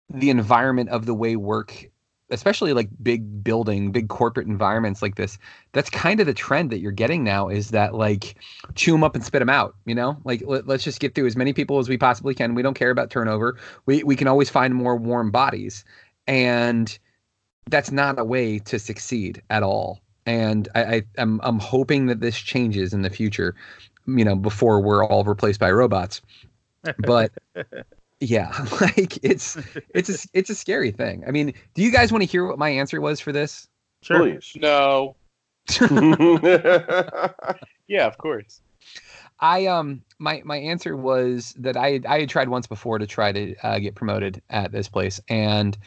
the 0.10 0.30
environment 0.30 0.90
of 0.90 1.06
the 1.06 1.14
way 1.14 1.36
work 1.36 1.90
especially 2.32 2.74
like 2.74 2.90
big 3.04 3.44
building 3.44 3.92
big 3.92 4.10
corporate 4.10 4.48
environments 4.48 5.02
like 5.02 5.16
this 5.16 5.38
that's 5.74 5.90
kind 5.92 6.20
of 6.20 6.26
the 6.26 6.34
trend 6.34 6.72
that 6.72 6.80
you're 6.80 6.92
getting 6.92 7.24
now 7.24 7.48
is 7.48 7.70
that 7.70 7.94
like 7.94 8.36
chew 8.74 8.94
them 8.94 9.04
up 9.04 9.14
and 9.14 9.24
spit 9.24 9.40
them 9.40 9.50
out 9.50 9.76
you 9.86 9.96
know? 9.96 10.18
Like 10.24 10.44
let, 10.46 10.68
us 10.70 10.84
just 10.84 11.00
get 11.00 11.16
through 11.16 11.28
as 11.28 11.36
many 11.36 11.54
people 11.54 11.80
as 11.80 11.88
we 11.88 11.98
possibly 11.98 12.34
can. 12.34 12.56
We 12.56 12.62
don't 12.62 12.74
care 12.74 12.90
about 12.90 13.10
turnover. 13.10 13.58
We, 13.86 14.04
we 14.04 14.16
can 14.16 14.28
always 14.28 14.50
find 14.50 14.76
more 14.76 14.96
warm 14.96 15.32
bodies. 15.32 15.86
And 16.28 16.98
that's 17.70 17.92
not 17.92 18.20
a 18.20 18.24
way 18.24 18.60
to 18.60 18.80
succeed 18.80 19.42
at 19.50 19.64
all. 19.64 20.02
And 20.26 20.68
I, 20.76 20.84
I 20.84 21.04
I'm, 21.18 21.40
I'm 21.44 21.60
hoping 21.60 22.08
that 22.08 22.20
this 22.20 22.38
changes 22.38 22.94
in 22.94 23.04
the 23.04 23.10
future 23.10 23.56
you 24.08 24.24
know 24.24 24.36
before 24.36 24.82
we're 24.82 25.04
all 25.04 25.24
replaced 25.24 25.60
by 25.60 25.72
robots. 25.72 26.22
But 27.00 27.32
yeah 28.26 28.52
like 28.82 29.18
it's 29.24 29.58
it's 29.94 30.10
a 30.10 30.28
it's 30.34 30.50
a 30.50 30.56
scary 30.56 30.92
thing 30.92 31.24
i 31.28 31.32
mean 31.32 31.54
do 31.74 31.82
you 31.82 31.92
guys 31.92 32.12
want 32.12 32.22
to 32.22 32.28
hear 32.30 32.46
what 32.46 32.58
my 32.60 32.70
answer 32.70 33.00
was 33.02 33.20
for 33.20 33.32
this 33.32 33.68
Sure. 34.02 34.20
Please. 34.20 34.52
No. 34.56 35.16
Yeah, 37.88 38.08
of 38.08 38.18
course. 38.18 38.62
i 39.40 39.66
um 39.68 40.02
my 40.20 40.42
my 40.46 40.58
answer 40.58 40.96
was 40.96 41.54
that 41.58 41.76
i 41.78 42.00
i 42.08 42.20
had 42.22 42.30
tried 42.30 42.50
once 42.50 42.68
before 42.68 42.98
to 43.00 43.06
try 43.08 43.32
to 43.32 43.56
uh, 43.64 43.80
get 43.80 43.96
promoted 43.96 44.42
at 44.50 44.72
this 44.72 44.88
place 44.90 45.20
and 45.30 45.78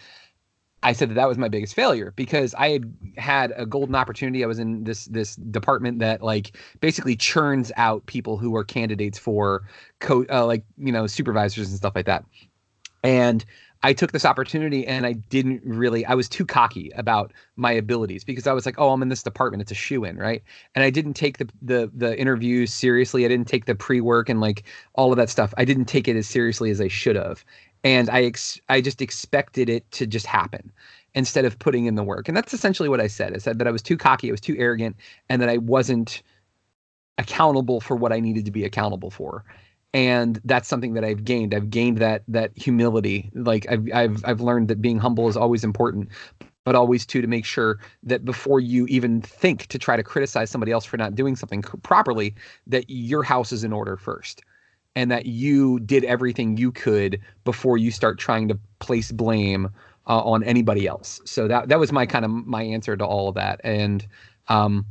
i 0.83 0.93
said 0.93 1.11
that 1.11 1.15
that 1.15 1.29
was 1.29 1.39
my 1.39 1.49
biggest 1.49 1.75
failure 1.75 2.13
because 2.17 2.55
i 2.55 2.71
had 2.71 2.93
had 3.17 3.53
a 3.57 3.67
golden 3.67 3.95
opportunity 3.95 4.45
i 4.45 4.47
was 4.47 4.59
in 4.59 4.85
this 4.85 5.07
this 5.07 5.37
department 5.37 5.99
that 5.99 6.23
like 6.23 6.57
basically 6.81 7.17
churns 7.17 7.73
out 7.77 8.05
people 8.07 8.37
who 8.37 8.55
are 8.57 8.65
candidates 8.65 9.19
for 9.19 9.63
co 10.01 10.25
uh, 10.31 10.47
like 10.47 10.65
you 10.77 10.93
know 10.93 11.07
supervisors 11.07 11.69
and 11.69 11.77
stuff 11.77 11.95
like 11.95 12.07
that 12.07 12.25
and 13.03 13.45
I 13.83 13.93
took 13.93 14.11
this 14.11 14.25
opportunity 14.25 14.87
and 14.87 15.07
I 15.07 15.13
didn't 15.13 15.63
really 15.65 16.05
I 16.05 16.15
was 16.15 16.29
too 16.29 16.45
cocky 16.45 16.91
about 16.97 17.33
my 17.57 17.71
abilities 17.71 18.25
because 18.25 18.47
I 18.47 18.53
was 18.53 18.67
like, 18.67 18.75
oh, 18.79 18.91
I'm 18.91 19.03
in 19.03 19.09
this 19.09 19.23
department, 19.23 19.61
it's 19.63 19.71
a 19.71 19.77
shoe 19.77 20.05
in, 20.05 20.17
right? 20.17 20.43
And 20.75 20.83
I 20.83 20.91
didn't 20.91 21.15
take 21.15 21.39
the 21.39 21.49
the 21.63 21.91
the 21.95 22.19
interviews 22.19 22.73
seriously. 22.73 23.25
I 23.25 23.29
didn't 23.29 23.47
take 23.47 23.67
the 23.67 23.75
pre-work 23.75 24.29
and 24.29 24.41
like 24.41 24.65
all 24.95 25.13
of 25.13 25.17
that 25.19 25.31
stuff. 25.31 25.55
I 25.57 25.65
didn't 25.65 25.85
take 25.85 26.09
it 26.09 26.17
as 26.17 26.27
seriously 26.27 26.71
as 26.71 26.81
I 26.81 26.89
should 26.89 27.17
have. 27.17 27.45
And 27.85 28.11
I 28.11 28.25
ex- 28.25 28.61
I 28.69 28.81
just 28.81 29.01
expected 29.01 29.69
it 29.69 29.91
to 29.93 30.07
just 30.07 30.27
happen 30.27 30.73
instead 31.15 31.45
of 31.45 31.59
putting 31.59 31.87
in 31.87 31.95
the 31.95 32.03
work. 32.05 32.29
And 32.29 32.37
that's 32.37 32.53
essentially 32.53 32.89
what 32.89 33.01
I 33.01 33.07
said. 33.07 33.35
I 33.35 33.39
said 33.39 33.59
that 33.59 33.67
I 33.69 33.71
was 33.71 33.83
too 33.83 33.97
cocky, 33.97 34.29
I 34.29 34.33
was 34.33 34.41
too 34.41 34.57
arrogant, 34.59 34.97
and 35.29 35.41
that 35.43 35.49
I 35.49 35.59
wasn't 35.59 36.23
accountable 37.19 37.81
for 37.81 37.97
what 37.97 38.13
I 38.13 38.21
needed 38.21 38.45
to 38.45 38.51
be 38.51 38.65
accountable 38.65 39.11
for 39.11 39.45
and 39.95 40.41
that's 40.45 40.69
something 40.69 40.95
that 40.95 41.05
I've 41.05 41.25
gained. 41.25 41.55
I've 41.55 41.71
gained 41.71 41.99
that 41.99 42.23
that 42.29 42.53
humility. 42.57 43.31
Like 43.35 43.67
I've 43.71 43.89
I've 43.93 44.25
I've 44.25 44.41
learned 44.41 44.69
that 44.69 44.83
being 44.83 44.99
humble 44.99 45.29
is 45.29 45.37
always 45.37 45.65
important, 45.65 46.09
but 46.65 46.75
always 46.75 47.07
too 47.07 47.23
to 47.23 47.27
make 47.27 47.45
sure 47.45 47.79
that 48.03 48.25
before 48.25 48.61
you 48.61 48.87
even 48.87 49.23
think 49.23 49.67
to 49.69 49.79
try 49.79 49.97
to 49.97 50.03
criticize 50.03 50.51
somebody 50.51 50.73
else 50.73 50.85
for 50.85 50.99
not 50.99 51.15
doing 51.15 51.37
something 51.37 51.63
properly, 51.63 52.35
that 52.67 52.85
your 52.89 53.23
house 53.23 53.53
is 53.53 53.65
in 53.65 53.73
order 53.73 53.97
first, 53.97 54.43
and 54.99 55.13
that 55.13 55.27
you 55.27 55.79
did 55.79 56.05
everything 56.05 56.57
you 56.57 56.73
could 56.73 57.21
before 57.45 57.79
you 57.79 57.93
start 57.93 58.19
trying 58.19 58.49
to 58.49 58.59
place 58.81 59.13
blame 59.13 59.67
uh, 60.09 60.21
on 60.23 60.43
anybody 60.43 60.89
else. 60.89 61.21
So 61.25 61.47
that 61.47 61.69
that 61.69 61.79
was 61.79 61.93
my 61.93 62.05
kind 62.05 62.25
of 62.25 62.33
my 62.33 62.63
answer 62.63 62.97
to 62.97 63.05
all 63.05 63.29
of 63.29 63.37
that, 63.37 63.61
and 63.63 64.05
um, 64.49 64.85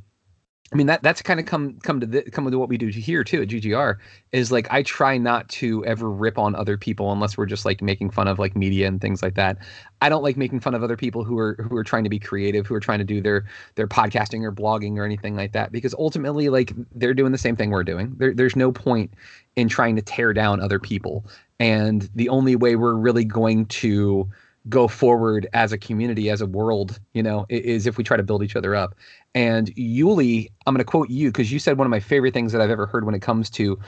I 0.73 0.75
mean 0.75 0.87
that 0.87 1.01
that's 1.01 1.21
kind 1.21 1.39
of 1.39 1.45
come 1.45 1.79
come 1.83 2.01
to 2.01 2.05
the, 2.05 2.23
come 2.23 2.49
to 2.51 2.59
what 2.59 2.67
we 2.67 2.77
do 2.77 2.87
here 2.87 3.23
too 3.23 3.41
at 3.41 3.47
GGR 3.47 3.95
is 4.33 4.51
like 4.51 4.67
I 4.69 4.83
try 4.83 5.17
not 5.17 5.47
to 5.49 5.85
ever 5.85 6.09
rip 6.11 6.37
on 6.37 6.55
other 6.55 6.77
people 6.77 7.13
unless 7.13 7.37
we're 7.37 7.45
just 7.45 7.63
like 7.63 7.81
making 7.81 8.09
fun 8.09 8.27
of 8.27 8.37
like 8.37 8.53
media 8.55 8.87
and 8.87 8.99
things 8.99 9.23
like 9.23 9.35
that. 9.35 9.57
I 10.01 10.09
don't 10.09 10.23
like 10.23 10.35
making 10.35 10.59
fun 10.59 10.75
of 10.75 10.83
other 10.83 10.97
people 10.97 11.23
who 11.23 11.37
are 11.37 11.55
who 11.69 11.75
are 11.77 11.85
trying 11.85 12.03
to 12.03 12.09
be 12.09 12.19
creative, 12.19 12.67
who 12.67 12.75
are 12.75 12.81
trying 12.81 12.99
to 12.99 13.05
do 13.05 13.21
their 13.21 13.45
their 13.75 13.87
podcasting 13.87 14.43
or 14.43 14.51
blogging 14.51 14.97
or 14.97 15.05
anything 15.05 15.37
like 15.37 15.53
that 15.53 15.71
because 15.71 15.93
ultimately 15.93 16.49
like 16.49 16.73
they're 16.93 17.13
doing 17.13 17.31
the 17.31 17.37
same 17.37 17.55
thing 17.55 17.69
we're 17.69 17.83
doing. 17.85 18.13
There, 18.17 18.33
there's 18.33 18.57
no 18.57 18.73
point 18.73 19.13
in 19.55 19.69
trying 19.69 19.95
to 19.95 20.01
tear 20.01 20.33
down 20.33 20.59
other 20.59 20.79
people. 20.79 21.25
And 21.59 22.09
the 22.13 22.27
only 22.27 22.57
way 22.57 22.75
we're 22.75 22.93
really 22.93 23.25
going 23.25 23.67
to 23.67 24.29
go 24.69 24.87
forward 24.87 25.47
as 25.53 25.71
a 25.71 25.77
community, 25.77 26.29
as 26.29 26.41
a 26.41 26.45
world, 26.45 26.99
you 27.13 27.23
know, 27.23 27.45
is 27.49 27.87
if 27.87 27.97
we 27.97 28.03
try 28.03 28.17
to 28.17 28.23
build 28.23 28.43
each 28.43 28.55
other 28.55 28.75
up. 28.75 28.95
And 29.35 29.73
Yuli, 29.75 30.49
I'm 30.65 30.73
going 30.73 30.79
to 30.83 30.89
quote 30.89 31.09
you 31.09 31.29
because 31.29 31.51
you 31.51 31.59
said 31.59 31.77
one 31.77 31.85
of 31.87 31.91
my 31.91 31.99
favorite 31.99 32.33
things 32.33 32.51
that 32.51 32.61
I've 32.61 32.69
ever 32.69 32.85
heard 32.85 33.05
when 33.05 33.15
it 33.15 33.21
comes 33.21 33.49
to 33.51 33.79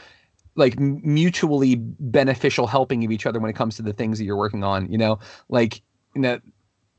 like 0.55 0.79
mutually 0.79 1.75
beneficial 1.75 2.67
helping 2.67 3.03
of 3.05 3.11
each 3.11 3.25
other 3.25 3.39
when 3.39 3.49
it 3.49 3.55
comes 3.55 3.75
to 3.77 3.81
the 3.81 3.93
things 3.93 4.17
that 4.17 4.25
you're 4.25 4.37
working 4.37 4.63
on. 4.63 4.91
You 4.91 4.97
know, 4.97 5.19
like 5.49 5.81
you 6.15 6.21
know, 6.21 6.39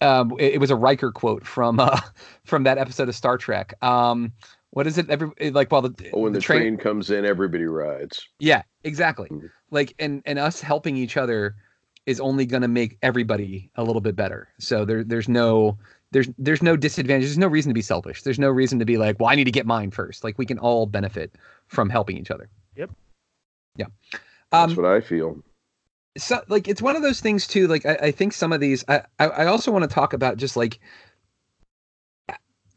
um, 0.01 0.33
it, 0.39 0.55
it 0.55 0.59
was 0.61 0.71
a 0.71 0.77
Riker 0.77 1.13
quote 1.13 1.47
from 1.47 1.79
uh, 1.81 2.01
from 2.45 2.65
that 2.65 2.79
episode 2.79 3.09
of 3.09 3.15
Star 3.15 3.39
Trek. 3.39 3.75
Um, 3.83 4.33
what 4.71 4.87
is 4.87 4.99
it? 4.99 5.11
Every 5.11 5.51
like 5.51 5.71
while 5.73 5.83
the, 5.83 6.11
Oh, 6.13 6.21
when 6.21 6.33
the, 6.33 6.41
train, 6.41 6.77
comes 6.77 7.11
in, 7.11 7.25
everybody 7.25 7.65
rides. 7.65 8.27
yeah, 8.39 8.63
exactly. 8.85 9.29
Mhm. 9.29 9.51
Like 9.71 9.95
and 9.99 10.23
and 10.27 10.39
us 10.39 10.61
helping 10.61 10.97
each 10.97 11.17
other 11.17 11.57
is 12.07 12.21
only 12.21 12.47
going 12.47 12.63
to 12.63 12.69
make 12.69 12.99
everybody 13.03 13.71
a 13.77 13.85
little 13.85 14.01
bit 14.01 14.17
better. 14.17 14.49
So 14.59 14.85
there 14.85 15.05
there's 15.05 15.29
no 15.29 15.79
there's 16.13 16.29
there's 16.39 16.63
no 16.63 16.77
disadvantage. 16.77 17.25
There's 17.27 17.39
no 17.39 17.47
reason 17.49 17.71
to 17.71 17.75
be 17.75 17.83
selfish. 17.83 18.23
There's 18.23 18.39
no 18.39 18.51
reason 18.51 18.79
to 18.81 18.85
be 18.85 18.99
like, 18.99 19.21
well, 19.21 19.29
I 19.31 19.35
need 19.35 19.45
to 19.45 19.53
get 19.53 19.67
mine 19.67 19.91
first. 19.91 20.25
Like 20.25 20.39
we 20.39 20.47
can 20.47 20.59
all 20.59 20.87
benefit 20.87 21.37
from 21.69 21.91
helping 21.91 22.17
each 22.17 22.31
other. 22.31 22.49
Yep. 22.77 22.91
Yeah. 23.77 23.87
That's 24.53 24.73
Um, 24.73 24.77
what 24.77 24.87
I 24.87 25.01
feel. 25.01 25.43
so 26.19 26.43
like 26.49 26.69
it's 26.69 26.83
one 26.83 26.97
of 26.97 27.03
those 27.03 27.21
things 27.21 27.47
too 27.47 27.67
like 27.69 27.87
i, 27.87 27.95
I 27.95 28.11
think 28.11 28.33
some 28.33 28.53
of 28.53 28.61
these 28.61 28.85
i 28.89 29.03
i, 29.19 29.27
I 29.29 29.47
also 29.47 29.71
want 29.71 29.85
to 29.89 29.95
talk 29.95 30.13
about 30.13 30.37
just 30.37 30.57
like 30.57 30.81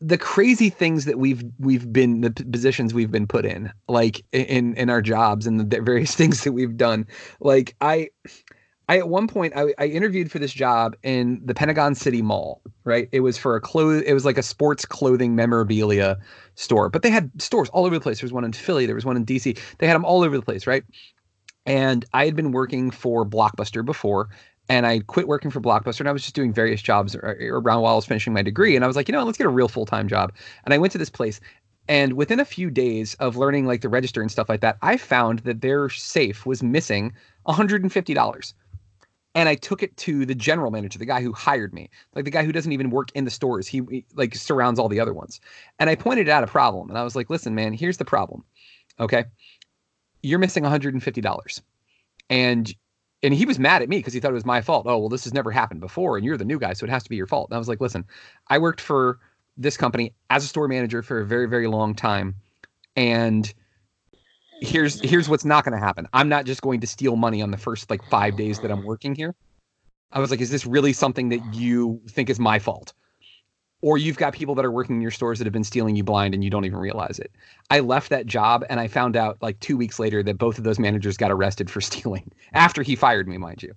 the 0.01 0.17
crazy 0.17 0.69
things 0.69 1.05
that 1.05 1.17
we've 1.17 1.43
we've 1.59 1.91
been 1.91 2.21
the 2.21 2.32
positions 2.32 2.93
we've 2.93 3.11
been 3.11 3.28
put 3.28 3.45
in 3.45 3.71
like 3.88 4.24
in 4.34 4.76
in 4.76 4.89
our 4.89 5.01
jobs 5.01 5.47
and 5.47 5.59
the 5.59 5.82
various 5.82 6.13
things 6.21 6.43
that 6.43 6.51
we've 6.51 6.78
done 6.78 7.07
like 7.39 7.76
i 7.82 8.09
I 8.89 8.97
at 8.97 9.07
one 9.07 9.27
point 9.27 9.53
I, 9.55 9.73
I 9.77 9.86
interviewed 9.86 10.29
for 10.31 10.39
this 10.39 10.53
job 10.53 10.95
in 11.03 11.41
the 11.45 11.53
Pentagon 11.53 11.95
City 11.95 12.21
Mall, 12.21 12.61
right? 12.84 13.07
It 13.11 13.21
was 13.21 13.38
for 13.38 13.55
a 13.55 13.61
clothes 13.61 14.03
it 14.05 14.13
was 14.13 14.25
like 14.25 14.38
a 14.38 14.43
sports 14.43 14.86
clothing 14.86 15.36
memorabilia 15.36 16.17
store, 16.55 16.89
but 16.89 17.01
they 17.01 17.09
had 17.09 17.31
stores 17.41 17.69
all 17.69 17.86
over 17.86 17.95
the 17.95 18.01
place. 18.01 18.19
There 18.19 18.25
was 18.25 18.34
one 18.34 18.43
in 18.43 18.51
Philly, 18.53 18.86
there 18.86 18.95
was 18.95 19.05
one 19.05 19.15
in 19.15 19.25
DC. 19.25 19.57
They 19.77 19.88
had 19.88 19.95
them 19.95 20.05
all 20.05 20.23
over 20.23 20.36
the 20.36 20.43
place, 20.43 20.67
right? 20.67 20.84
And 21.65 22.05
I 22.13 22.25
had 22.25 22.36
been 22.36 22.51
working 22.51 22.91
for 22.91 23.25
Blockbuster 23.25 23.86
before, 23.86 24.29
and 24.67 24.86
I 24.86 24.99
quit 24.99 25.27
working 25.29 25.49
for 25.49 25.61
Blockbuster, 25.61 26.01
and 26.01 26.09
I 26.09 26.11
was 26.11 26.23
just 26.23 26.36
doing 26.36 26.53
various 26.53 26.81
jobs 26.81 27.15
ar- 27.15 27.38
around 27.41 27.81
while 27.81 27.93
I 27.93 27.95
was 27.95 28.05
finishing 28.05 28.34
my 28.34 28.41
degree. 28.41 28.75
And 28.75 28.84
I 28.84 28.88
was 28.88 28.97
like, 28.97 29.07
you 29.07 29.13
know, 29.13 29.23
let's 29.23 29.38
get 29.38 29.47
a 29.47 29.49
real 29.49 29.69
full 29.69 29.86
time 29.86 30.09
job. 30.09 30.34
And 30.65 30.73
I 30.73 30.77
went 30.77 30.91
to 30.91 30.97
this 30.97 31.09
place, 31.09 31.39
and 31.88 32.13
within 32.13 32.39
a 32.39 32.45
few 32.45 32.69
days 32.69 33.15
of 33.15 33.38
learning 33.38 33.65
like 33.65 33.81
the 33.81 33.89
register 33.89 34.21
and 34.21 34.31
stuff 34.31 34.49
like 34.49 34.61
that, 34.61 34.77
I 34.81 34.97
found 34.97 35.39
that 35.39 35.61
their 35.61 35.89
safe 35.89 36.45
was 36.45 36.61
missing 36.63 37.13
$150. 37.47 38.53
And 39.36 39.49
I 39.49 39.55
took 39.55 39.81
it 39.81 39.97
to 39.97 40.25
the 40.25 40.36
general 40.36 40.69
manager, 40.69 40.99
the 40.99 41.05
guy 41.05 41.21
who 41.21 41.34
hired 41.34 41.73
me, 41.73 41.89
like 42.13 42.25
the 42.25 42.31
guy 42.31 42.43
who 42.43 42.51
doesn't 42.51 42.71
even 42.71 42.91
work 42.91 43.11
in 43.15 43.25
the 43.25 43.31
stores. 43.31 43.67
He, 43.67 44.05
like 44.13 44.36
surrounds 44.36 44.79
all 44.79 44.89
the 44.89 44.99
other 44.99 45.13
ones. 45.13 45.41
And 45.79 45.89
I 45.89 45.95
pointed 45.95 46.29
out 46.29 46.43
a 46.43 46.47
problem, 46.47 46.89
and 46.89 46.97
I 46.97 47.03
was 47.03 47.15
like, 47.15 47.29
listen, 47.29 47.55
man, 47.55 47.73
here's 47.73 47.97
the 47.97 48.05
problem. 48.05 48.43
Okay, 48.99 49.25
you're 50.21 50.39
missing 50.39 50.63
$150, 50.63 51.61
and 52.29 52.75
and 53.23 53.34
he 53.34 53.45
was 53.45 53.57
mad 53.57 53.81
at 53.81 53.89
me 53.89 53.97
because 53.97 54.13
he 54.13 54.19
thought 54.19 54.31
it 54.31 54.36
was 54.36 54.45
my 54.45 54.61
fault. 54.61 54.86
Oh, 54.88 54.99
well, 54.99 55.09
this 55.09 55.23
has 55.23 55.34
never 55.34 55.49
happened 55.49 55.79
before, 55.79 56.17
and 56.17 56.25
you're 56.25 56.38
the 56.38 56.45
new 56.45 56.59
guy, 56.59 56.73
so 56.73 56.86
it 56.86 56.89
has 56.89 57.03
to 57.03 57.09
be 57.09 57.15
your 57.15 57.25
fault. 57.25 57.49
And 57.49 57.55
I 57.55 57.57
was 57.57 57.69
like, 57.69 57.81
listen, 57.81 58.05
I 58.49 58.59
worked 58.59 58.81
for 58.81 59.19
this 59.57 59.77
company 59.77 60.13
as 60.29 60.43
a 60.43 60.47
store 60.47 60.67
manager 60.67 61.01
for 61.01 61.21
a 61.21 61.25
very, 61.25 61.47
very 61.47 61.67
long 61.67 61.95
time, 61.95 62.36
and 62.95 63.51
here's 64.64 64.99
here's 65.01 65.30
what's 65.30 65.45
not 65.45 65.64
going 65.64 65.74
to 65.74 65.86
happen. 65.86 66.07
I'm 66.14 66.30
not 66.30 66.45
just 66.45 66.61
going 66.61 66.80
to 66.82 66.88
steal 66.88 67.16
money 67.16 67.41
on 67.41 67.51
the 67.51 67.57
first 67.57 67.89
like 67.89 68.03
five 68.09 68.38
days 68.38 68.59
that 68.59 68.72
I'm 68.72 68.84
working 68.84 69.16
here. 69.16 69.36
I 70.11 70.20
was 70.20 70.32
like, 70.32 70.41
is 70.41 70.49
this 70.49 70.66
really 70.66 70.93
something 70.93 71.30
that 71.30 71.41
you 71.53 72.01
think 72.07 72.30
is 72.30 72.39
my 72.39 72.59
fault? 72.59 72.93
Or 73.82 73.97
you've 73.97 74.18
got 74.18 74.34
people 74.34 74.55
that 74.55 74.64
are 74.64 74.72
working 74.72 74.95
in 74.95 75.01
your 75.01 75.11
stores 75.11 75.39
that 75.39 75.45
have 75.45 75.53
been 75.53 75.64
stealing 75.64 75.95
you 75.95 76.03
blind 76.03 76.34
and 76.34 76.43
you 76.43 76.49
don't 76.49 76.64
even 76.64 76.78
realize 76.78 77.20
it. 77.20 77.32
I 77.70 77.82
left 77.82 78.09
that 78.11 78.26
job 78.26 78.64
and 78.70 78.80
I 78.80 78.88
found 78.88 79.18
out 79.18 79.41
like 79.41 79.59
two 79.59 79.76
weeks 79.76 79.99
later 79.99 80.24
that 80.24 80.38
both 80.38 80.57
of 80.57 80.64
those 80.64 80.80
managers 80.80 81.18
got 81.18 81.32
arrested 81.32 81.70
for 81.70 81.82
stealing 81.91 82.32
after 82.53 82.82
he 82.82 82.95
fired 82.95 83.28
me, 83.28 83.38
mind 83.38 83.61
you. 83.61 83.74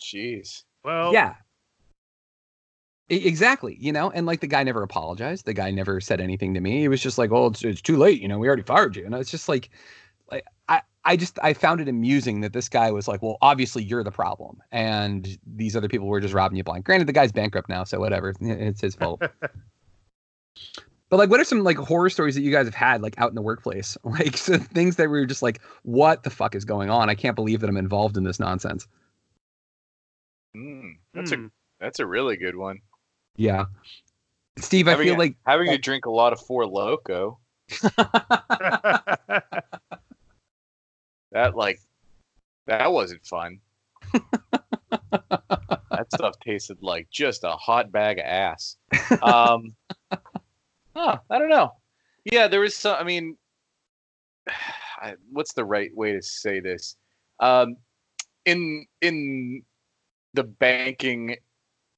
Jeez. 0.00 0.64
Well, 0.84 1.12
Yeah. 1.12 1.34
Exactly, 3.08 3.76
you 3.80 3.90
know, 3.90 4.08
and 4.12 4.24
like 4.24 4.38
the 4.38 4.46
guy 4.46 4.62
never 4.62 4.84
apologized. 4.84 5.44
The 5.44 5.52
guy 5.52 5.72
never 5.72 6.00
said 6.00 6.20
anything 6.20 6.54
to 6.54 6.60
me. 6.60 6.78
He 6.78 6.86
was 6.86 7.02
just 7.02 7.18
like, 7.18 7.32
"Oh, 7.32 7.46
it's, 7.46 7.64
it's 7.64 7.82
too 7.82 7.96
late, 7.96 8.22
you 8.22 8.28
know. 8.28 8.38
We 8.38 8.46
already 8.46 8.62
fired 8.62 8.94
you." 8.94 9.04
And 9.04 9.12
it's 9.16 9.32
just 9.32 9.48
like, 9.48 9.68
like 10.30 10.44
I, 10.68 10.82
I 11.04 11.16
just 11.16 11.38
I 11.42 11.52
found 11.54 11.80
it 11.80 11.88
amusing 11.88 12.40
that 12.42 12.52
this 12.52 12.68
guy 12.68 12.90
was 12.90 13.08
like, 13.08 13.22
"Well, 13.22 13.38
obviously 13.42 13.82
you're 13.82 14.04
the 14.04 14.10
problem, 14.10 14.60
and 14.70 15.38
these 15.46 15.74
other 15.76 15.88
people 15.88 16.06
were 16.08 16.20
just 16.20 16.34
robbing 16.34 16.56
you 16.56 16.64
blind." 16.64 16.84
Granted, 16.84 17.06
the 17.08 17.12
guy's 17.12 17.32
bankrupt 17.32 17.68
now, 17.68 17.84
so 17.84 17.98
whatever. 17.98 18.34
It's 18.40 18.80
his 18.80 18.94
fault. 18.94 19.20
but 21.08 21.16
like, 21.16 21.30
what 21.30 21.40
are 21.40 21.44
some 21.44 21.64
like 21.64 21.76
horror 21.78 22.10
stories 22.10 22.34
that 22.34 22.42
you 22.42 22.50
guys 22.52 22.66
have 22.66 22.74
had 22.74 23.02
like 23.02 23.14
out 23.18 23.30
in 23.30 23.34
the 23.34 23.42
workplace? 23.42 23.96
Like, 24.04 24.36
so 24.36 24.58
things 24.58 24.96
that 24.96 25.08
were 25.08 25.24
just 25.26 25.42
like, 25.42 25.60
"What 25.82 26.22
the 26.22 26.30
fuck 26.30 26.54
is 26.54 26.64
going 26.64 26.90
on? 26.90 27.08
I 27.10 27.14
can't 27.14 27.34
believe 27.36 27.60
that 27.60 27.68
I'm 27.70 27.76
involved 27.76 28.16
in 28.16 28.24
this 28.24 28.38
nonsense." 28.38 28.86
Mm, 30.56 30.96
that's 31.14 31.32
Hmm. 31.32 31.46
a 31.46 31.50
that's 31.80 31.98
a 32.00 32.06
really 32.06 32.36
good 32.36 32.56
one. 32.56 32.80
Yeah, 33.36 33.66
Steve, 34.58 34.88
I 34.88 34.96
feel 34.96 35.14
a- 35.14 35.18
like 35.18 35.36
having 35.46 35.68
to 35.68 35.78
drink 35.78 36.04
a 36.06 36.10
lot 36.10 36.32
of 36.34 36.40
Four 36.40 36.66
Loco. 36.66 37.38
That 41.32 41.56
like 41.56 41.80
that 42.66 42.92
wasn't 42.92 43.24
fun. 43.26 43.60
that 45.10 46.06
stuff 46.12 46.38
tasted 46.40 46.78
like 46.82 47.08
just 47.10 47.44
a 47.44 47.52
hot 47.52 47.92
bag 47.92 48.18
of 48.18 48.24
ass. 48.24 48.76
Um, 49.22 49.74
huh, 50.94 51.18
I 51.28 51.38
don't 51.38 51.48
know. 51.48 51.72
Yeah, 52.24 52.48
there 52.48 52.60
was 52.60 52.76
some. 52.76 52.96
I 52.98 53.04
mean, 53.04 53.36
I, 55.02 55.14
what's 55.30 55.52
the 55.52 55.64
right 55.64 55.90
way 55.94 56.12
to 56.12 56.22
say 56.22 56.60
this? 56.60 56.96
Um, 57.40 57.76
in 58.44 58.86
in 59.00 59.62
the 60.34 60.44
banking 60.44 61.36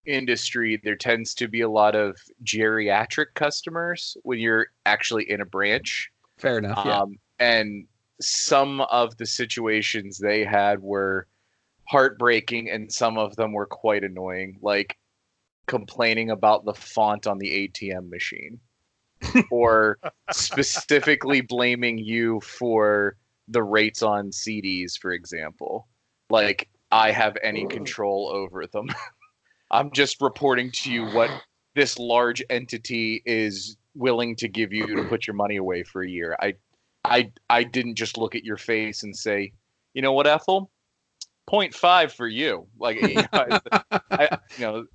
industry, 0.07 0.81
there 0.83 0.97
tends 0.97 1.35
to 1.35 1.49
be 1.49 1.61
a 1.61 1.69
lot 1.69 1.95
of 1.95 2.17
geriatric 2.45 3.27
customers 3.35 4.17
when 4.23 4.39
you're 4.39 4.69
actually 4.87 5.31
in 5.31 5.41
a 5.41 5.47
branch. 5.47 6.11
fair 6.39 6.59
enough. 6.59 6.85
Yeah. 6.85 7.01
Um, 7.01 7.19
and 7.39 7.87
some 8.23 8.81
of 8.83 9.17
the 9.17 9.27
situations 9.27 10.19
they 10.19 10.45
had 10.45 10.81
were 10.81 11.27
heartbreaking, 11.89 12.71
and 12.71 12.93
some 12.93 13.19
of 13.19 13.37
them 13.37 13.53
were 13.53 13.67
quite 13.67 14.05
annoying, 14.05 14.59
like 14.63 14.97
complaining 15.67 16.31
about 16.31 16.65
the 16.65 16.75
font 16.75 17.27
on 17.27 17.39
the 17.39 17.69
ATM 17.69 18.09
machine, 18.09 18.61
or 19.51 19.99
specifically 20.31 21.41
blaming 21.41 21.99
you 21.99 22.41
for 22.41 23.17
the 23.49 23.63
rates 23.63 24.03
on 24.03 24.31
CDs, 24.31 24.99
for 24.99 25.13
example. 25.13 25.89
Like, 26.31 26.69
I 26.91 27.11
have 27.11 27.37
any 27.43 27.67
control 27.67 28.31
over 28.33 28.67
them. 28.67 28.89
I'm 29.71 29.91
just 29.93 30.21
reporting 30.21 30.71
to 30.73 30.93
you 30.93 31.07
what 31.07 31.31
this 31.75 31.99
large 31.99 32.43
entity 32.51 33.23
is 33.25 33.77
willing 33.95 34.37
to 34.37 34.49
give 34.49 34.73
you 34.73 34.97
to 34.97 35.05
put 35.05 35.27
your 35.27 35.35
money 35.35 35.57
away 35.57 35.83
for 35.83 36.03
a 36.03 36.09
year. 36.09 36.37
I 36.41 36.55
I 37.05 37.33
I 37.51 37.65
didn't 37.65 37.97
just 37.97 38.17
look 38.17 38.35
at 38.35 38.45
your 38.45 38.57
face 38.57 39.03
and 39.03 39.17
say, 39.17 39.53
you 39.95 40.03
know 40.03 40.13
what, 40.13 40.27
Ethel, 40.27 40.71
0.5 41.51 42.13
for 42.13 42.29
you. 42.29 42.67
Like 42.79 43.01
you 43.01 43.15
know, 43.33 43.61
I, 44.11 44.39
you 44.59 44.65
know, 44.65 44.87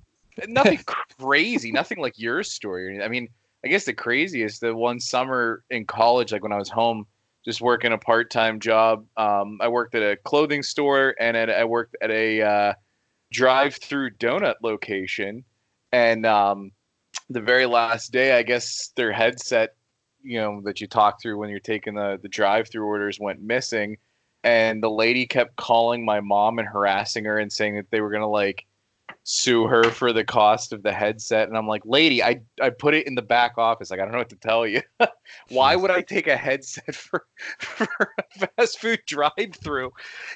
nothing 0.47 0.79
crazy, 1.19 1.71
nothing 1.71 1.99
like 1.99 2.17
your 2.17 2.43
story. 2.43 3.01
I 3.01 3.07
mean, 3.07 3.29
I 3.63 3.67
guess 3.67 3.85
the 3.85 3.93
craziest 3.93 4.61
the 4.61 4.75
one 4.75 4.99
summer 4.99 5.63
in 5.69 5.85
college, 5.85 6.31
like 6.31 6.43
when 6.43 6.53
I 6.53 6.57
was 6.57 6.69
home, 6.69 7.05
just 7.47 7.61
working 7.61 7.93
a 7.93 7.97
part 7.97 8.29
time 8.29 8.59
job. 8.59 9.05
Um, 9.15 9.57
I 9.61 9.69
worked 9.69 9.95
at 9.95 10.03
a 10.03 10.17
clothing 10.17 10.61
store 10.61 11.15
and 11.17 11.37
at, 11.37 11.49
I 11.49 11.63
worked 11.63 11.95
at 12.01 12.11
a 12.11 12.41
uh, 12.41 12.73
drive 13.31 13.75
through 13.75 14.11
donut 14.11 14.55
location. 14.61 15.45
And 15.93 16.25
um, 16.25 16.73
the 17.29 17.39
very 17.39 17.65
last 17.65 18.11
day, 18.11 18.37
I 18.37 18.43
guess 18.43 18.91
their 18.97 19.13
headset, 19.13 19.76
you 20.27 20.39
know, 20.39 20.61
that 20.65 20.81
you 20.81 20.87
talk 20.87 21.21
through 21.21 21.37
when 21.37 21.49
you're 21.49 21.59
taking 21.59 21.95
the, 21.95 22.19
the 22.21 22.29
drive 22.29 22.69
through 22.69 22.85
orders 22.85 23.19
went 23.19 23.41
missing. 23.41 23.97
And 24.43 24.81
the 24.83 24.89
lady 24.89 25.25
kept 25.25 25.55
calling 25.55 26.05
my 26.05 26.19
mom 26.21 26.59
and 26.59 26.67
harassing 26.67 27.25
her 27.25 27.37
and 27.39 27.51
saying 27.51 27.75
that 27.75 27.89
they 27.91 28.01
were 28.01 28.11
going 28.11 28.21
to 28.21 28.27
like 28.27 28.65
sue 29.23 29.67
her 29.67 29.83
for 29.85 30.13
the 30.13 30.23
cost 30.23 30.71
of 30.71 30.83
the 30.83 30.93
headset. 30.93 31.49
And 31.49 31.57
I'm 31.57 31.67
like, 31.67 31.81
lady, 31.85 32.23
I, 32.23 32.39
I 32.61 32.69
put 32.69 32.93
it 32.93 33.07
in 33.07 33.15
the 33.15 33.21
back 33.21 33.57
office. 33.57 33.91
Like, 33.91 33.99
I 33.99 34.03
don't 34.03 34.13
know 34.13 34.19
what 34.19 34.29
to 34.29 34.37
tell 34.37 34.65
you. 34.65 34.81
Why 35.49 35.75
would 35.75 35.91
I 35.91 36.01
take 36.01 36.27
a 36.27 36.37
headset 36.37 36.95
for, 36.95 37.25
for 37.59 37.87
a 38.19 38.47
fast 38.47 38.79
food 38.79 39.01
drive 39.05 39.53
through? 39.61 39.91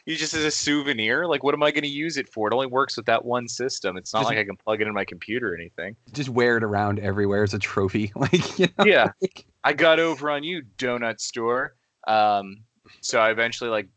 You 0.06 0.18
just 0.18 0.34
as 0.34 0.44
a 0.44 0.52
souvenir? 0.52 1.26
Like, 1.26 1.44
what 1.44 1.54
am 1.54 1.64
I 1.64 1.72
going 1.72 1.84
to 1.84 1.89
use 1.89 2.18
it 2.18 2.28
for? 2.28 2.50
It 2.50 2.54
only 2.54 2.68
works 2.68 2.98
with 2.98 3.06
that 3.06 3.24
one 3.24 3.48
system. 3.48 3.96
It's 3.96 4.14
not 4.14 4.22
Just- 4.22 4.30
like 4.32 4.39
I 4.39 4.44
can 4.44 4.58
plug 4.58 4.82
it 4.82 4.88
in 4.88 4.94
my 4.94 5.06
computer 5.06 5.54
or 5.54 5.56
anything. 5.56 5.96
just 6.12 6.30
wear 6.30 6.58
it 6.58 6.64
around 6.64 7.00
everywhere 7.00 7.44
as 7.44 7.54
a 7.54 7.60
trophy. 7.60 8.12
Like, 8.22 8.60
you 8.60 8.68
know, 8.78 8.86
Yeah. 8.86 9.12
I 9.64 9.74
got 9.74 9.99
over 9.99 10.30
on 10.30 10.43
you, 10.43 10.64
donut 10.78 11.20
store. 11.20 11.76
Um, 12.07 12.64
so 13.01 13.20
I 13.20 13.32
eventually 13.32 13.70
like 13.70 13.88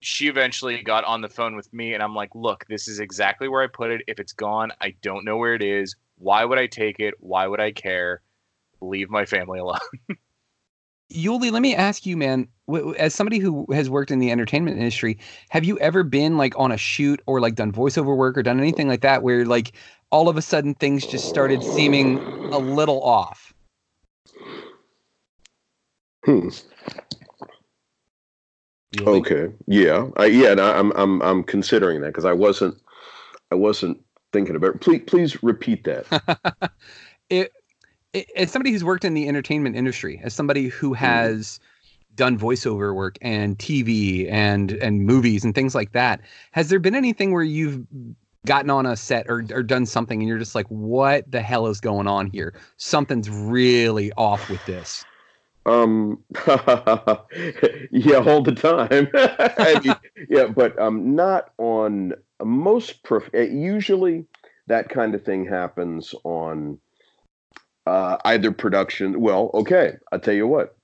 she 0.00 0.28
eventually 0.28 0.82
got 0.82 1.04
on 1.04 1.20
the 1.20 1.28
phone 1.28 1.56
with 1.56 1.72
me 1.72 1.94
and 1.94 2.02
I'm 2.02 2.14
like, 2.14 2.30
look, 2.34 2.64
this 2.68 2.86
is 2.86 3.00
exactly 3.00 3.48
where 3.48 3.62
I 3.62 3.66
put 3.66 3.90
it. 3.90 4.02
If 4.06 4.20
it's 4.20 4.32
gone, 4.32 4.72
I 4.80 4.94
don't 5.02 5.24
know 5.24 5.36
where 5.36 5.54
it 5.54 5.62
is. 5.62 5.96
Why 6.18 6.44
would 6.44 6.58
I 6.58 6.66
take 6.66 7.00
it? 7.00 7.14
Why 7.18 7.46
would 7.46 7.60
I 7.60 7.72
care? 7.72 8.22
Leave 8.80 9.10
my 9.10 9.24
family 9.26 9.58
alone. 9.58 9.78
Yuli, 11.12 11.52
let 11.52 11.62
me 11.62 11.74
ask 11.74 12.04
you, 12.04 12.16
man, 12.16 12.48
as 12.98 13.14
somebody 13.14 13.38
who 13.38 13.64
has 13.72 13.88
worked 13.88 14.10
in 14.10 14.18
the 14.18 14.30
entertainment 14.30 14.76
industry, 14.76 15.18
have 15.50 15.64
you 15.64 15.78
ever 15.78 16.02
been 16.02 16.36
like 16.36 16.58
on 16.58 16.72
a 16.72 16.76
shoot 16.76 17.20
or 17.26 17.40
like 17.40 17.54
done 17.54 17.72
voiceover 17.72 18.16
work 18.16 18.36
or 18.36 18.42
done 18.42 18.58
anything 18.58 18.88
like 18.88 19.02
that 19.02 19.22
where 19.22 19.44
like 19.46 19.72
all 20.10 20.28
of 20.28 20.36
a 20.36 20.42
sudden 20.42 20.74
things 20.74 21.06
just 21.06 21.26
started 21.26 21.62
seeming 21.62 22.22
a 22.50 22.58
little 22.58 23.02
off? 23.02 23.45
Hmm. 26.26 26.48
Okay. 28.98 29.52
Yeah. 29.66 30.08
I, 30.16 30.26
yeah. 30.26 30.50
And 30.52 30.60
I, 30.60 30.78
I'm 30.78 30.92
I'm 30.92 31.22
I'm 31.22 31.42
considering 31.44 32.00
that 32.00 32.08
because 32.08 32.24
I 32.24 32.32
wasn't 32.32 32.76
I 33.50 33.54
wasn't 33.54 34.00
thinking 34.32 34.56
about. 34.56 34.74
It. 34.76 34.80
Please 34.80 35.02
please 35.06 35.42
repeat 35.42 35.84
that. 35.84 36.72
it, 37.30 37.52
it, 38.12 38.26
as 38.34 38.50
somebody 38.50 38.72
who's 38.72 38.84
worked 38.84 39.04
in 39.04 39.14
the 39.14 39.28
entertainment 39.28 39.76
industry, 39.76 40.20
as 40.24 40.34
somebody 40.34 40.68
who 40.68 40.94
has 40.94 41.60
done 42.16 42.38
voiceover 42.38 42.94
work 42.94 43.18
and 43.20 43.58
TV 43.58 44.30
and 44.30 44.72
and 44.72 45.06
movies 45.06 45.44
and 45.44 45.54
things 45.54 45.74
like 45.74 45.92
that, 45.92 46.20
has 46.50 46.68
there 46.68 46.80
been 46.80 46.96
anything 46.96 47.32
where 47.32 47.44
you've 47.44 47.86
gotten 48.46 48.70
on 48.70 48.86
a 48.86 48.96
set 48.96 49.26
or, 49.28 49.44
or 49.50 49.62
done 49.62 49.86
something 49.86 50.20
and 50.20 50.28
you're 50.28 50.38
just 50.38 50.54
like, 50.54 50.66
what 50.68 51.30
the 51.30 51.42
hell 51.42 51.66
is 51.66 51.80
going 51.80 52.06
on 52.06 52.28
here? 52.28 52.54
Something's 52.78 53.28
really 53.28 54.12
off 54.12 54.48
with 54.48 54.64
this. 54.66 55.04
Um. 55.66 56.22
yeah. 57.90 58.18
All 58.18 58.42
the 58.42 58.54
time. 58.56 59.08
I 59.14 59.80
mean, 59.84 59.96
yeah, 60.28 60.46
but 60.46 60.78
um, 60.78 61.14
not 61.14 61.52
on 61.58 62.14
most. 62.42 63.02
Prof- 63.02 63.30
uh, 63.34 63.40
usually, 63.40 64.24
that 64.68 64.88
kind 64.88 65.14
of 65.14 65.24
thing 65.24 65.44
happens 65.44 66.14
on 66.24 66.78
uh, 67.86 68.16
either 68.24 68.52
production. 68.52 69.20
Well, 69.20 69.50
okay. 69.54 69.96
I'll 70.12 70.20
tell 70.20 70.34
you 70.34 70.46
what. 70.46 70.76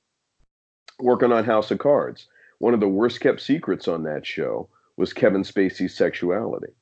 Working 1.00 1.32
on 1.32 1.44
House 1.44 1.70
of 1.70 1.78
Cards, 1.78 2.28
one 2.58 2.74
of 2.74 2.80
the 2.80 2.88
worst 2.88 3.20
kept 3.20 3.40
secrets 3.40 3.88
on 3.88 4.04
that 4.04 4.24
show 4.26 4.68
was 4.96 5.12
Kevin 5.12 5.42
Spacey's 5.42 5.94
sexuality. 5.94 6.72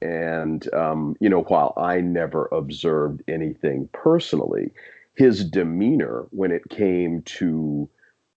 And 0.00 0.72
um, 0.72 1.16
you 1.20 1.28
know, 1.28 1.42
while 1.42 1.74
I 1.76 2.00
never 2.00 2.48
observed 2.52 3.22
anything 3.28 3.88
personally, 3.92 4.70
his 5.18 5.44
demeanor 5.44 6.26
when 6.30 6.52
it 6.52 6.62
came 6.70 7.22
to 7.22 7.90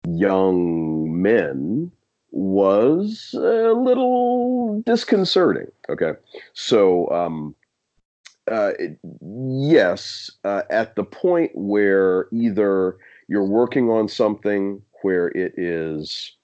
young 0.09 1.21
men 1.21 1.93
was 2.33 3.35
a 3.35 3.73
little 3.73 4.81
disconcerting. 4.87 5.67
Okay, 5.91 6.13
so 6.55 7.09
um, 7.11 7.55
uh, 8.51 8.73
yes, 9.21 10.31
uh, 10.45 10.63
at 10.71 10.97
the 10.97 11.05
point 11.05 11.51
where 11.55 12.29
either 12.33 12.97
you're 13.29 13.45
working 13.45 13.91
on 13.91 14.09
something 14.09 14.81
where 15.03 15.29
it 15.29 15.53
is 15.59 16.35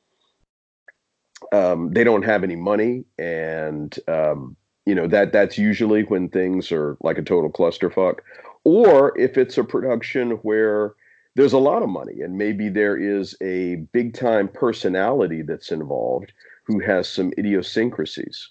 um, 1.52 1.92
they 1.92 2.04
don't 2.04 2.24
have 2.24 2.44
any 2.44 2.56
money, 2.56 3.04
and 3.18 3.98
um, 4.06 4.56
you 4.84 4.94
know 4.94 5.06
that 5.06 5.32
that's 5.32 5.56
usually 5.56 6.02
when 6.02 6.28
things 6.28 6.70
are 6.72 6.96
like 7.00 7.18
a 7.18 7.22
total 7.22 7.50
clusterfuck. 7.50 8.18
Or 8.66 9.16
if 9.16 9.38
it's 9.38 9.58
a 9.58 9.62
production 9.62 10.32
where 10.42 10.94
there's 11.36 11.52
a 11.52 11.58
lot 11.58 11.84
of 11.84 11.88
money 11.88 12.22
and 12.22 12.36
maybe 12.36 12.68
there 12.68 12.96
is 12.96 13.36
a 13.40 13.76
big 13.92 14.12
time 14.12 14.48
personality 14.48 15.42
that's 15.42 15.70
involved 15.70 16.32
who 16.64 16.80
has 16.80 17.08
some 17.08 17.32
idiosyncrasies 17.38 18.48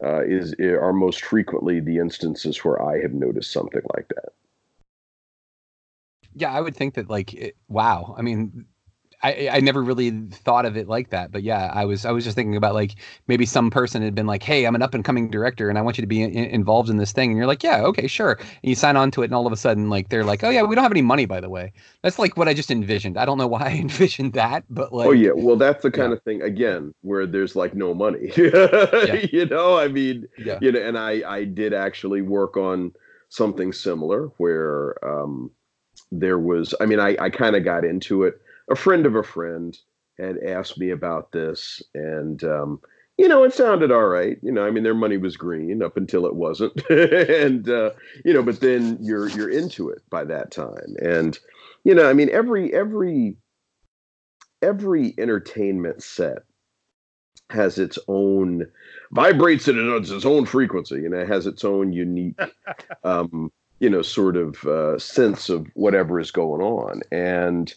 uh, 0.00 0.22
is 0.24 0.54
are 0.60 0.92
most 0.92 1.24
frequently 1.24 1.80
the 1.80 1.98
instances 1.98 2.64
where 2.64 2.80
I 2.80 3.02
have 3.02 3.12
noticed 3.12 3.50
something 3.50 3.82
like 3.96 4.06
that. 4.10 4.28
Yeah, 6.36 6.52
I 6.52 6.60
would 6.60 6.76
think 6.76 6.94
that 6.94 7.10
like 7.10 7.34
it, 7.34 7.56
wow. 7.66 8.14
I 8.16 8.22
mean, 8.22 8.64
I, 9.22 9.48
I 9.52 9.60
never 9.60 9.82
really 9.82 10.10
thought 10.30 10.64
of 10.64 10.76
it 10.76 10.86
like 10.88 11.10
that, 11.10 11.32
but 11.32 11.42
yeah, 11.42 11.72
I 11.74 11.84
was 11.84 12.04
I 12.04 12.12
was 12.12 12.22
just 12.24 12.36
thinking 12.36 12.54
about 12.54 12.74
like 12.74 12.94
maybe 13.26 13.46
some 13.46 13.68
person 13.68 14.00
had 14.00 14.14
been 14.14 14.26
like, 14.28 14.44
"Hey, 14.44 14.64
I'm 14.64 14.76
an 14.76 14.82
up 14.82 14.94
and 14.94 15.04
coming 15.04 15.28
director, 15.28 15.68
and 15.68 15.76
I 15.76 15.82
want 15.82 15.98
you 15.98 16.02
to 16.02 16.06
be 16.06 16.22
in, 16.22 16.32
involved 16.36 16.88
in 16.88 16.98
this 16.98 17.10
thing," 17.10 17.30
and 17.30 17.36
you're 17.36 17.46
like, 17.48 17.64
"Yeah, 17.64 17.82
okay, 17.86 18.06
sure." 18.06 18.32
And 18.40 18.48
you 18.62 18.76
sign 18.76 18.96
on 18.96 19.10
to 19.12 19.22
it, 19.22 19.26
and 19.26 19.34
all 19.34 19.46
of 19.46 19.52
a 19.52 19.56
sudden, 19.56 19.90
like 19.90 20.08
they're 20.10 20.24
like, 20.24 20.44
"Oh 20.44 20.50
yeah, 20.50 20.62
we 20.62 20.76
don't 20.76 20.84
have 20.84 20.92
any 20.92 21.02
money, 21.02 21.26
by 21.26 21.40
the 21.40 21.50
way." 21.50 21.72
That's 22.02 22.18
like 22.18 22.36
what 22.36 22.46
I 22.48 22.54
just 22.54 22.70
envisioned. 22.70 23.18
I 23.18 23.24
don't 23.24 23.38
know 23.38 23.48
why 23.48 23.62
I 23.64 23.72
envisioned 23.80 24.34
that, 24.34 24.64
but 24.70 24.92
like, 24.92 25.08
oh 25.08 25.12
yeah, 25.12 25.30
well 25.34 25.56
that's 25.56 25.82
the 25.82 25.90
kind 25.90 26.12
yeah. 26.12 26.12
of 26.12 26.22
thing 26.22 26.42
again 26.42 26.92
where 27.02 27.26
there's 27.26 27.54
like 27.56 27.74
no 27.74 27.94
money. 27.94 28.32
You 28.36 29.46
know, 29.46 29.78
I 29.78 29.88
mean, 29.88 30.26
Yeah. 30.36 30.60
you 30.60 30.72
know, 30.72 30.80
and 30.80 30.98
I 30.98 31.22
I 31.28 31.44
did 31.44 31.72
actually 31.72 32.22
work 32.22 32.56
on 32.56 32.92
something 33.28 33.72
similar 33.72 34.26
where 34.38 34.96
um, 35.06 35.50
there 36.12 36.38
was. 36.38 36.74
I 36.80 36.86
mean, 36.86 37.00
I 37.00 37.16
I 37.20 37.30
kind 37.30 37.56
of 37.56 37.64
got 37.64 37.84
into 37.84 38.24
it 38.24 38.40
a 38.70 38.76
friend 38.76 39.06
of 39.06 39.14
a 39.14 39.22
friend 39.22 39.76
had 40.18 40.38
asked 40.38 40.78
me 40.78 40.90
about 40.90 41.32
this 41.32 41.82
and 41.94 42.42
um, 42.44 42.80
you 43.16 43.28
know 43.28 43.44
it 43.44 43.54
sounded 43.54 43.90
all 43.90 44.06
right. 44.06 44.38
You 44.42 44.52
know 44.52 44.66
i 44.66 44.70
mean 44.70 44.82
their 44.82 44.94
money 44.94 45.16
was 45.16 45.36
green 45.36 45.82
up 45.82 45.96
until 45.96 46.26
it 46.26 46.34
wasn't 46.34 46.88
and 46.90 47.68
uh, 47.68 47.90
you 48.24 48.32
know 48.32 48.42
but 48.42 48.60
then 48.60 48.98
you're 49.00 49.28
you're 49.30 49.50
into 49.50 49.88
it 49.90 50.02
by 50.10 50.24
that 50.24 50.50
time. 50.50 50.96
And 51.02 51.38
you 51.84 51.94
know 51.94 52.08
i 52.08 52.12
mean 52.12 52.30
every 52.30 52.72
every 52.74 53.36
every 54.62 55.14
entertainment 55.18 56.02
set 56.02 56.38
has 57.50 57.78
its 57.78 57.98
own 58.08 58.66
vibrates 59.12 59.68
at 59.68 59.76
its, 59.76 60.10
its 60.10 60.26
own 60.26 60.44
frequency 60.44 61.06
and 61.06 61.14
it 61.14 61.26
has 61.26 61.46
its 61.46 61.64
own 61.64 61.92
unique 61.92 62.38
um, 63.04 63.50
you 63.80 63.88
know 63.88 64.02
sort 64.02 64.36
of 64.36 64.64
uh, 64.66 64.98
sense 64.98 65.48
of 65.48 65.66
whatever 65.74 66.18
is 66.20 66.30
going 66.30 66.60
on. 66.60 67.00
And 67.12 67.72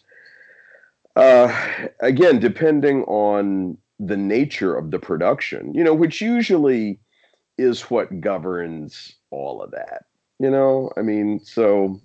uh, 1.15 1.53
again, 1.99 2.39
depending 2.39 3.03
on 3.03 3.77
the 3.99 4.17
nature 4.17 4.75
of 4.75 4.91
the 4.91 4.99
production, 4.99 5.73
you 5.73 5.83
know, 5.83 5.93
which 5.93 6.21
usually 6.21 6.99
is 7.57 7.81
what 7.83 8.21
governs 8.21 9.13
all 9.29 9.61
of 9.61 9.71
that. 9.71 10.05
You 10.39 10.49
know, 10.49 10.91
I 10.97 11.01
mean, 11.01 11.39
so 11.43 12.01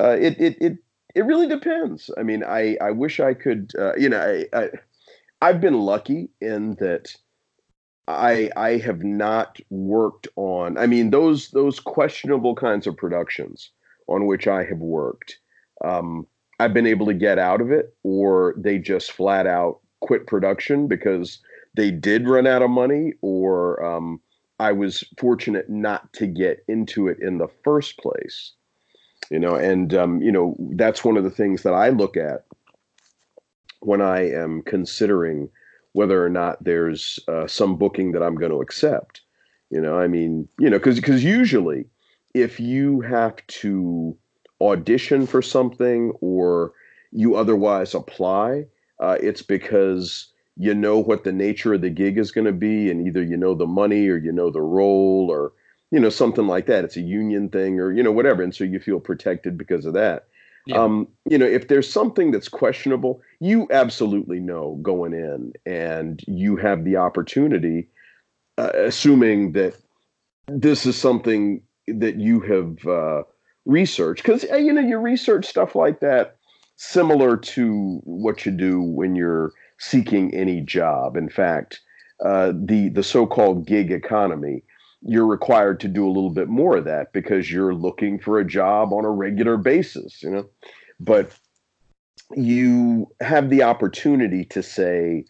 uh, 0.00 0.16
it 0.20 0.38
it 0.38 0.56
it 0.60 0.78
it 1.14 1.24
really 1.24 1.48
depends. 1.48 2.10
I 2.18 2.22
mean, 2.22 2.44
I 2.44 2.76
I 2.80 2.90
wish 2.90 3.20
I 3.20 3.32
could. 3.32 3.72
Uh, 3.78 3.96
you 3.96 4.08
know, 4.08 4.20
I, 4.20 4.58
I 4.58 4.68
I've 5.40 5.60
been 5.60 5.80
lucky 5.80 6.30
in 6.40 6.74
that. 6.80 7.14
I 8.08 8.50
I 8.56 8.76
have 8.76 9.02
not 9.02 9.58
worked 9.70 10.28
on. 10.36 10.76
I 10.78 10.86
mean, 10.86 11.10
those 11.10 11.50
those 11.50 11.80
questionable 11.80 12.54
kinds 12.54 12.86
of 12.86 12.96
productions 12.96 13.70
on 14.06 14.26
which 14.26 14.46
I 14.46 14.64
have 14.64 14.78
worked. 14.78 15.38
Um, 15.84 16.26
I've 16.58 16.74
been 16.74 16.86
able 16.86 17.06
to 17.06 17.14
get 17.14 17.38
out 17.38 17.60
of 17.60 17.70
it, 17.70 17.94
or 18.02 18.54
they 18.56 18.78
just 18.78 19.12
flat 19.12 19.46
out 19.46 19.80
quit 20.00 20.26
production 20.26 20.86
because 20.86 21.38
they 21.76 21.90
did 21.90 22.28
run 22.28 22.46
out 22.46 22.62
of 22.62 22.70
money, 22.70 23.12
or 23.20 23.84
um, 23.84 24.20
I 24.58 24.72
was 24.72 25.04
fortunate 25.18 25.68
not 25.68 26.12
to 26.14 26.26
get 26.26 26.64
into 26.68 27.08
it 27.08 27.18
in 27.20 27.38
the 27.38 27.48
first 27.64 27.98
place. 27.98 28.52
You 29.30 29.38
know, 29.38 29.56
and 29.56 29.92
um, 29.94 30.22
you 30.22 30.32
know 30.32 30.56
that's 30.72 31.04
one 31.04 31.16
of 31.16 31.24
the 31.24 31.30
things 31.30 31.62
that 31.62 31.74
I 31.74 31.90
look 31.90 32.16
at 32.16 32.44
when 33.80 34.00
I 34.00 34.30
am 34.30 34.62
considering 34.62 35.48
whether 35.92 36.24
or 36.24 36.28
not 36.28 36.62
there's 36.62 37.18
uh, 37.28 37.46
some 37.46 37.76
booking 37.76 38.12
that 38.12 38.22
I'm 38.22 38.34
going 38.34 38.52
to 38.52 38.60
accept. 38.60 39.22
You 39.70 39.80
know, 39.80 39.98
I 39.98 40.06
mean, 40.06 40.48
you 40.58 40.70
know, 40.70 40.78
because 40.78 40.96
because 40.96 41.24
usually 41.24 41.86
if 42.34 42.60
you 42.60 43.00
have 43.00 43.44
to 43.46 44.16
audition 44.60 45.26
for 45.26 45.42
something 45.42 46.12
or 46.20 46.72
you 47.12 47.36
otherwise 47.36 47.94
apply, 47.94 48.66
uh, 49.00 49.16
it's 49.20 49.42
because 49.42 50.32
you 50.56 50.74
know 50.74 50.98
what 50.98 51.24
the 51.24 51.32
nature 51.32 51.74
of 51.74 51.82
the 51.82 51.90
gig 51.90 52.18
is 52.18 52.30
going 52.30 52.46
to 52.46 52.52
be, 52.52 52.90
and 52.90 53.06
either 53.06 53.22
you 53.22 53.36
know 53.36 53.54
the 53.54 53.66
money 53.66 54.08
or 54.08 54.16
you 54.16 54.32
know 54.32 54.50
the 54.50 54.62
role 54.62 55.28
or 55.30 55.52
you 55.90 56.00
know 56.00 56.08
something 56.08 56.46
like 56.46 56.66
that. 56.66 56.84
It's 56.84 56.96
a 56.96 57.02
union 57.02 57.48
thing 57.48 57.78
or 57.78 57.92
you 57.92 58.02
know 58.02 58.12
whatever, 58.12 58.42
and 58.42 58.54
so 58.54 58.64
you 58.64 58.80
feel 58.80 59.00
protected 59.00 59.58
because 59.58 59.84
of 59.84 59.94
that. 59.94 60.26
Yeah. 60.66 60.82
Um, 60.82 61.06
you 61.24 61.38
know, 61.38 61.46
if 61.46 61.68
there's 61.68 61.90
something 61.90 62.32
that's 62.32 62.48
questionable, 62.48 63.22
you 63.38 63.68
absolutely 63.70 64.40
know 64.40 64.78
going 64.82 65.12
in, 65.12 65.52
and 65.64 66.20
you 66.26 66.56
have 66.56 66.84
the 66.84 66.96
opportunity, 66.96 67.88
uh, 68.58 68.72
assuming 68.74 69.52
that 69.52 69.76
this 70.48 70.86
is 70.86 70.96
something 70.96 71.62
that 71.86 72.16
you 72.16 72.40
have 72.40 72.86
uh, 72.86 73.22
researched, 73.66 74.22
because 74.22 74.44
you 74.44 74.72
know 74.72 74.80
you 74.80 74.96
research 74.96 75.44
stuff 75.44 75.74
like 75.74 76.00
that, 76.00 76.36
similar 76.76 77.36
to 77.36 78.00
what 78.04 78.46
you 78.46 78.52
do 78.52 78.80
when 78.80 79.14
you're 79.14 79.52
seeking 79.78 80.32
any 80.34 80.60
job. 80.60 81.16
In 81.16 81.28
fact, 81.28 81.80
uh, 82.24 82.52
the 82.54 82.88
the 82.88 83.02
so-called 83.02 83.66
gig 83.66 83.92
economy, 83.92 84.62
you're 85.02 85.26
required 85.26 85.80
to 85.80 85.88
do 85.88 86.06
a 86.06 86.08
little 86.08 86.30
bit 86.30 86.48
more 86.48 86.76
of 86.76 86.84
that 86.84 87.12
because 87.12 87.50
you're 87.50 87.74
looking 87.74 88.18
for 88.18 88.38
a 88.38 88.46
job 88.46 88.92
on 88.92 89.04
a 89.04 89.10
regular 89.10 89.56
basis. 89.56 90.22
You 90.22 90.30
know, 90.30 90.48
but 90.98 91.30
you 92.34 93.08
have 93.20 93.50
the 93.50 93.62
opportunity 93.62 94.44
to 94.46 94.62
say, 94.62 95.24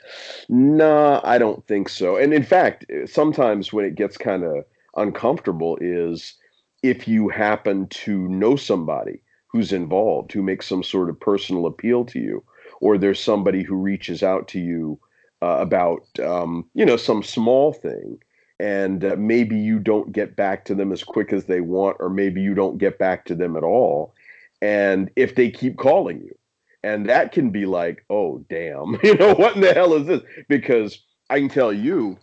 "Nah, 0.49 1.21
I 1.25 1.39
don't 1.39 1.67
think 1.67 1.89
so." 1.89 2.17
And 2.17 2.33
in 2.33 2.45
fact, 2.45 2.87
sometimes 3.07 3.73
when 3.73 3.85
it 3.85 3.97
gets 3.97 4.17
kind 4.17 4.45
of 4.45 4.65
uncomfortable 4.97 5.77
is 5.81 6.35
if 6.83 7.09
you 7.09 7.29
happen 7.29 7.87
to 7.89 8.29
know 8.29 8.57
somebody 8.57 9.21
who's 9.49 9.73
involved 9.73 10.33
who 10.33 10.43
makes 10.43 10.67
some 10.67 10.83
sort 10.83 11.09
of 11.09 11.19
personal 11.19 11.67
appeal 11.67 12.05
to 12.05 12.19
you 12.19 12.43
or 12.81 12.99
there's 12.99 13.21
somebody 13.21 13.63
who 13.63 13.77
reaches 13.77 14.23
out 14.23 14.49
to 14.49 14.61
you 14.61 14.99
uh, 15.43 15.59
about 15.61 16.07
um, 16.21 16.65
you 16.75 16.85
know 16.85 16.97
some 16.97 17.23
small 17.23 17.73
thing 17.73 18.19
and 18.59 19.05
uh, 19.05 19.17
maybe 19.19 19.57
you 19.57 19.79
don't 19.79 20.13
get 20.13 20.35
back 20.35 20.65
to 20.65 20.75
them 20.75 20.93
as 20.93 21.05
quick 21.05 21.33
as 21.33 21.45
they 21.45 21.61
want 21.61 21.97
or 22.01 22.09
maybe 22.09 22.41
you 22.41 22.55
don't 22.55 22.79
get 22.79 22.99
back 22.99 23.25
to 23.25 23.35
them 23.35 23.57
at 23.57 23.63
all 23.63 24.15
and 24.63 25.11
if 25.17 25.35
they 25.35 25.51
keep 25.51 25.77
calling 25.77 26.21
you 26.21 26.37
and 26.83 27.09
that 27.09 27.33
can 27.33 27.51
be 27.51 27.67
like 27.67 28.05
oh 28.11 28.45
damn 28.49 28.99
you 29.03 29.15
know 29.17 29.35
what 29.35 29.55
in 29.55 29.61
the 29.61 29.75
hell 29.75 29.95
is 29.95 30.07
this? 30.07 30.23
Because 30.49 31.03
i 31.31 31.39
can 31.39 31.49
tell 31.49 31.73
you 31.73 32.17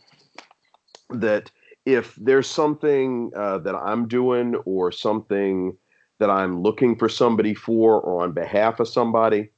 that 1.10 1.52
if 1.86 2.16
there's 2.16 2.50
something 2.50 3.32
uh, 3.36 3.58
that 3.60 3.76
i'm 3.76 4.08
doing 4.08 4.56
or 4.66 4.92
something 4.92 5.76
that 6.20 6.30
i'm 6.30 6.62
looking 6.62 6.96
for 6.96 7.10
somebody 7.10 7.54
for 7.54 8.00
or 8.00 8.24
on 8.24 8.32
behalf 8.32 8.80
of 8.80 8.88
somebody 8.88 9.50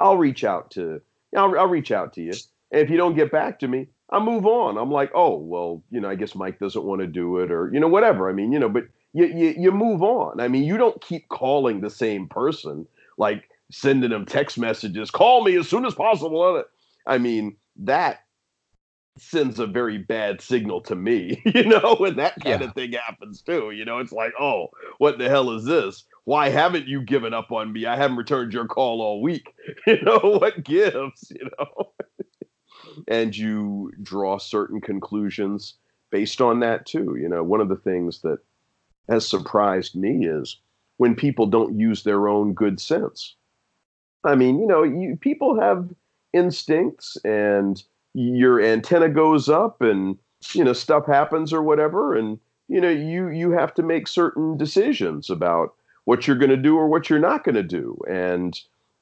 I'll 0.00 0.16
reach 0.16 0.44
out 0.44 0.70
to 0.72 1.00
I'll, 1.36 1.56
I'll 1.58 1.68
reach 1.68 1.92
out 1.92 2.12
to 2.14 2.22
you. 2.22 2.32
And 2.72 2.80
if 2.80 2.90
you 2.90 2.96
don't 2.96 3.14
get 3.14 3.30
back 3.30 3.60
to 3.60 3.68
me, 3.68 3.86
I 4.10 4.18
move 4.18 4.46
on. 4.46 4.78
I'm 4.78 4.90
like, 4.90 5.12
oh 5.14 5.36
well, 5.36 5.84
you 5.90 6.00
know, 6.00 6.08
I 6.08 6.16
guess 6.16 6.34
Mike 6.34 6.58
doesn't 6.58 6.84
want 6.84 7.02
to 7.02 7.06
do 7.06 7.38
it, 7.38 7.52
or 7.52 7.70
you 7.72 7.78
know, 7.78 7.88
whatever. 7.88 8.28
I 8.28 8.32
mean, 8.32 8.50
you 8.50 8.58
know, 8.58 8.68
but 8.68 8.84
you 9.12 9.26
you, 9.26 9.54
you 9.56 9.72
move 9.72 10.02
on. 10.02 10.40
I 10.40 10.48
mean, 10.48 10.64
you 10.64 10.76
don't 10.76 11.00
keep 11.00 11.28
calling 11.28 11.80
the 11.80 11.90
same 11.90 12.26
person, 12.26 12.86
like 13.18 13.44
sending 13.70 14.10
them 14.10 14.24
text 14.26 14.58
messages, 14.58 15.10
call 15.10 15.44
me 15.44 15.56
as 15.56 15.68
soon 15.68 15.84
as 15.84 15.94
possible. 15.94 16.64
I 17.06 17.18
mean, 17.18 17.56
that 17.76 18.24
sends 19.18 19.58
a 19.58 19.66
very 19.66 19.98
bad 19.98 20.40
signal 20.40 20.80
to 20.82 20.94
me, 20.96 21.42
you 21.54 21.64
know, 21.64 21.96
when 21.98 22.16
that 22.16 22.40
kind 22.40 22.60
Yeah. 22.60 22.68
of 22.68 22.74
thing 22.74 22.92
happens 22.92 23.42
too. 23.42 23.70
You 23.70 23.84
know, 23.84 23.98
it's 23.98 24.12
like, 24.12 24.32
oh, 24.40 24.68
what 24.98 25.18
the 25.18 25.28
hell 25.28 25.50
is 25.50 25.64
this? 25.64 26.04
Why 26.24 26.48
haven't 26.48 26.86
you 26.86 27.02
given 27.02 27.34
up 27.34 27.50
on 27.52 27.72
me? 27.72 27.86
I 27.86 27.96
haven't 27.96 28.16
returned 28.16 28.52
your 28.52 28.66
call 28.66 29.00
all 29.02 29.22
week. 29.22 29.54
You 29.86 30.00
know, 30.02 30.18
what 30.40 30.62
gives, 30.64 31.30
you 31.30 31.48
know? 31.58 31.92
and 33.08 33.36
you 33.36 33.92
draw 34.02 34.38
certain 34.38 34.80
conclusions 34.80 35.74
based 36.10 36.40
on 36.40 36.60
that 36.60 36.86
too. 36.86 37.16
You 37.20 37.28
know, 37.28 37.42
one 37.42 37.60
of 37.60 37.68
the 37.68 37.76
things 37.76 38.20
that 38.22 38.38
has 39.08 39.28
surprised 39.28 39.96
me 39.96 40.26
is 40.26 40.60
when 40.98 41.14
people 41.14 41.46
don't 41.46 41.78
use 41.78 42.02
their 42.02 42.28
own 42.28 42.52
good 42.52 42.80
sense. 42.80 43.36
I 44.24 44.34
mean, 44.34 44.60
you 44.60 44.66
know, 44.66 44.82
you 44.82 45.16
people 45.16 45.58
have 45.60 45.88
instincts 46.32 47.16
and 47.24 47.82
your 48.14 48.60
antenna 48.60 49.08
goes 49.08 49.48
up 49.48 49.80
and 49.80 50.18
you 50.52 50.64
know 50.64 50.72
stuff 50.72 51.06
happens 51.06 51.52
or 51.52 51.62
whatever 51.62 52.14
and 52.14 52.38
you 52.68 52.80
know 52.80 52.88
you 52.88 53.28
you 53.28 53.50
have 53.50 53.72
to 53.74 53.82
make 53.82 54.08
certain 54.08 54.56
decisions 54.56 55.30
about 55.30 55.74
what 56.04 56.26
you're 56.26 56.36
going 56.36 56.50
to 56.50 56.56
do 56.56 56.76
or 56.76 56.88
what 56.88 57.08
you're 57.08 57.18
not 57.18 57.44
going 57.44 57.54
to 57.54 57.62
do 57.62 57.96
and 58.08 58.60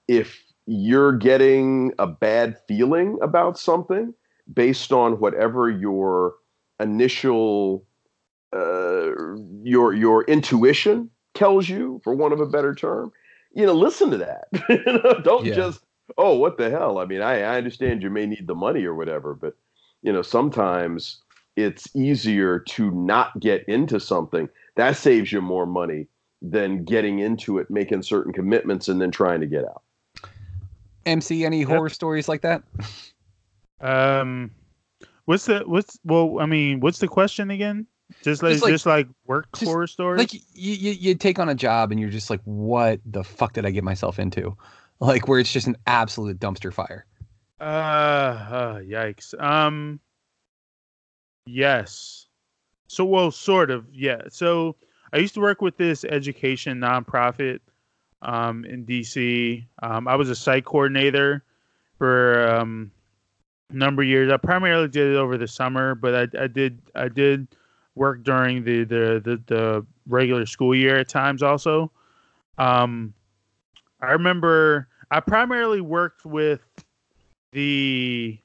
if 0.09 0.42
you're 0.66 1.12
getting 1.16 1.92
a 1.98 2.06
bad 2.06 2.59
feeling 2.66 3.18
about 3.22 3.59
something 3.59 4.12
based 4.52 4.92
on 4.92 5.18
whatever 5.20 5.70
your 5.70 6.34
initial 6.80 7.84
uh, 8.54 9.11
your 9.62 9.92
your 9.92 10.24
intuition 10.24 11.11
tells 11.34 11.68
you, 11.68 12.00
for 12.02 12.14
want 12.14 12.32
of 12.32 12.40
a 12.40 12.46
better 12.46 12.74
term, 12.74 13.12
you 13.54 13.64
know, 13.64 13.72
listen 13.74 14.11
to 14.11 14.16
that. 14.18 15.22
Don't 15.24 15.46
Yeah. 15.46 15.54
just, 15.54 15.80
oh, 16.16 16.34
what 16.36 16.56
the 16.56 16.70
hell? 16.70 16.98
I 16.98 17.04
mean, 17.04 17.20
I, 17.20 17.42
I 17.42 17.56
understand 17.56 18.02
you 18.02 18.11
may 18.11 18.26
need 18.26 18.46
the 18.46 18.54
money 18.54 18.84
or 18.84 18.94
whatever, 18.94 19.34
but 19.34 19.54
you 20.02 20.12
know, 20.12 20.22
sometimes 20.22 21.18
it's 21.56 21.94
easier 21.94 22.61
to 22.61 22.90
not 22.92 23.38
get 23.40 23.68
into 23.68 23.98
something 23.98 24.48
that 24.76 24.96
saves 24.96 25.32
you 25.32 25.40
more 25.40 25.66
money 25.66 26.06
than 26.40 26.84
getting 26.84 27.18
into 27.18 27.59
it, 27.59 27.68
making 27.68 28.02
certain 28.02 28.32
commitments, 28.32 28.88
and 28.88 29.00
then 29.00 29.11
trying 29.11 29.40
to 29.40 29.46
get 29.46 29.64
out. 29.64 29.82
MC, 31.04 31.44
any 31.44 31.62
horror 31.62 31.88
stories 31.88 32.28
like 32.28 32.42
that? 32.42 32.62
Um, 33.80 34.50
what's 35.24 35.46
the 35.46 35.61
what's 35.66 35.98
well? 36.04 36.38
I 36.40 36.46
mean, 36.46 36.80
what's 36.80 36.98
the 36.98 37.09
question 37.09 37.50
again? 37.50 37.86
Just 38.22 38.42
like 38.42 38.52
Just 38.52 38.66
just 38.66 38.86
like- 38.86 39.06
like, 39.06 39.14
work 39.26 39.46
just 39.54 39.70
horror 39.70 39.86
stories. 39.86 40.18
Like 40.18 40.32
you, 40.32 40.40
you, 40.54 40.92
you 40.92 41.14
take 41.14 41.38
on 41.38 41.48
a 41.48 41.54
job 41.54 41.90
and 41.90 42.00
you're 42.00 42.09
just 42.09 42.30
like, 42.30 42.40
what 42.44 43.00
the 43.04 43.22
fuck 43.22 43.52
did 43.52 43.66
I 43.66 43.70
get 43.70 43.84
myself 43.84 44.18
into? 44.18 44.56
Like 45.01 45.28
where 45.28 45.38
it's 45.38 45.53
just 45.53 45.66
an 45.66 45.76
absolute 45.86 46.38
dumpster 46.38 46.72
fire. 46.72 47.07
Uh, 47.61 47.64
uh 47.64 48.78
yikes. 48.80 49.38
Um 49.40 50.01
yes. 51.46 52.26
So 52.88 53.05
well 53.05 53.30
sort 53.30 53.70
of, 53.70 53.86
yeah. 53.92 54.22
So 54.28 54.76
I 55.12 55.18
used 55.18 55.34
to 55.34 55.40
work 55.40 55.61
with 55.61 55.76
this 55.76 56.05
education 56.05 56.78
nonprofit 56.78 57.61
um 58.22 58.64
in 58.64 58.84
DC. 58.84 59.64
Um 59.82 60.09
I 60.09 60.16
was 60.16 60.30
a 60.30 60.36
site 60.36 60.64
coordinator 60.64 61.44
for 61.99 62.49
um 62.49 62.90
a 63.70 63.76
number 63.76 64.03
of 64.03 64.09
years. 64.09 64.32
I 64.32 64.36
primarily 64.36 64.88
did 64.88 65.12
it 65.12 65.16
over 65.16 65.36
the 65.36 65.49
summer, 65.49 65.94
but 65.94 66.14
I 66.14 66.42
I 66.44 66.46
did 66.49 66.80
I 66.94 67.09
did 67.09 67.46
work 67.94 68.22
during 68.22 68.64
the 68.64 68.84
the 68.84 69.20
the, 69.24 69.42
the 69.46 69.86
regular 70.07 70.46
school 70.46 70.74
year 70.74 70.99
at 70.99 71.09
times 71.09 71.42
also. 71.42 71.92
Um 72.57 73.14
I 74.01 74.12
remember 74.12 74.88
I 75.11 75.20
primarily 75.20 75.80
worked 75.80 76.24
with 76.24 76.61
the 77.53 78.38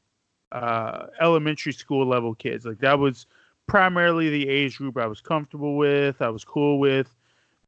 uh, 0.52 1.08
elementary 1.20 1.74
school 1.74 2.06
level 2.06 2.36
kids. 2.36 2.66
Like 2.66 2.80
that 2.80 3.00
was 3.00 3.26
primarily 3.68 4.30
the 4.30 4.48
age 4.48 4.78
group 4.78 4.98
I 4.98 5.08
was 5.08 5.22
comfortable 5.22 5.78
with, 5.78 6.22
I 6.22 6.30
was 6.30 6.44
cool 6.44 6.80
with, 6.80 7.14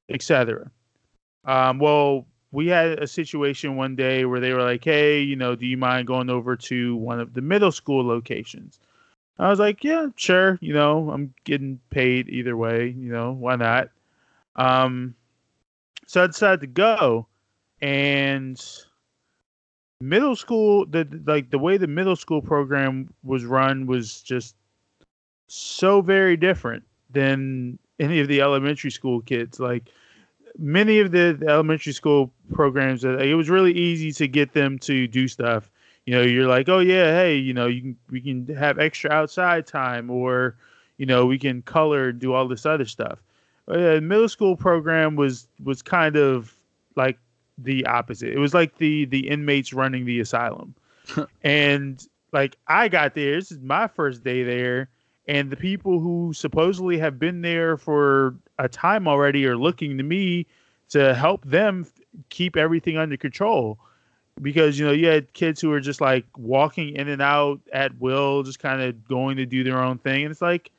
etc. 0.09 0.71
Um, 1.45 1.79
well, 1.79 2.25
we 2.51 2.67
had 2.67 2.99
a 2.99 3.07
situation 3.07 3.75
one 3.75 3.95
day 3.95 4.25
where 4.25 4.39
they 4.39 4.53
were 4.53 4.63
like, 4.63 4.83
"Hey, 4.83 5.21
you 5.21 5.35
know, 5.35 5.55
do 5.55 5.65
you 5.65 5.77
mind 5.77 6.07
going 6.07 6.29
over 6.29 6.55
to 6.55 6.95
one 6.95 7.19
of 7.19 7.33
the 7.33 7.41
middle 7.41 7.71
school 7.71 8.05
locations?" 8.05 8.79
I 9.37 9.49
was 9.49 9.59
like, 9.59 9.83
"Yeah, 9.83 10.07
sure. 10.15 10.57
You 10.61 10.73
know, 10.73 11.09
I'm 11.11 11.33
getting 11.43 11.79
paid 11.89 12.29
either 12.29 12.55
way. 12.55 12.87
You 12.97 13.11
know, 13.11 13.33
why 13.33 13.57
not?" 13.57 13.89
Um, 14.55 15.15
so 16.07 16.23
I 16.23 16.27
decided 16.27 16.61
to 16.61 16.67
go, 16.67 17.27
and 17.85 18.59
middle 20.01 20.35
school 20.35 20.87
the 20.87 21.07
like 21.25 21.51
the 21.51 21.59
way 21.59 21.77
the 21.77 21.85
middle 21.85 22.15
school 22.15 22.41
program 22.41 23.13
was 23.23 23.45
run 23.45 23.85
was 23.85 24.23
just 24.23 24.55
so 25.47 26.01
very 26.01 26.35
different 26.35 26.83
than 27.11 27.77
any 27.99 28.19
of 28.19 28.27
the 28.27 28.41
elementary 28.41 28.89
school 28.89 29.21
kids. 29.21 29.59
Like 29.59 29.89
many 30.57 30.99
of 30.99 31.11
the, 31.11 31.37
the 31.39 31.47
elementary 31.47 31.93
school 31.93 32.31
programs 32.51 33.03
that 33.03 33.21
it 33.21 33.35
was 33.35 33.51
really 33.51 33.73
easy 33.73 34.11
to 34.13 34.27
get 34.27 34.53
them 34.53 34.79
to 34.79 35.07
do 35.07 35.27
stuff. 35.27 35.69
You 36.07 36.15
know 36.15 36.23
you're 36.23 36.47
like 36.47 36.67
oh 36.67 36.79
yeah 36.79 37.11
hey 37.11 37.35
you 37.35 37.53
know 37.53 37.67
you 37.67 37.81
can 37.81 37.97
we 38.09 38.19
can 38.19 38.47
have 38.55 38.79
extra 38.79 39.11
outside 39.11 39.67
time 39.67 40.09
or 40.09 40.55
you 40.97 41.05
know 41.05 41.27
we 41.27 41.37
can 41.37 41.61
color 41.61 42.11
do 42.11 42.33
all 42.33 42.47
this 42.47 42.65
other 42.65 42.85
stuff. 42.85 43.21
Uh, 43.67 43.99
middle 44.01 44.29
school 44.29 44.55
program 44.55 45.15
was 45.15 45.47
was 45.63 45.83
kind 45.83 46.15
of 46.15 46.51
like 46.95 47.19
the 47.57 47.85
opposite. 47.85 48.29
It 48.29 48.39
was 48.39 48.53
like 48.53 48.77
the 48.77 49.05
the 49.05 49.29
inmates 49.29 49.73
running 49.73 50.05
the 50.05 50.19
asylum. 50.19 50.75
and 51.43 52.05
like 52.31 52.57
I 52.67 52.87
got 52.87 53.15
there, 53.15 53.35
this 53.35 53.51
is 53.51 53.59
my 53.59 53.87
first 53.87 54.23
day 54.23 54.43
there, 54.43 54.89
and 55.27 55.49
the 55.49 55.55
people 55.55 55.99
who 55.99 56.33
supposedly 56.33 56.97
have 56.97 57.19
been 57.19 57.41
there 57.41 57.77
for 57.77 58.35
a 58.59 58.67
time 58.67 59.07
already 59.07 59.45
are 59.45 59.57
looking 59.57 59.97
to 59.97 60.03
me 60.03 60.45
to 60.89 61.13
help 61.13 61.43
them 61.45 61.85
keep 62.29 62.55
everything 62.55 62.97
under 62.97 63.17
control. 63.17 63.79
Because 64.41 64.77
you 64.77 64.85
know, 64.85 64.91
you 64.91 65.07
had 65.07 65.31
kids 65.31 65.61
who 65.61 65.69
were 65.69 65.79
just 65.79 66.01
like 66.01 66.25
walking 66.37 66.95
in 66.95 67.07
and 67.07 67.21
out 67.21 67.61
at 67.71 67.97
will, 68.01 68.43
just 68.43 68.59
kind 68.59 68.81
of 68.81 69.07
going 69.07 69.37
to 69.37 69.45
do 69.45 69.63
their 69.63 69.81
own 69.81 69.97
thing. 69.97 70.23
And 70.23 70.31
it's 70.31 70.41
like 70.41 70.71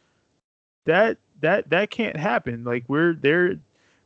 that 0.85 1.17
that 1.41 1.71
that 1.71 1.91
can't 1.91 2.17
happen. 2.17 2.65
Like 2.65 2.85
we're 2.87 3.15
they're 3.15 3.57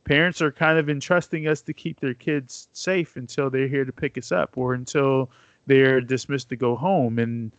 parents 0.03 0.41
are 0.41 0.51
kind 0.51 0.77
of 0.79 0.89
entrusting 0.89 1.47
us 1.47 1.61
to 1.61 1.73
keep 1.73 1.99
their 1.99 2.13
kids 2.13 2.67
safe 2.73 3.15
until 3.15 3.49
they're 3.49 3.67
here 3.67 3.85
to 3.85 3.91
pick 3.91 4.17
us 4.17 4.31
up 4.31 4.57
or 4.57 4.73
until 4.73 5.29
they're 5.67 6.01
dismissed 6.01 6.49
to 6.49 6.55
go 6.55 6.75
home. 6.75 7.19
And 7.19 7.51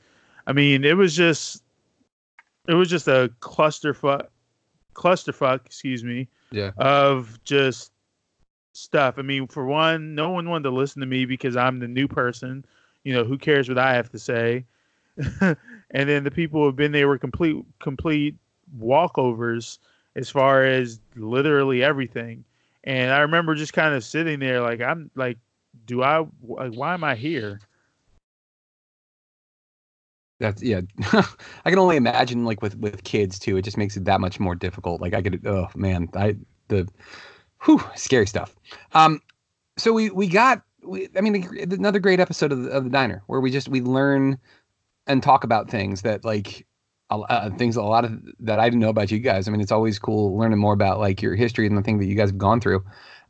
i 0.47 0.53
mean 0.53 0.85
it 0.85 0.97
was 0.97 1.15
just 1.15 1.63
it 2.69 2.75
was 2.75 2.89
just 2.91 3.07
a 3.09 3.33
clusterfuck 3.41 4.27
clusterfuck 4.95 5.65
excuse 5.65 6.03
me 6.05 6.29
Yeah. 6.51 6.73
of 6.77 7.43
just 7.45 7.93
stuff. 8.75 9.19
I 9.19 9.23
mean 9.23 9.47
for 9.47 9.67
one 9.67 10.15
no 10.15 10.31
one 10.31 10.49
wanted 10.49 10.65
to 10.65 10.71
listen 10.71 11.01
to 11.01 11.07
me 11.07 11.25
because 11.27 11.57
i'm 11.57 11.79
the 11.79 11.89
new 11.89 12.09
person. 12.09 12.65
You 13.05 13.15
know 13.15 13.25
who 13.25 13.39
cares 13.39 13.69
what 13.69 13.79
i 13.79 13.95
have 13.95 14.11
to 14.11 14.19
say? 14.19 14.65
And 15.95 16.09
then 16.09 16.25
the 16.25 16.31
people 16.31 16.61
who 16.61 16.67
have 16.67 16.77
been 16.77 16.93
there 16.93 17.07
were 17.07 17.19
complete 17.19 17.63
complete 17.81 18.35
walkovers 18.79 19.79
as 20.17 20.29
far 20.29 20.65
as 20.65 21.01
literally 21.17 21.83
everything. 21.83 22.45
And 22.85 23.13
I 23.13 23.21
remember 23.21 23.55
just 23.55 23.73
kind 23.73 23.95
of 23.95 24.05
sitting 24.05 24.41
there 24.41 24.61
like 24.61 24.81
I'm 24.81 25.11
like, 25.15 25.39
do 25.87 26.03
I 26.03 26.27
like 26.43 26.75
why 26.75 26.95
am 26.95 27.05
I 27.05 27.15
here? 27.15 27.61
That's 30.41 30.63
yeah. 30.63 30.81
I 31.65 31.71
can 31.71 31.79
only 31.79 31.97
imagine 31.97 32.45
like 32.45 32.63
with 32.63 32.77
with 32.79 33.05
kids 33.05 33.39
too. 33.39 33.57
It 33.57 33.63
just 33.63 33.77
makes 33.77 33.97
it 33.97 34.05
that 34.07 34.21
much 34.21 34.41
more 34.41 34.55
difficult. 34.55 35.01
Like 35.01 35.15
I 35.15 35.23
could 35.23 35.47
oh 35.47 35.69
man, 35.77 36.09
I 36.15 36.37
the 36.69 36.89
whew, 37.65 37.83
scary 37.95 38.27
stuff. 38.27 38.55
Um 38.93 39.21
so 39.79 39.93
we 39.93 40.11
we 40.11 40.27
got 40.27 40.63
we 40.83 41.09
I 41.17 41.21
mean 41.21 41.49
another 41.71 42.01
great 42.01 42.21
episode 42.21 42.53
of 42.53 42.65
the, 42.65 42.71
of 42.71 42.85
the 42.85 42.91
diner 42.91 43.23
where 43.27 43.41
we 43.41 43.51
just 43.51 43.69
we 43.69 43.81
learn 43.81 44.39
and 45.07 45.23
talk 45.23 45.45
about 45.45 45.71
things 45.71 46.03
that 46.03 46.25
like 46.25 46.67
uh, 47.21 47.51
things 47.51 47.77
a 47.77 47.83
lot 47.83 48.05
of 48.05 48.21
that 48.41 48.59
I 48.59 48.69
didn't 48.69 48.81
know 48.81 48.89
about 48.89 49.11
you 49.11 49.19
guys. 49.19 49.47
I 49.47 49.51
mean, 49.51 49.61
it's 49.61 49.73
always 49.73 49.99
cool 49.99 50.37
learning 50.37 50.59
more 50.59 50.73
about 50.73 50.99
like 50.99 51.23
your 51.23 51.35
history 51.35 51.67
and 51.67 51.77
the 51.77 51.83
thing 51.83 51.99
that 51.99 52.07
you 52.07 52.15
guys 52.15 52.31
have 52.31 52.39
gone 52.39 52.61
through. 52.61 52.85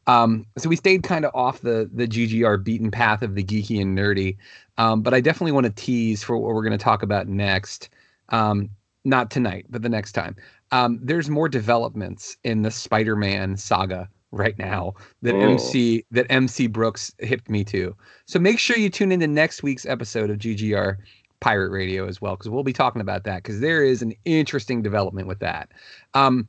Um, 0.06 0.46
so 0.58 0.68
we 0.68 0.76
stayed 0.76 1.02
kind 1.04 1.24
of 1.24 1.30
off 1.34 1.60
the 1.60 1.88
the 1.92 2.08
GGR 2.08 2.62
beaten 2.64 2.90
path 2.90 3.22
of 3.22 3.34
the 3.34 3.44
geeky 3.44 3.80
and 3.80 3.96
nerdy, 3.96 4.36
um, 4.78 5.02
but 5.02 5.14
I 5.14 5.20
definitely 5.20 5.52
want 5.52 5.66
to 5.66 5.72
tease 5.72 6.22
for 6.24 6.36
what 6.38 6.54
we're 6.54 6.62
going 6.62 6.76
to 6.76 6.84
talk 6.84 7.02
about 7.02 7.28
next. 7.28 7.88
Um, 8.30 8.70
not 9.04 9.30
tonight, 9.30 9.66
but 9.68 9.82
the 9.82 9.88
next 9.88 10.12
time. 10.12 10.36
Um, 10.70 10.98
there's 11.02 11.28
more 11.28 11.48
developments 11.48 12.36
in 12.44 12.62
the 12.62 12.70
Spider-Man 12.70 13.56
saga 13.56 14.08
right 14.30 14.58
now 14.58 14.94
that 15.20 15.34
Oh. 15.34 15.40
MC 15.40 16.04
that 16.10 16.26
MC 16.30 16.66
Brooks 16.66 17.12
hipped 17.18 17.50
me 17.50 17.62
to. 17.64 17.94
So 18.26 18.38
make 18.38 18.58
sure 18.58 18.76
you 18.78 18.88
tune 18.90 19.12
into 19.12 19.26
next 19.28 19.62
week's 19.62 19.86
episode 19.86 20.30
of 20.30 20.38
GGR 20.38 20.96
Pirate 21.42 21.70
Radio 21.70 22.06
as 22.06 22.20
well, 22.20 22.36
because 22.36 22.48
we'll 22.48 22.62
be 22.62 22.72
talking 22.72 23.02
about 23.02 23.24
that 23.24 23.42
because 23.42 23.60
there 23.60 23.82
is 23.82 24.00
an 24.00 24.14
interesting 24.24 24.80
development 24.80 25.26
with 25.26 25.40
that. 25.40 25.70
Um, 26.14 26.46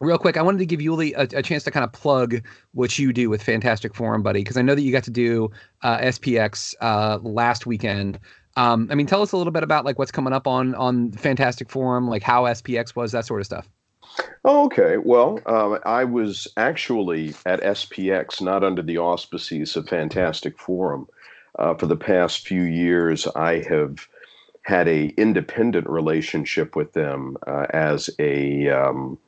real 0.00 0.18
quick, 0.18 0.36
I 0.36 0.42
wanted 0.42 0.58
to 0.58 0.66
give 0.66 0.80
Yuli 0.80 1.14
a, 1.16 1.38
a 1.38 1.42
chance 1.42 1.62
to 1.64 1.70
kind 1.70 1.84
of 1.84 1.92
plug 1.92 2.44
what 2.72 2.98
you 2.98 3.12
do 3.12 3.30
with 3.30 3.40
Fantastic 3.40 3.94
Forum, 3.94 4.22
buddy, 4.22 4.40
because 4.40 4.56
I 4.56 4.62
know 4.62 4.74
that 4.74 4.82
you 4.82 4.90
got 4.90 5.04
to 5.04 5.10
do 5.10 5.50
uh, 5.82 5.98
SPX 5.98 6.74
uh, 6.80 7.18
last 7.22 7.66
weekend. 7.66 8.18
Um, 8.56 8.88
I 8.90 8.96
mean, 8.96 9.06
tell 9.06 9.22
us 9.22 9.30
a 9.30 9.36
little 9.36 9.52
bit 9.52 9.62
about 9.62 9.84
like 9.84 9.98
what's 9.98 10.12
coming 10.12 10.32
up 10.32 10.46
on 10.48 10.74
on 10.74 11.12
Fantastic 11.12 11.70
Forum, 11.70 12.08
like 12.08 12.24
how 12.24 12.42
SPX 12.42 12.96
was, 12.96 13.12
that 13.12 13.24
sort 13.24 13.40
of 13.40 13.46
stuff. 13.46 13.68
Oh, 14.44 14.66
okay. 14.66 14.96
Well, 14.98 15.38
um, 15.46 15.78
I 15.86 16.02
was 16.02 16.48
actually 16.56 17.32
at 17.46 17.62
SPX, 17.62 18.42
not 18.42 18.64
under 18.64 18.82
the 18.82 18.98
auspices 18.98 19.76
of 19.76 19.88
Fantastic 19.88 20.58
Forum. 20.58 21.06
Uh, 21.58 21.74
for 21.74 21.86
the 21.86 21.96
past 21.96 22.46
few 22.46 22.62
years, 22.62 23.26
I 23.36 23.62
have 23.68 24.08
had 24.62 24.88
a 24.88 25.08
independent 25.16 25.88
relationship 25.88 26.76
with 26.76 26.92
them 26.92 27.36
uh, 27.46 27.66
as 27.70 28.08
a 28.18 28.68
um, 28.68 29.18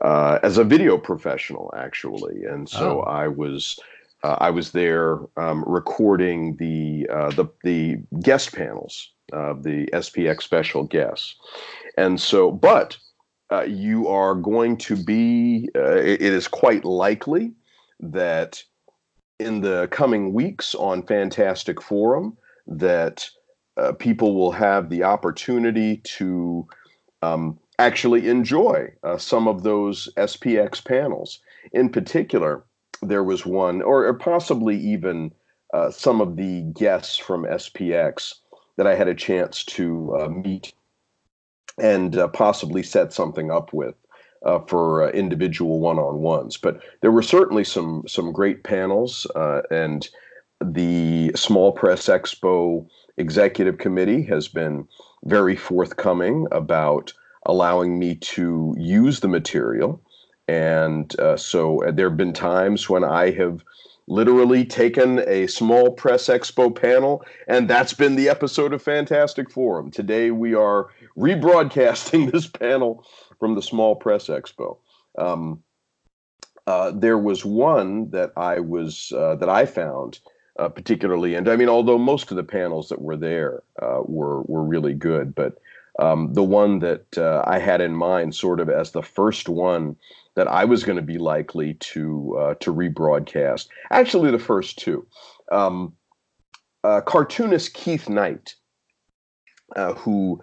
uh, 0.00 0.38
as 0.42 0.58
a 0.58 0.64
video 0.64 0.98
professional, 0.98 1.72
actually, 1.76 2.44
and 2.44 2.68
so 2.68 3.00
Oh. 3.00 3.02
I 3.02 3.28
was. 3.28 3.78
Uh, 4.24 4.36
I 4.38 4.50
was 4.50 4.70
there 4.70 5.18
um, 5.36 5.64
recording 5.66 6.54
the, 6.54 7.08
uh, 7.12 7.30
the 7.30 7.46
the 7.64 7.96
guest 8.20 8.54
panels, 8.54 9.10
of 9.32 9.64
the 9.64 9.86
SPX 9.92 10.42
special 10.42 10.84
guests, 10.84 11.34
and 11.96 12.20
so. 12.20 12.50
But 12.52 12.96
uh, 13.50 13.62
you 13.62 14.06
are 14.08 14.34
going 14.34 14.76
to 14.78 14.96
be, 14.96 15.68
uh, 15.74 15.96
it, 15.96 16.22
it 16.22 16.32
is 16.32 16.48
quite 16.48 16.84
likely 16.84 17.52
that 18.00 18.62
in 19.38 19.60
the 19.60 19.88
coming 19.90 20.32
weeks 20.32 20.74
on 20.74 21.02
Fantastic 21.02 21.82
Forum, 21.82 22.36
that 22.66 23.28
uh, 23.76 23.92
people 23.92 24.34
will 24.34 24.52
have 24.52 24.90
the 24.90 25.02
opportunity 25.02 25.98
to 25.98 26.66
um, 27.22 27.58
actually 27.78 28.28
enjoy 28.28 28.92
uh, 29.02 29.16
some 29.16 29.48
of 29.48 29.62
those 29.62 30.08
SPX 30.16 30.84
panels. 30.84 31.40
In 31.72 31.88
particular, 31.88 32.64
there 33.00 33.24
was 33.24 33.46
one, 33.46 33.82
or, 33.82 34.06
or 34.06 34.14
possibly 34.14 34.76
even 34.78 35.32
uh, 35.72 35.90
some 35.90 36.20
of 36.20 36.36
the 36.36 36.62
guests 36.74 37.16
from 37.16 37.44
SPX 37.44 38.34
that 38.76 38.86
I 38.86 38.94
had 38.94 39.08
a 39.08 39.14
chance 39.14 39.64
to 39.64 40.16
uh, 40.20 40.28
meet 40.28 40.72
and 41.78 42.16
uh, 42.16 42.28
possibly 42.28 42.82
set 42.82 43.12
something 43.12 43.50
up 43.50 43.72
with. 43.72 43.94
Uh, 44.44 44.58
for 44.66 45.04
uh, 45.04 45.10
individual 45.12 45.78
one-on-ones, 45.78 46.56
but 46.56 46.80
there 47.00 47.12
were 47.12 47.22
certainly 47.22 47.62
some 47.62 48.02
some 48.08 48.32
great 48.32 48.64
panels, 48.64 49.24
and 49.70 50.08
the 50.60 51.30
Small 51.36 51.70
Press 51.70 52.08
Expo 52.08 52.84
executive 53.22 53.78
committee 53.78 54.22
has 54.24 54.48
been 54.48 54.86
very 55.24 55.56
forthcoming 55.56 56.46
about 56.52 57.14
allowing 57.46 57.98
me 57.98 58.14
to 58.16 58.74
use 58.78 59.20
the 59.20 59.28
material. 59.28 60.00
And 60.48 61.18
uh, 61.18 61.36
so 61.36 61.82
uh, 61.84 61.92
there 61.92 62.08
have 62.08 62.18
been 62.18 62.34
times 62.34 62.90
when 62.90 63.04
I 63.04 63.30
have 63.30 63.64
literally 64.08 64.64
taken 64.64 65.20
a 65.28 65.46
small 65.46 65.92
press 65.92 66.26
expo 66.26 66.74
panel, 66.74 67.24
and 67.46 67.70
that's 67.70 67.94
been 67.94 68.16
the 68.16 68.28
episode 68.28 68.72
of 68.72 68.82
Fantastic 68.82 69.50
Forum. 69.50 69.90
Today 69.90 70.30
we 70.32 70.54
are 70.54 70.88
rebroadcasting 71.16 72.30
this 72.32 72.46
panel 72.46 73.06
from 73.38 73.54
the 73.54 73.62
small 73.62 73.94
press 73.94 74.26
expo. 74.26 74.76
Um, 75.16 75.62
uh, 76.66 76.92
there 76.94 77.18
was 77.18 77.44
one 77.44 78.10
that 78.10 78.32
I 78.36 78.60
was 78.60 79.12
uh, 79.16 79.36
that 79.36 79.48
I 79.48 79.66
found 79.66 80.20
uh, 80.58 80.68
particularly, 80.68 81.34
and 81.34 81.48
I 81.48 81.56
mean, 81.56 81.68
although 81.68 81.98
most 81.98 82.30
of 82.30 82.36
the 82.36 82.44
panels 82.44 82.88
that 82.88 83.00
were 83.00 83.16
there 83.16 83.62
uh, 83.80 84.00
were 84.04 84.42
were 84.42 84.62
really 84.62 84.94
good, 84.94 85.34
but 85.34 85.58
um, 85.98 86.32
the 86.32 86.42
one 86.42 86.78
that 86.80 87.06
uh, 87.16 87.42
I 87.46 87.58
had 87.58 87.80
in 87.80 87.94
mind, 87.94 88.34
sort 88.34 88.60
of 88.60 88.68
as 88.68 88.92
the 88.92 89.02
first 89.02 89.48
one 89.48 89.96
that 90.34 90.48
I 90.48 90.64
was 90.64 90.84
going 90.84 90.96
to 90.96 91.02
be 91.02 91.18
likely 91.18 91.74
to 91.74 92.36
uh, 92.38 92.54
to 92.60 92.72
rebroadcast. 92.72 93.68
Actually, 93.90 94.30
the 94.30 94.38
first 94.38 94.78
two. 94.78 95.06
Um, 95.50 95.94
uh, 96.84 97.00
cartoonist 97.00 97.74
Keith 97.74 98.08
Knight, 98.08 98.54
uh, 99.76 99.94
who 99.94 100.40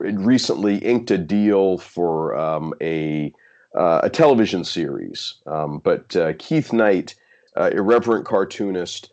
recently 0.00 0.78
inked 0.78 1.10
a 1.10 1.18
deal 1.18 1.78
for 1.78 2.34
um, 2.36 2.72
a 2.80 3.32
a 3.74 4.08
television 4.08 4.64
series, 4.64 5.34
um, 5.46 5.80
but 5.84 6.16
Keith 6.38 6.72
Knight, 6.72 7.14
irreverent 7.56 8.24
cartoonist, 8.24 9.10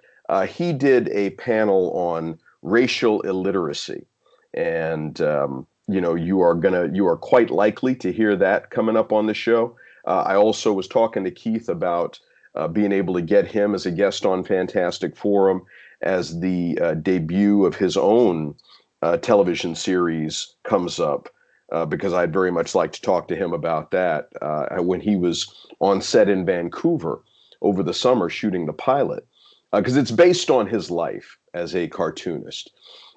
he 0.48 0.74
did 0.74 1.10
a 1.10 1.32
panel 1.32 1.92
on 1.92 2.38
racial 2.62 3.22
illiteracy 3.22 4.06
and 4.54 5.22
um, 5.22 5.68
you 5.88 6.00
know 6.00 6.16
you 6.16 6.42
are 6.42 6.56
gonna 6.56 6.90
you 6.94 7.08
are 7.08 7.18
quite 7.18 7.50
likely 7.50 7.96
to 7.96 8.12
hear 8.12 8.36
that 8.36 8.70
coming 8.70 8.98
up 8.98 9.12
on 9.12 9.28
the 9.28 9.34
show. 9.34 9.76
Uh, 10.06 10.24
I 10.26 10.36
also 10.36 10.74
was 10.74 10.88
talking 10.88 11.24
to 11.24 11.32
Keith 11.32 11.70
about 11.70 12.20
uh, 12.56 12.68
being 12.68 12.92
able 12.92 13.14
to 13.16 13.22
get 13.22 13.48
him 13.48 13.74
as 13.74 13.86
a 13.86 13.92
guest 13.92 14.26
on 14.26 14.44
Fantastic 14.44 15.16
Forum 15.16 15.64
as 16.02 16.40
the 16.40 16.78
uh, 16.82 16.94
debut 16.96 17.66
of 17.66 17.76
his 17.76 17.96
own 17.96 18.56
uh, 19.02 19.18
television 19.18 19.76
series 19.76 20.56
comes 20.64 21.00
up. 21.00 21.30
Uh, 21.72 21.86
because 21.86 22.14
I'd 22.14 22.34
very 22.34 22.52
much 22.52 22.76
like 22.76 22.92
to 22.92 23.02
talk 23.02 23.28
to 23.30 23.36
him 23.36 23.52
about 23.52 23.90
that 23.92 24.30
uh, 24.44 24.76
when 24.84 25.00
he 25.00 25.16
was 25.16 25.52
on 25.80 26.02
set 26.02 26.30
in 26.30 26.46
Vancouver 26.46 27.24
over 27.64 27.82
the 27.82 27.96
summer 27.96 28.30
shooting 28.30 28.68
the 28.68 28.74
pilot, 28.74 29.26
because 29.74 29.98
it's 29.98 30.12
based 30.12 30.50
on 30.50 30.68
his 30.68 30.92
life 30.92 31.38
as 31.54 31.76
a 31.76 31.88
cartoonist 31.88 32.72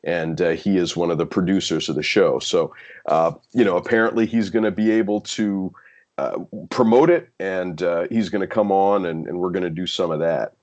and 0.06 0.40
uh, 0.40 0.50
he 0.50 0.76
is 0.76 0.96
one 0.96 1.10
of 1.10 1.18
the 1.18 1.26
producers 1.26 1.88
of 1.88 1.96
the 1.96 2.02
show. 2.02 2.38
So, 2.38 2.72
uh, 3.06 3.32
you 3.52 3.64
know, 3.64 3.76
apparently 3.76 4.24
he's 4.24 4.50
going 4.50 4.64
to 4.64 4.70
be 4.70 4.92
able 4.92 5.20
to 5.22 5.72
uh, 6.16 6.38
promote 6.70 7.10
it, 7.10 7.28
and 7.40 7.82
uh, 7.82 8.06
he's 8.08 8.28
going 8.28 8.40
to 8.40 8.46
come 8.46 8.72
on, 8.72 9.04
and, 9.04 9.26
and 9.26 9.38
we're 9.38 9.50
going 9.50 9.64
to 9.64 9.70
do 9.70 9.86
some 9.86 10.10
of 10.10 10.20
that. 10.20 10.54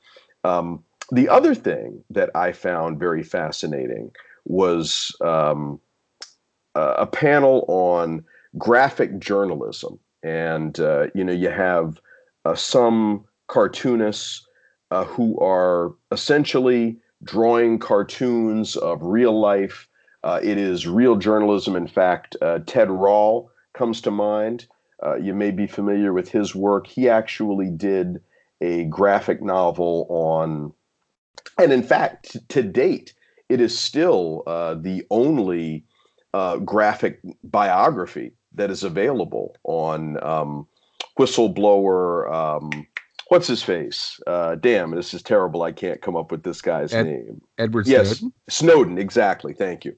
Um, 0.44 0.84
the 1.12 1.30
other 1.30 1.54
thing 1.54 2.04
that 2.10 2.32
I 2.34 2.54
found 2.54 3.00
very 3.00 3.22
fascinating 3.22 4.12
was 4.46 5.16
um, 5.22 5.80
a 6.74 7.06
panel 7.06 7.66
on 7.68 8.24
graphic 8.58 9.20
journalism, 9.20 10.00
and 10.24 10.80
uh, 10.80 11.08
you 11.14 11.24
know, 11.24 11.34
you 11.34 11.50
have 11.50 12.00
uh, 12.46 12.56
some 12.56 13.26
cartoonists 13.48 14.48
who 15.02 15.38
are 15.40 15.94
essentially 16.12 16.98
drawing 17.24 17.80
cartoons 17.80 18.76
of 18.76 19.02
real 19.02 19.40
life. 19.40 19.88
Uh, 20.24 20.40
it 20.44 20.58
is 20.58 20.88
real 20.88 21.16
journalism. 21.16 21.76
In 21.76 21.88
fact, 21.88 22.36
uh, 22.42 22.60
Ted 22.66 22.90
Rall 22.90 23.50
comes 23.74 24.02
to 24.02 24.12
mind. 24.12 24.68
Uh, 25.04 25.16
you 25.16 25.34
may 25.34 25.52
be 25.52 25.68
familiar 25.68 26.14
with 26.14 26.30
his 26.30 26.56
work. 26.56 26.88
He 26.88 27.10
actually 27.10 27.70
did 27.70 28.22
a 28.62 28.86
graphic 28.86 29.42
novel 29.42 30.06
on, 30.10 30.74
and 31.58 31.74
in 31.74 31.84
fact, 31.84 32.38
to 32.50 32.64
date, 32.64 33.14
it 33.50 33.60
is 33.60 33.78
still 33.78 34.44
uh, 34.48 34.76
the 34.76 35.04
only 35.10 35.84
uh, 36.34 36.58
graphic 36.58 37.20
biography 37.44 38.32
that 38.56 38.72
is 38.72 38.84
available 38.84 39.58
on 39.64 40.24
um, 40.24 40.68
whistleblower. 41.20 42.32
Um, 42.32 42.88
what's 43.34 43.48
his 43.48 43.64
face? 43.64 44.20
Uh, 44.28 44.54
damn, 44.54 44.92
this 44.92 45.12
is 45.12 45.24
terrible. 45.24 45.64
I 45.64 45.72
can't 45.72 46.04
come 46.04 46.16
up 46.16 46.32
with 46.32 46.44
this 46.44 46.62
guy's 46.62 46.94
Ed, 46.94 47.08
name. 47.08 47.42
Edward 47.58 47.88
yes, 47.88 48.20
Snowden. 48.20 48.34
Snowden, 48.48 48.98
exactly. 49.00 49.54
Thank 49.54 49.86
you. 49.86 49.96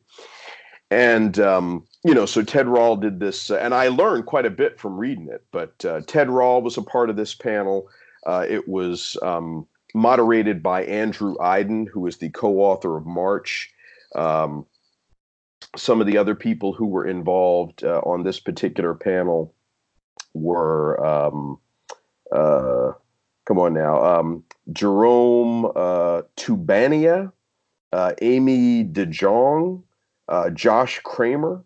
And 0.89 1.37
um, 1.39 1.85
you 2.05 2.13
know, 2.13 2.25
so 2.25 2.43
Ted 2.43 2.65
Rall 2.65 2.95
did 2.95 3.19
this, 3.19 3.51
uh, 3.51 3.57
and 3.57 3.73
I 3.73 3.89
learned 3.89 4.25
quite 4.25 4.45
a 4.45 4.49
bit 4.49 4.79
from 4.79 4.95
reading 4.95 5.27
it. 5.29 5.43
But 5.51 5.83
uh, 5.83 6.01
Ted 6.07 6.29
Rall 6.29 6.61
was 6.61 6.77
a 6.77 6.81
part 6.81 7.09
of 7.09 7.17
this 7.17 7.35
panel. 7.35 7.89
Uh, 8.25 8.45
it 8.47 8.69
was 8.69 9.17
um, 9.21 9.67
moderated 9.93 10.63
by 10.63 10.85
Andrew 10.85 11.35
Aydin, 11.35 11.89
who 11.89 12.07
is 12.07 12.17
the 12.17 12.29
co-author 12.29 12.95
of 12.95 13.05
March. 13.05 13.69
Um, 14.15 14.65
some 15.75 15.99
of 15.99 16.07
the 16.07 16.17
other 16.17 16.35
people 16.35 16.71
who 16.71 16.85
were 16.85 17.05
involved 17.05 17.83
uh, 17.83 17.99
on 18.05 18.23
this 18.23 18.39
particular 18.39 18.93
panel 18.93 19.53
were 20.33 21.05
um, 21.05 21.59
uh, 22.31 22.93
come 23.45 23.59
on 23.59 23.73
now. 23.73 24.03
Um, 24.03 24.43
Jerome 24.73 25.65
uh, 25.65 26.23
Tubiana, 26.35 27.31
uh, 27.93 28.13
Amy 28.21 28.83
DeJong, 28.83 29.83
uh, 30.27 30.49
Josh 30.49 30.99
Kramer. 31.03 31.63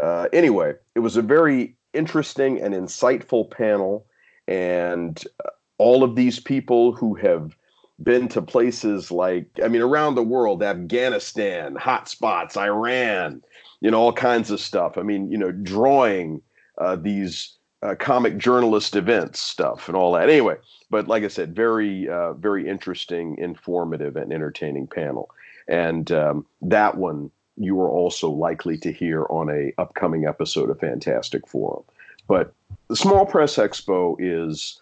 Uh, 0.00 0.28
anyway, 0.32 0.74
it 0.94 1.00
was 1.00 1.16
a 1.16 1.22
very 1.22 1.76
interesting 1.92 2.60
and 2.60 2.74
insightful 2.74 3.50
panel, 3.50 4.06
and 4.46 5.22
uh, 5.44 5.50
all 5.78 6.04
of 6.04 6.14
these 6.14 6.38
people 6.38 6.92
who 6.92 7.14
have 7.14 7.56
been 8.02 8.28
to 8.28 8.42
places 8.42 9.10
like, 9.10 9.48
I 9.62 9.68
mean, 9.68 9.82
around 9.82 10.14
the 10.14 10.22
world, 10.22 10.62
Afghanistan, 10.62 11.74
hotspots, 11.76 12.56
Iran, 12.56 13.42
you 13.80 13.90
know, 13.90 14.00
all 14.00 14.12
kinds 14.12 14.50
of 14.50 14.60
stuff. 14.60 14.98
I 14.98 15.02
mean, 15.02 15.30
you 15.30 15.38
know, 15.38 15.50
drawing 15.50 16.42
uh, 16.78 16.96
these 16.96 17.56
uh, 17.86 17.94
comic 17.94 18.36
journalist 18.36 18.96
events 18.96 19.38
stuff 19.38 19.88
and 19.88 19.96
all 19.96 20.12
that. 20.12 20.28
Anyway, 20.28 20.56
but 20.90 21.06
like 21.06 21.22
I 21.22 21.28
said, 21.28 21.54
very 21.54 22.08
uh, 22.08 22.32
very 22.34 22.68
interesting, 22.68 23.38
informative, 23.38 24.16
and 24.16 24.32
entertaining 24.32 24.86
panel. 24.86 25.30
And 25.68 26.10
um, 26.10 26.46
that 26.62 26.96
one 26.96 27.30
you 27.56 27.80
are 27.80 27.88
also 27.88 28.28
likely 28.28 28.76
to 28.78 28.92
hear 28.92 29.24
on 29.30 29.48
a 29.50 29.72
upcoming 29.80 30.26
episode 30.26 30.68
of 30.68 30.80
Fantastic 30.80 31.46
Forum. 31.46 31.84
But 32.28 32.52
the 32.88 32.96
Small 32.96 33.26
Press 33.26 33.56
Expo 33.56 34.16
is. 34.18 34.80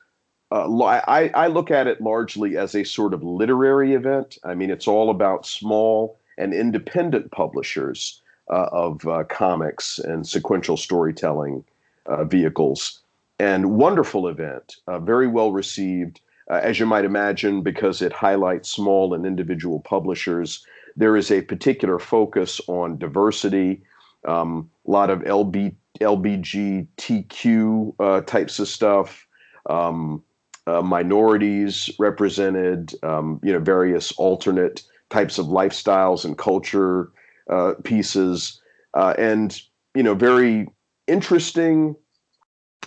Uh, 0.51 0.85
I, 0.85 1.31
I 1.35 1.47
look 1.49 1.73
at 1.73 1.89
it 1.89 2.01
largely 2.01 2.57
as 2.57 2.77
a 2.77 2.85
sort 2.85 3.13
of 3.13 3.25
literary 3.25 3.95
event. 3.95 4.39
I 4.45 4.55
mean, 4.55 4.71
it's 4.71 4.87
all 4.87 5.11
about 5.11 5.47
small 5.47 6.17
and 6.39 6.55
independent 6.55 7.33
publishers 7.33 8.23
uh, 8.53 8.69
of 8.71 9.05
uh, 9.09 9.25
comics 9.25 9.99
and 9.99 10.29
sequential 10.29 10.77
storytelling 10.77 11.65
uh, 12.07 12.25
vehicles. 12.25 13.01
And 13.39 13.73
wonderful 13.73 14.29
event, 14.29 14.77
uh, 14.87 15.01
very 15.01 15.27
well 15.27 15.53
received, 15.53 16.21
uh, 16.51 16.61
as 16.63 16.79
you 16.79 16.87
might 16.87 17.05
imagine, 17.05 17.63
because 17.63 18.01
it 18.01 18.13
highlights 18.13 18.71
small 18.71 19.13
and 19.13 19.27
individual 19.27 19.81
publishers. 19.81 20.65
There 20.97 21.17
is 21.17 21.31
a 21.31 21.43
particular 21.43 21.99
focus 21.99 22.61
on 22.69 22.99
diversity, 22.99 23.83
um, 24.27 24.71
a 24.87 24.91
lot 24.91 25.11
of 25.11 25.21
LB, 25.21 25.75
LBGTQ 26.01 27.95
uh, 27.99 28.21
types 28.23 28.59
of 28.59 28.69
stuff. 28.69 29.27
Um, 29.69 30.23
uh, 30.67 30.83
minorities 30.83 31.91
represented, 31.99 32.95
um, 33.03 33.41
you 33.43 33.53
know, 33.53 33.59
various 33.59 34.13
alternate 34.13 34.83
types 35.11 35.39
of 35.39 35.47
lifestyles 35.47 36.25
and 36.25 36.39
culture 36.39 37.11
uh, 37.51 37.75
pieces, 37.85 38.61
uh, 38.95 39.15
and 39.19 39.61
you 39.95 40.03
know, 40.03 40.15
very 40.15 40.67
interesting 41.07 41.97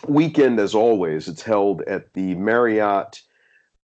weekend 0.07 0.59
as 0.59 0.75
always. 0.75 1.27
It's 1.27 1.41
held 1.41 1.81
at 1.83 2.13
the 2.13 2.35
Marriott 2.35 3.21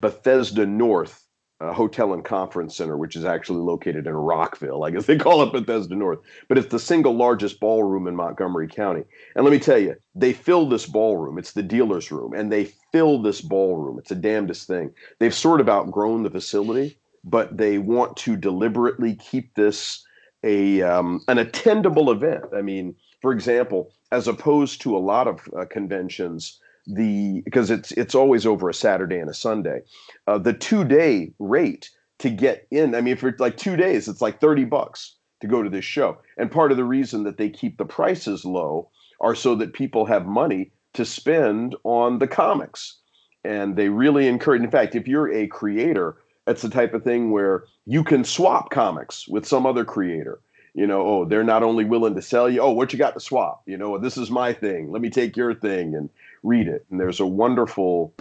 Bethesda 0.01 0.67
North 0.67 1.23
uh, 1.63 1.73
hotel 1.73 2.13
and 2.13 2.25
conference 2.25 2.77
center, 2.77 2.97
which 2.97 3.15
is 3.15 3.25
actually 3.25 3.61
located 3.61 4.07
in 4.09 4.15
Rockville. 4.15 4.83
I 4.83 4.91
guess 4.91 5.07
they 5.07 5.17
call 5.17 5.43
it 5.43 5.53
Bethesda 5.53 5.95
North, 5.95 6.19
but 6.49 6.59
it's 6.59 6.73
the 6.73 6.79
single 6.79 7.15
largest 7.15 7.61
ballroom 7.61 8.09
in 8.09 8.17
Montgomery 8.17 8.67
County. 8.67 9.05
And 9.37 9.45
let 9.45 9.53
me 9.53 9.61
tell 9.61 9.79
you, 9.79 9.95
they 10.15 10.33
fill 10.33 10.69
this 10.69 10.87
ballroom. 10.87 11.39
It's 11.39 11.53
the 11.53 11.63
dealer's 11.63 12.11
room, 12.11 12.33
and 12.35 12.51
they 12.51 12.73
fill 12.91 13.23
this 13.23 13.41
ballroom. 13.41 13.99
It's 13.99 14.11
a 14.11 14.17
damnedest 14.17 14.67
thing. 14.67 14.91
They've 15.21 15.35
sort 15.35 15.61
of 15.61 15.69
outgrown 15.69 16.25
the 16.25 16.31
facility, 16.31 16.99
but 17.23 17.57
they 17.57 17.79
want 17.79 18.17
to 18.19 18.37
deliberately 18.37 19.15
keep 19.15 19.55
this 19.55 20.05
a 20.43 20.83
um, 20.83 21.21
an 21.29 21.37
attendable 21.37 22.11
event. 22.11 22.47
I 22.53 22.63
mean, 22.63 22.97
for 23.21 23.31
example, 23.31 23.93
as 24.13 24.29
opposed 24.29 24.81
to 24.83 24.97
a 24.97 25.01
lot 25.01 25.27
of 25.27 25.49
uh, 25.59 25.65
conventions 25.65 26.61
the 26.87 27.41
because 27.45 27.71
it's 27.71 27.93
it's 27.93 28.15
always 28.15 28.45
over 28.45 28.69
a 28.69 28.75
Saturday 28.75 29.19
and 29.19 29.31
a 29.31 29.35
Sunday. 29.35 29.81
Uh, 30.27 30.39
the 30.39 30.53
two 30.53 30.85
day 30.85 31.33
rate 31.39 31.91
to 32.19 32.31
get 32.31 32.67
in, 32.71 32.95
I 32.95 33.01
mean, 33.01 33.17
for 33.17 33.35
like 33.39 33.57
two 33.57 33.77
days, 33.77 34.07
it's 34.09 34.21
like 34.21 34.41
thirty 34.41 34.65
bucks 34.65 35.17
to 35.41 35.47
go 35.47 35.63
to 35.63 35.71
this 35.71 35.85
show. 35.85 36.19
And 36.37 36.51
part 36.51 36.71
of 36.71 36.77
the 36.77 36.85
reason 36.85 37.25
that 37.25 37.39
they 37.39 37.49
keep 37.49 37.79
the 37.79 37.85
prices 37.85 38.45
low 38.45 38.91
are 39.21 39.35
so 39.35 39.55
that 39.57 39.73
people 39.73 40.07
have 40.07 40.27
money 40.27 40.71
to 40.95 41.05
spend 41.05 41.75
on 41.85 42.19
the 42.19 42.29
comics. 42.29 42.99
And 43.45 43.77
they 43.77 43.89
really 43.89 44.29
encourage. 44.29 44.63
In 44.63 44.71
fact, 44.71 44.95
if 44.95 45.09
you're 45.09 45.33
a 45.33 45.47
creator, 45.49 46.17
it's 46.47 46.63
the 46.63 46.69
type 46.69 46.95
of 46.95 47.03
thing 47.03 47.31
where 47.31 47.65
you 47.87 48.05
can 48.05 48.25
swap 48.25 48.71
comics 48.71 49.27
with 49.27 49.47
some 49.47 49.67
other 49.67 49.85
creator 49.85 50.41
you 50.75 50.87
know, 50.87 51.03
oh, 51.03 51.25
they're 51.25 51.45
not 51.45 51.63
only 51.63 51.85
willing 51.85 52.15
to 52.15 52.23
sell 52.23 52.49
you, 52.49 52.61
oh, 52.61 52.73
what 52.73 52.93
you 52.93 52.99
got 52.99 53.15
to 53.15 53.21
swap? 53.21 53.63
You 53.67 53.77
know, 53.77 53.99
this 53.99 54.17
is 54.17 54.31
my 54.31 54.53
thing. 54.53 54.91
Let 54.91 55.03
me 55.03 55.11
take 55.11 55.37
your 55.37 55.55
thing. 55.55 55.95
And 55.95 56.09
read 56.43 56.69
it. 56.69 56.87
And 56.91 57.01
there's 57.01 57.21
a 57.21 57.27
wonderful 57.27 58.15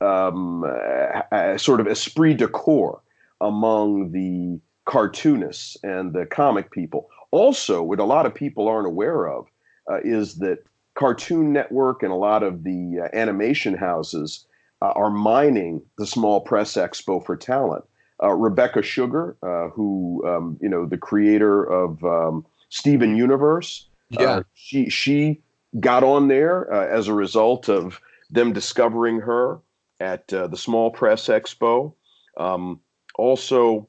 um, 0.00 0.64
uh, 0.64 1.58
sort 1.58 1.80
of 1.80 1.86
esprit 1.86 2.34
de 2.34 2.48
corps 2.48 3.00
among 3.40 4.12
the 4.12 4.60
cartoonists 4.84 5.76
and 5.82 6.12
the 6.12 6.26
comic 6.26 6.70
people. 6.70 7.08
Also, 7.30 7.82
what 7.82 7.98
a 7.98 8.04
lot 8.04 8.26
of 8.26 8.34
people 8.34 8.68
aren't 8.68 8.86
aware 8.86 9.26
of 9.26 9.46
uh, 9.90 9.98
is 10.04 10.36
that 10.36 10.58
Cartoon 10.94 11.52
Network 11.52 12.02
and 12.02 12.12
a 12.12 12.16
lot 12.16 12.42
of 12.42 12.64
the 12.64 13.00
uh, 13.04 13.16
animation 13.16 13.76
houses 13.76 14.46
uh, 14.80 14.92
are 14.94 15.10
mining 15.10 15.82
the 15.98 16.06
Small 16.06 16.40
Press 16.40 16.74
Expo 16.74 17.24
for 17.24 17.36
talent. 17.36 17.84
Uh, 18.22 18.32
Rebecca 18.32 18.82
Sugar, 18.82 19.36
uh, 19.42 19.68
who 19.68 20.24
um, 20.26 20.56
you 20.60 20.68
know, 20.68 20.86
the 20.86 20.96
creator 20.98 21.64
of 21.64 22.02
um, 22.04 22.46
Steven 22.70 23.16
Universe, 23.16 23.88
Yeah. 24.10 24.42
she 24.54 24.88
she 24.88 25.42
got 25.80 26.02
on 26.02 26.28
there 26.28 26.72
uh, 26.72 26.86
as 26.86 27.08
a 27.08 27.14
result 27.14 27.68
of 27.68 28.00
them 28.30 28.52
discovering 28.52 29.20
her 29.20 29.60
at 30.00 30.32
uh, 30.32 30.46
the 30.46 30.56
Small 30.56 30.90
Press 30.90 31.28
Expo. 31.28 31.92
Um, 32.38 32.80
also, 33.16 33.88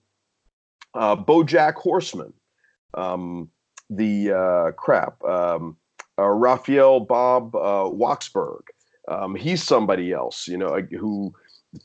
uh, 0.93 1.15
BoJack 1.15 1.75
Horseman, 1.75 2.33
um, 2.93 3.49
the 3.89 4.31
uh, 4.31 4.71
crap, 4.71 5.23
um, 5.23 5.77
uh, 6.19 6.27
Raphael 6.27 6.99
Bob 7.01 7.55
uh, 7.55 7.89
Waksberg. 7.89 8.61
Um, 9.07 9.35
he's 9.35 9.63
somebody 9.63 10.11
else, 10.11 10.47
you 10.47 10.57
know, 10.57 10.75
uh, 10.75 10.81
who 10.99 11.33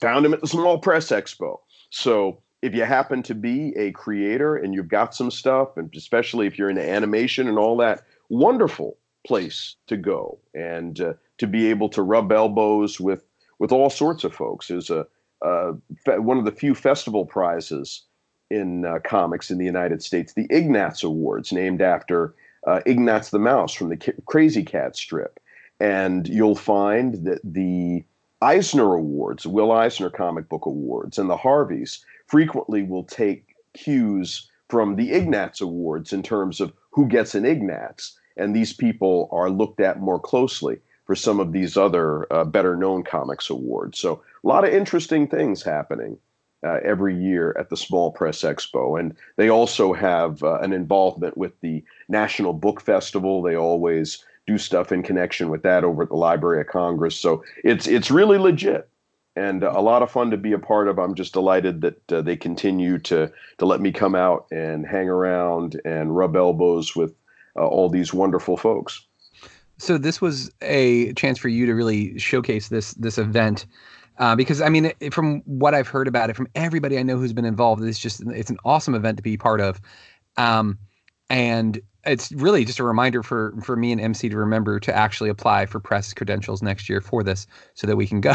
found 0.01 0.25
him 0.27 0.35
at 0.35 0.41
the 0.41 0.49
Small 0.49 0.79
Press 0.79 1.11
Expo. 1.11 1.59
So 1.93 2.41
if 2.63 2.75
you 2.75 2.85
happen 2.85 3.23
to 3.25 3.35
be 3.35 3.77
a 3.77 3.93
creator 3.93 4.57
and 4.57 4.75
you've 4.75 4.89
got 4.89 5.15
some 5.15 5.31
stuff, 5.31 5.77
and 5.77 5.95
especially 5.95 6.47
if 6.47 6.59
you're 6.59 6.71
into 6.71 6.89
animation 6.89 7.49
and 7.49 7.59
all 7.59 7.77
that, 7.77 8.03
wonderful 8.31 8.97
place 9.27 9.77
to 9.87 9.97
go 9.97 10.39
and 10.55 11.01
uh, 11.01 11.13
to 11.39 11.47
be 11.47 11.69
able 11.69 11.89
to 11.91 12.03
rub 12.03 12.33
elbows 12.33 12.99
with 12.99 13.25
with 13.59 13.71
all 13.71 13.91
sorts 13.91 14.25
of 14.25 14.35
folks 14.35 14.71
is 14.71 14.91
a 14.91 15.07
uh, 15.43 15.73
one 16.19 16.39
of 16.39 16.45
the 16.45 16.53
few 16.53 16.75
festival 16.75 17.27
prizes 17.27 18.05
in 18.51 18.87
uh, 18.87 18.99
comics 19.05 19.51
in 19.51 19.59
the 19.59 19.65
United 19.65 20.03
States, 20.03 20.33
the 20.33 20.47
Ignatz 20.51 21.03
Awards, 21.03 21.53
named 21.53 21.83
after 21.83 22.35
uh, 22.67 22.81
Ignatz 22.87 23.31
the 23.31 23.39
Mouse 23.39 23.75
from 23.75 23.91
the 23.91 23.97
K- 23.97 24.13
Krazy 24.25 24.67
Kat 24.67 24.97
strip. 24.97 25.41
And 25.81 26.29
you'll 26.29 26.55
find 26.55 27.25
that 27.27 27.41
the 27.45 28.05
Eisner 28.43 28.95
Awards, 28.95 29.47
Will 29.47 29.73
Eisner 29.73 30.11
Comic 30.11 30.49
Book 30.49 30.67
Awards, 30.67 31.19
and 31.19 31.31
the 31.31 31.37
Harveys 31.37 32.05
frequently 32.27 32.83
will 32.83 33.05
take 33.05 33.55
cues 33.75 34.51
from 34.69 34.97
the 34.97 35.13
Ignatz 35.13 35.61
Awards 35.61 36.13
in 36.13 36.23
terms 36.23 36.61
of 36.61 36.73
who 36.91 37.07
gets 37.07 37.35
an 37.35 37.45
Ignatz 37.47 38.19
and 38.37 38.55
these 38.55 38.73
people 38.73 39.29
are 39.33 39.51
looked 39.51 39.81
at 39.81 40.01
more 40.01 40.21
closely 40.21 40.79
for 41.05 41.15
some 41.15 41.41
of 41.41 41.53
these 41.53 41.77
other 41.77 42.33
uh, 42.33 42.45
better 42.45 42.77
known 42.77 43.03
comics 43.03 43.51
awards. 43.51 43.99
So 43.99 44.23
a 44.45 44.49
lot 44.49 44.65
of 44.65 44.73
interesting 44.73 45.27
things 45.27 45.63
happening 45.63 46.19
uh, 46.65 46.79
every 46.85 47.17
year 47.17 47.57
at 47.59 47.71
the 47.71 47.77
Small 47.77 48.13
Press 48.13 48.43
Expo, 48.43 48.99
and 48.99 49.17
they 49.37 49.49
also 49.49 49.93
have 49.93 50.43
uh, 50.45 50.59
an 50.61 50.73
involvement 50.73 51.37
with 51.37 51.59
the 51.61 51.83
National 52.09 52.53
Book 52.53 52.81
Festival. 52.81 53.43
They 53.43 53.57
always 53.57 54.25
do 54.47 54.59
stuff 54.59 54.93
in 54.93 55.03
connection 55.03 55.49
with 55.49 55.63
that 55.63 55.85
over 55.85 56.03
at 56.03 56.09
the 56.09 56.17
Library 56.17 56.61
of 56.61 56.67
Congress. 56.67 57.17
So 57.17 57.45
it's 57.65 57.87
it's 57.87 58.11
really 58.11 58.39
legit 58.39 58.89
and 59.37 59.63
a 59.63 59.81
lot 59.81 60.03
of 60.03 60.11
fun 60.11 60.31
to 60.31 60.37
be 60.37 60.53
a 60.53 60.59
part 60.59 60.89
of. 60.89 60.99
I'm 60.99 61.15
just 61.15 61.33
delighted 61.33 61.81
that 61.83 62.13
uh, 62.13 62.23
they 62.23 62.37
continue 62.37 62.99
to 63.01 63.31
to 63.59 63.67
let 63.67 63.81
me 63.81 63.93
come 63.93 64.15
out 64.15 64.47
and 64.51 64.87
hang 64.87 65.09
around 65.09 65.81
and 65.85 66.17
rub 66.17 66.37
elbows 66.37 66.95
with 66.95 67.15
uh, 67.57 67.67
all 67.67 67.89
these 67.89 68.13
wonderful 68.13 68.57
folks. 68.57 69.07
So 69.79 69.99
this 69.99 70.21
was 70.21 70.51
a 70.61 71.13
chance 71.15 71.39
for 71.39 71.49
you 71.49 71.67
to 71.67 71.73
really 71.73 72.19
showcase 72.19 72.69
this 72.69 72.93
this 72.95 73.19
event. 73.19 73.67
Uh, 74.19 74.37
because 74.37 74.61
I 74.61 74.69
mean, 74.69 74.93
it, 75.01 75.15
from 75.15 75.41
what 75.47 75.75
I've 75.75 75.89
heard 75.89 76.07
about 76.07 76.29
it, 76.29 76.37
from 76.37 76.47
everybody 76.55 76.99
I 76.99 77.03
know 77.03 77.17
who's 77.17 77.33
been 77.33 77.47
involved, 77.47 77.83
it's 77.83 77.99
just 77.99 78.21
it's 78.27 78.51
an 78.51 78.59
awesome 78.65 78.95
event 78.95 79.17
to 79.17 79.23
be 79.23 79.39
part 79.39 79.61
of, 79.61 79.81
um, 80.37 80.79
and 81.31 81.81
it's 82.05 82.33
really 82.33 82.65
just 82.65 82.79
a 82.79 82.85
reminder 82.85 83.23
for 83.23 83.55
for 83.63 83.77
me 83.77 83.93
and 83.93 84.01
MC 84.01 84.29
to 84.29 84.37
remember 84.37 84.81
to 84.81 84.95
actually 84.95 85.31
apply 85.31 85.67
for 85.67 85.81
press 85.81 86.13
credentials 86.15 86.63
next 86.63 86.89
year 86.89 87.01
for 87.01 87.23
this, 87.23 87.47
so 87.75 87.87
that 87.87 87.97
we 87.97 88.07
can 88.07 88.21
go. 88.33 88.35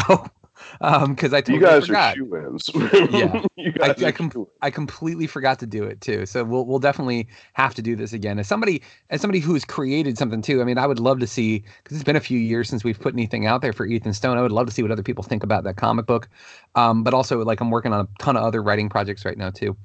um 0.80 1.14
because 1.14 1.32
i 1.32 1.40
totally 1.40 1.58
you 1.58 1.64
guys 1.64 1.86
forgot. 1.86 2.14
are 2.14 2.16
shoe-ins. 2.16 2.68
Yeah. 3.12 3.42
you 3.56 3.72
I, 3.80 3.94
I, 4.06 4.10
com- 4.12 4.46
I 4.60 4.70
completely 4.70 5.28
forgot 5.28 5.60
to 5.60 5.66
do 5.66 5.84
it 5.84 6.00
too. 6.00 6.26
So 6.26 6.42
we'll 6.42 6.66
we'll 6.66 6.80
definitely 6.80 7.28
have 7.52 7.74
to 7.76 7.82
do 7.82 7.94
this 7.94 8.12
again. 8.12 8.40
As 8.40 8.48
somebody 8.48 8.82
as 9.10 9.20
somebody 9.20 9.38
who's 9.38 9.64
created 9.64 10.18
something 10.18 10.42
too, 10.42 10.60
I 10.60 10.64
mean, 10.64 10.76
I 10.76 10.86
would 10.88 10.98
love 10.98 11.20
to 11.20 11.28
see 11.28 11.64
because 11.84 11.96
it's 11.96 12.04
been 12.04 12.16
a 12.16 12.20
few 12.20 12.40
years 12.40 12.68
since 12.68 12.82
we've 12.82 12.98
put 12.98 13.14
anything 13.14 13.46
out 13.46 13.62
there 13.62 13.72
for 13.72 13.86
Ethan 13.86 14.14
Stone. 14.14 14.36
I 14.36 14.42
would 14.42 14.50
love 14.50 14.66
to 14.66 14.72
see 14.72 14.82
what 14.82 14.90
other 14.90 15.02
people 15.04 15.22
think 15.22 15.44
about 15.44 15.62
that 15.62 15.76
comic 15.76 16.06
book. 16.06 16.28
Um, 16.74 17.04
but 17.04 17.14
also 17.14 17.44
like 17.44 17.60
I'm 17.60 17.70
working 17.70 17.92
on 17.92 18.00
a 18.00 18.08
ton 18.22 18.36
of 18.36 18.42
other 18.42 18.60
writing 18.60 18.88
projects 18.88 19.24
right 19.24 19.38
now 19.38 19.50
too. 19.50 19.76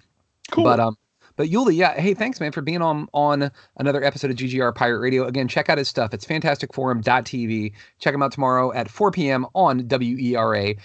Cool. 0.49 0.63
But 0.63 0.79
um, 0.79 0.97
but 1.35 1.49
Yuli, 1.49 1.75
yeah, 1.75 1.99
hey, 1.99 2.13
thanks, 2.13 2.39
man, 2.39 2.51
for 2.51 2.61
being 2.61 2.81
on 2.81 3.07
on 3.13 3.51
another 3.77 4.03
episode 4.03 4.31
of 4.31 4.37
GGR 4.37 4.73
Pirate 4.75 4.99
Radio. 4.99 5.25
Again, 5.25 5.47
check 5.47 5.69
out 5.69 5.77
his 5.77 5.87
stuff. 5.87 6.13
It's 6.13 6.25
fantasticforum.tv. 6.25 7.73
Check 7.99 8.13
him 8.13 8.21
out 8.21 8.31
tomorrow 8.31 8.73
at 8.73 8.89
4 8.89 9.11
p.m. 9.11 9.45
on 9.55 9.87
WERA.FM 9.87 10.81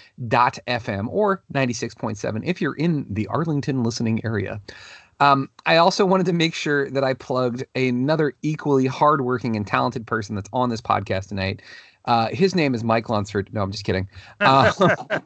or 1.09 1.43
96.7 1.53 2.41
if 2.43 2.61
you're 2.61 2.75
in 2.75 3.05
the 3.09 3.27
Arlington 3.27 3.83
listening 3.83 4.23
area. 4.25 4.61
Um, 5.19 5.49
I 5.65 5.77
also 5.77 6.05
wanted 6.05 6.25
to 6.27 6.33
make 6.33 6.55
sure 6.55 6.89
that 6.91 7.03
I 7.03 7.13
plugged 7.13 7.65
another 7.75 8.33
equally 8.41 8.85
hardworking 8.85 9.55
and 9.55 9.67
talented 9.67 10.07
person 10.07 10.35
that's 10.35 10.49
on 10.53 10.69
this 10.69 10.81
podcast 10.81 11.27
tonight. 11.27 11.61
Uh, 12.05 12.29
his 12.29 12.55
name 12.55 12.73
is 12.73 12.83
Mike 12.83 13.09
Lunsford. 13.09 13.53
No, 13.53 13.61
I'm 13.61 13.71
just 13.71 13.83
kidding. 13.83 14.07
Uh, 14.39 14.71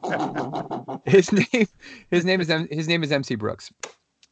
his 1.06 1.32
name, 1.32 1.66
his 2.10 2.24
name 2.24 2.40
is 2.40 2.48
his 2.70 2.88
name 2.88 3.02
is 3.04 3.12
MC 3.12 3.36
Brooks, 3.36 3.72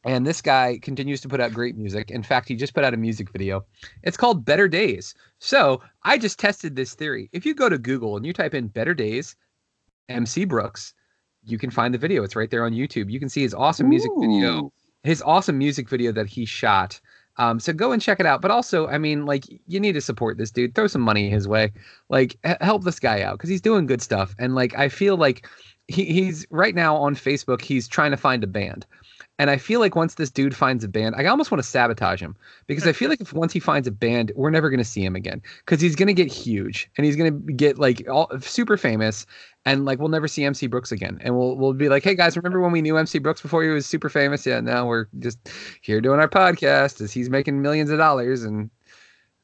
and 0.03 0.25
this 0.25 0.41
guy 0.41 0.79
continues 0.81 1.21
to 1.21 1.29
put 1.29 1.39
out 1.39 1.53
great 1.53 1.77
music. 1.77 2.11
In 2.11 2.23
fact, 2.23 2.47
he 2.47 2.55
just 2.55 2.73
put 2.73 2.83
out 2.83 2.93
a 2.93 2.97
music 2.97 3.31
video. 3.31 3.65
It's 4.03 4.17
called 4.17 4.45
Better 4.45 4.67
Days. 4.67 5.15
So 5.39 5.81
I 6.03 6.17
just 6.17 6.39
tested 6.39 6.75
this 6.75 6.93
theory. 6.93 7.29
If 7.31 7.45
you 7.45 7.53
go 7.53 7.69
to 7.69 7.77
Google 7.77 8.17
and 8.17 8.25
you 8.25 8.33
type 8.33 8.53
in 8.53 8.67
Better 8.67 8.93
Days, 8.93 9.35
MC 10.09 10.45
Brooks, 10.45 10.93
you 11.45 11.57
can 11.57 11.69
find 11.69 11.93
the 11.93 11.97
video. 11.97 12.23
It's 12.23 12.35
right 12.35 12.49
there 12.49 12.65
on 12.65 12.73
YouTube. 12.73 13.11
You 13.11 13.19
can 13.19 13.29
see 13.29 13.41
his 13.41 13.53
awesome 13.53 13.89
music 13.89 14.11
video 14.19 14.71
his 15.03 15.21
awesome 15.21 15.57
music 15.57 15.89
video 15.89 16.11
that 16.13 16.27
he 16.27 16.45
shot. 16.45 16.99
Um, 17.37 17.59
so 17.59 17.73
go 17.73 17.91
and 17.91 18.01
check 18.01 18.19
it 18.19 18.25
out. 18.25 18.41
But 18.41 18.51
also, 18.51 18.87
I 18.87 18.97
mean, 18.97 19.25
like, 19.25 19.45
you 19.67 19.79
need 19.79 19.93
to 19.93 20.01
support 20.01 20.37
this 20.37 20.51
dude. 20.51 20.75
Throw 20.75 20.87
some 20.87 21.01
money 21.01 21.29
his 21.29 21.47
way. 21.47 21.73
Like, 22.09 22.37
h- 22.45 22.57
help 22.61 22.83
this 22.83 22.99
guy 22.99 23.21
out 23.21 23.37
because 23.37 23.49
he's 23.49 23.61
doing 23.61 23.85
good 23.85 24.01
stuff. 24.01 24.35
And 24.39 24.55
like, 24.55 24.77
I 24.77 24.89
feel 24.89 25.17
like 25.17 25.47
he, 25.87 26.05
he's 26.05 26.45
right 26.49 26.75
now 26.75 26.95
on 26.95 27.15
Facebook. 27.15 27.61
He's 27.61 27.87
trying 27.87 28.11
to 28.11 28.17
find 28.17 28.43
a 28.43 28.47
band. 28.47 28.85
And 29.39 29.49
I 29.49 29.57
feel 29.57 29.79
like 29.79 29.95
once 29.95 30.15
this 30.15 30.29
dude 30.29 30.55
finds 30.55 30.83
a 30.83 30.87
band, 30.87 31.15
I 31.17 31.25
almost 31.25 31.49
want 31.49 31.61
to 31.61 31.67
sabotage 31.67 32.21
him 32.21 32.35
because 32.67 32.85
I 32.85 32.93
feel 32.93 33.09
like 33.09 33.19
if 33.19 33.33
once 33.33 33.51
he 33.51 33.59
finds 33.59 33.87
a 33.87 33.91
band, 33.91 34.31
we're 34.35 34.51
never 34.51 34.69
going 34.69 34.77
to 34.77 34.85
see 34.85 35.03
him 35.03 35.15
again 35.15 35.41
because 35.65 35.81
he's 35.81 35.95
going 35.95 36.07
to 36.07 36.13
get 36.13 36.31
huge 36.31 36.89
and 36.95 37.05
he's 37.05 37.15
going 37.15 37.45
to 37.45 37.53
get 37.53 37.79
like 37.79 38.07
all 38.07 38.29
super 38.41 38.77
famous 38.77 39.25
and 39.65 39.85
like 39.85 39.97
we'll 39.97 40.09
never 40.09 40.27
see 40.27 40.43
MC 40.43 40.67
Brooks 40.67 40.91
again. 40.91 41.19
And 41.21 41.35
we'll 41.35 41.55
we'll 41.55 41.73
be 41.73 41.89
like, 41.89 42.03
hey 42.03 42.13
guys, 42.13 42.37
remember 42.37 42.59
when 42.61 42.71
we 42.71 42.81
knew 42.81 42.95
MC 42.95 43.17
Brooks 43.17 43.41
before 43.41 43.63
he 43.63 43.69
was 43.69 43.87
super 43.87 44.09
famous? 44.09 44.45
Yeah, 44.45 44.59
now 44.59 44.85
we're 44.85 45.07
just 45.17 45.39
here 45.81 45.99
doing 45.99 46.19
our 46.19 46.29
podcast 46.29 47.01
as 47.01 47.11
he's 47.11 47.29
making 47.29 47.61
millions 47.61 47.89
of 47.89 47.97
dollars 47.97 48.43
and 48.43 48.69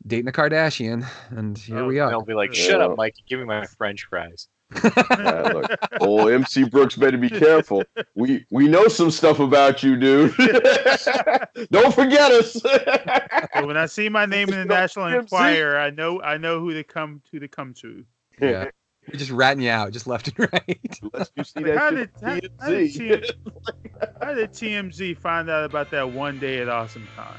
dating 0.05 0.27
a 0.27 0.31
Kardashian, 0.31 1.05
and 1.31 1.57
here 1.57 1.85
we 1.85 1.99
are. 1.99 2.09
They'll 2.09 2.21
be 2.21 2.33
like, 2.33 2.53
"Shut 2.53 2.79
up, 2.79 2.95
Mike! 2.95 3.15
Give 3.27 3.39
me 3.39 3.45
my 3.45 3.65
French 3.65 4.05
fries." 4.05 4.47
Yeah, 4.84 5.51
look, 5.53 5.72
old 5.99 6.32
MC 6.32 6.63
Brooks 6.65 6.95
better 6.95 7.17
be 7.17 7.30
careful. 7.30 7.84
We 8.15 8.45
we 8.51 8.67
know 8.67 8.88
some 8.88 9.09
stuff 9.11 9.39
about 9.39 9.82
you, 9.82 9.97
dude. 9.97 10.36
Don't 11.72 11.93
forget 11.93 12.32
us. 12.32 12.53
So 12.53 13.65
when 13.65 13.78
I 13.78 13.88
see 13.88 14.09
my 14.09 14.26
name 14.28 14.49
in 14.49 14.59
the 14.59 14.65
National 14.65 15.05
MC. 15.05 15.20
Enquirer, 15.20 15.78
I 15.80 15.89
know 15.89 16.22
I 16.22 16.38
know 16.38 16.59
who 16.59 16.74
to 16.74 16.84
come 16.84 17.22
to 17.32 17.39
to 17.39 17.47
come 17.47 17.74
to. 17.76 18.05
Yeah. 18.39 18.70
We're 19.11 19.17
just 19.17 19.32
ratting 19.32 19.63
you 19.63 19.72
out, 19.72 19.91
just 19.91 20.05
left 20.05 20.28
and 20.28 20.39
right. 20.53 20.99
Unless 21.01 21.32
you 21.36 21.43
see 21.43 21.61
Like, 21.61 21.78
how 21.78 21.89
did 21.89 22.11
shit 22.20 22.24
how, 22.24 22.30
how 22.59 22.70
did 22.70 22.91
TMZ. 22.91 23.32
How 24.22 24.34
did 24.36 24.51
TMZ 24.51 25.17
find 25.17 25.49
out 25.49 25.63
about 25.63 25.89
that 25.91 26.11
one 26.11 26.38
day 26.38 26.59
at 26.59 26.70
Awesome 26.70 27.07
Con? 27.15 27.36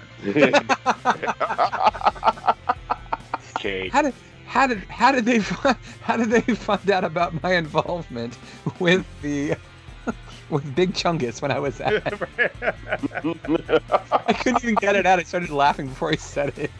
Okay. 3.57 3.89
How 3.91 4.03
did 4.03 4.15
how 4.51 4.67
did 4.67 4.79
how 4.89 5.13
did 5.13 5.25
they 5.27 5.39
find, 5.39 5.77
how 6.03 6.17
did 6.17 6.31
they 6.31 6.41
find 6.41 6.91
out 6.91 7.05
about 7.05 7.41
my 7.41 7.55
involvement 7.55 8.37
with 8.81 9.07
the 9.23 9.55
with 10.51 10.75
Big 10.75 10.93
Chungus 10.93 11.41
when 11.41 11.53
I 11.53 11.61
was 11.61 11.81
at? 11.81 12.05
I 14.27 14.33
couldn't 14.33 14.65
even 14.65 14.75
get 14.75 14.97
it 14.97 15.07
out. 15.07 15.21
I 15.21 15.23
started 15.23 15.51
laughing 15.51 15.87
before 15.87 16.11
I 16.11 16.17
said 16.17 16.59
it. 16.59 16.73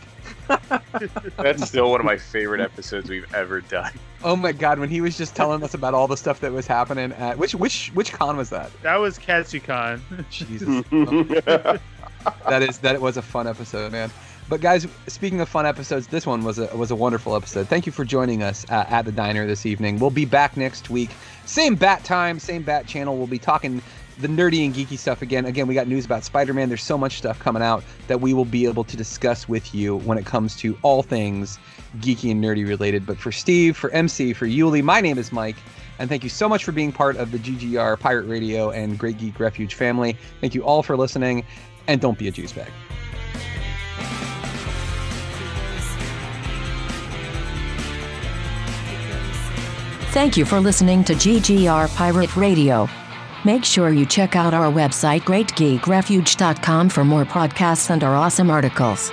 That's 1.37 1.69
still 1.69 1.93
one 1.93 2.01
of 2.01 2.07
my 2.07 2.17
favorite 2.17 2.61
episodes 2.61 3.09
we've 3.09 3.33
ever 3.33 3.61
done. 3.61 3.93
Oh 4.25 4.35
my 4.35 4.51
god, 4.51 4.81
when 4.81 4.89
he 4.89 5.01
was 5.01 5.17
just 5.17 5.37
telling 5.37 5.63
us 5.63 5.73
about 5.73 5.95
all 5.95 6.09
the 6.09 6.17
stuff 6.17 6.41
that 6.41 6.51
was 6.53 6.67
happening 6.67 7.13
at 7.13 7.39
which 7.39 7.55
which 7.55 7.91
which 7.95 8.13
con 8.13 8.37
was 8.37 8.51
that? 8.51 8.73
that 8.83 8.97
was 8.97 9.17
KatsuCon. 9.17 10.01
Jesus. 10.29 10.85
that 12.49 12.63
is 12.63 12.79
that 12.79 13.01
was 13.01 13.17
a 13.17 13.23
fun 13.23 13.47
episode, 13.47 13.93
man. 13.93 14.11
But 14.51 14.61
guys, 14.61 14.85
speaking 15.07 15.41
of 15.41 15.49
fun 15.49 15.65
episodes, 15.65 16.09
this 16.09 16.27
one 16.27 16.43
was 16.43 16.59
a 16.59 16.77
was 16.77 16.91
a 16.91 16.97
wonderful 16.97 17.37
episode. 17.37 17.69
Thank 17.69 17.87
you 17.87 17.93
for 17.93 18.05
joining 18.05 18.43
us 18.43 18.67
uh, 18.69 18.85
at 18.89 19.05
the 19.05 19.13
diner 19.13 19.47
this 19.47 19.65
evening. 19.65 20.01
We'll 20.01 20.11
be 20.11 20.25
back 20.25 20.57
next 20.57 20.91
week, 20.91 21.11
same 21.47 21.77
bat 21.77 22.03
time, 22.03 22.41
same 22.41 22.65
bat 22.65 22.85
channel. 22.85 23.17
We'll 23.17 23.29
be 23.29 23.39
talking 23.39 23.81
the 24.19 24.27
nerdy 24.27 24.65
and 24.65 24.75
geeky 24.75 24.99
stuff 24.99 25.23
again. 25.23 25.47
Again, 25.47 25.69
we 25.69 25.75
got 25.75 25.87
news 25.87 26.05
about 26.05 26.25
Spider-Man. 26.25 26.69
There's 26.69 26.83
so 26.83 26.99
much 26.99 27.19
stuff 27.19 27.39
coming 27.39 27.63
out 27.63 27.85
that 28.09 28.21
we 28.21 28.35
will 28.35 28.45
be 28.45 28.67
able 28.67 28.83
to 28.83 28.97
discuss 28.97 29.49
with 29.49 29.73
you 29.73 29.99
when 29.99 30.19
it 30.19 30.27
comes 30.27 30.57
to 30.57 30.77
all 30.83 31.05
things 31.05 31.57
geeky 31.99 32.33
and 32.33 32.43
nerdy 32.43 32.67
related. 32.67 33.07
But 33.07 33.19
for 33.19 33.31
Steve, 33.31 33.77
for 33.77 33.89
MC, 33.91 34.33
for 34.33 34.47
Yuli, 34.49 34.83
my 34.83 35.01
name 35.01 35.17
is 35.17 35.31
Mike. 35.31 35.57
And 36.01 36.09
thank 36.09 36.25
you 36.25 36.29
so 36.29 36.49
much 36.49 36.65
for 36.65 36.73
being 36.73 36.91
part 36.91 37.17
of 37.19 37.31
the 37.31 37.39
GGR 37.39 38.01
Pirate 38.01 38.27
Radio 38.27 38.71
and 38.71 38.99
Great 38.99 39.17
Geek 39.17 39.39
Refuge 39.39 39.75
family. 39.75 40.17
Thank 40.41 40.57
you 40.57 40.65
all 40.65 40.83
for 40.83 40.97
listening, 40.97 41.45
and 41.87 42.01
don't 42.01 42.19
be 42.19 42.27
a 42.27 42.33
juice 42.33 42.53
bag. 42.53 42.73
Thank 50.11 50.37
you 50.37 50.45
for 50.45 50.59
listening 50.59 51.05
to 51.05 51.13
GGR 51.15 51.95
Pirate 51.95 52.37
Radio. 52.37 52.89
Make 53.45 53.65
sure 53.65 53.91
you 53.91 54.05
check 54.05 54.35
out 54.35 54.53
our 54.53 54.71
website 54.71 55.21
greatgeekrefuge.com 55.21 56.89
for 56.89 57.05
more 57.05 57.25
podcasts 57.25 57.91
and 57.91 58.03
our 58.03 58.17
awesome 58.17 58.51
articles. 58.51 59.13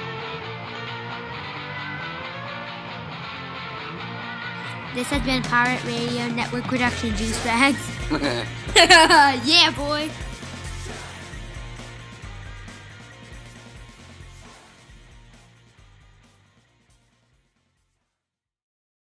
This 4.96 5.08
has 5.12 5.22
been 5.22 5.44
Pirate 5.44 5.84
Radio 5.84 6.28
Network 6.30 6.64
Production 6.64 7.16
Juice 7.16 7.44
Bags. 7.44 7.92
yeah, 8.76 9.72
boy. 9.78 10.10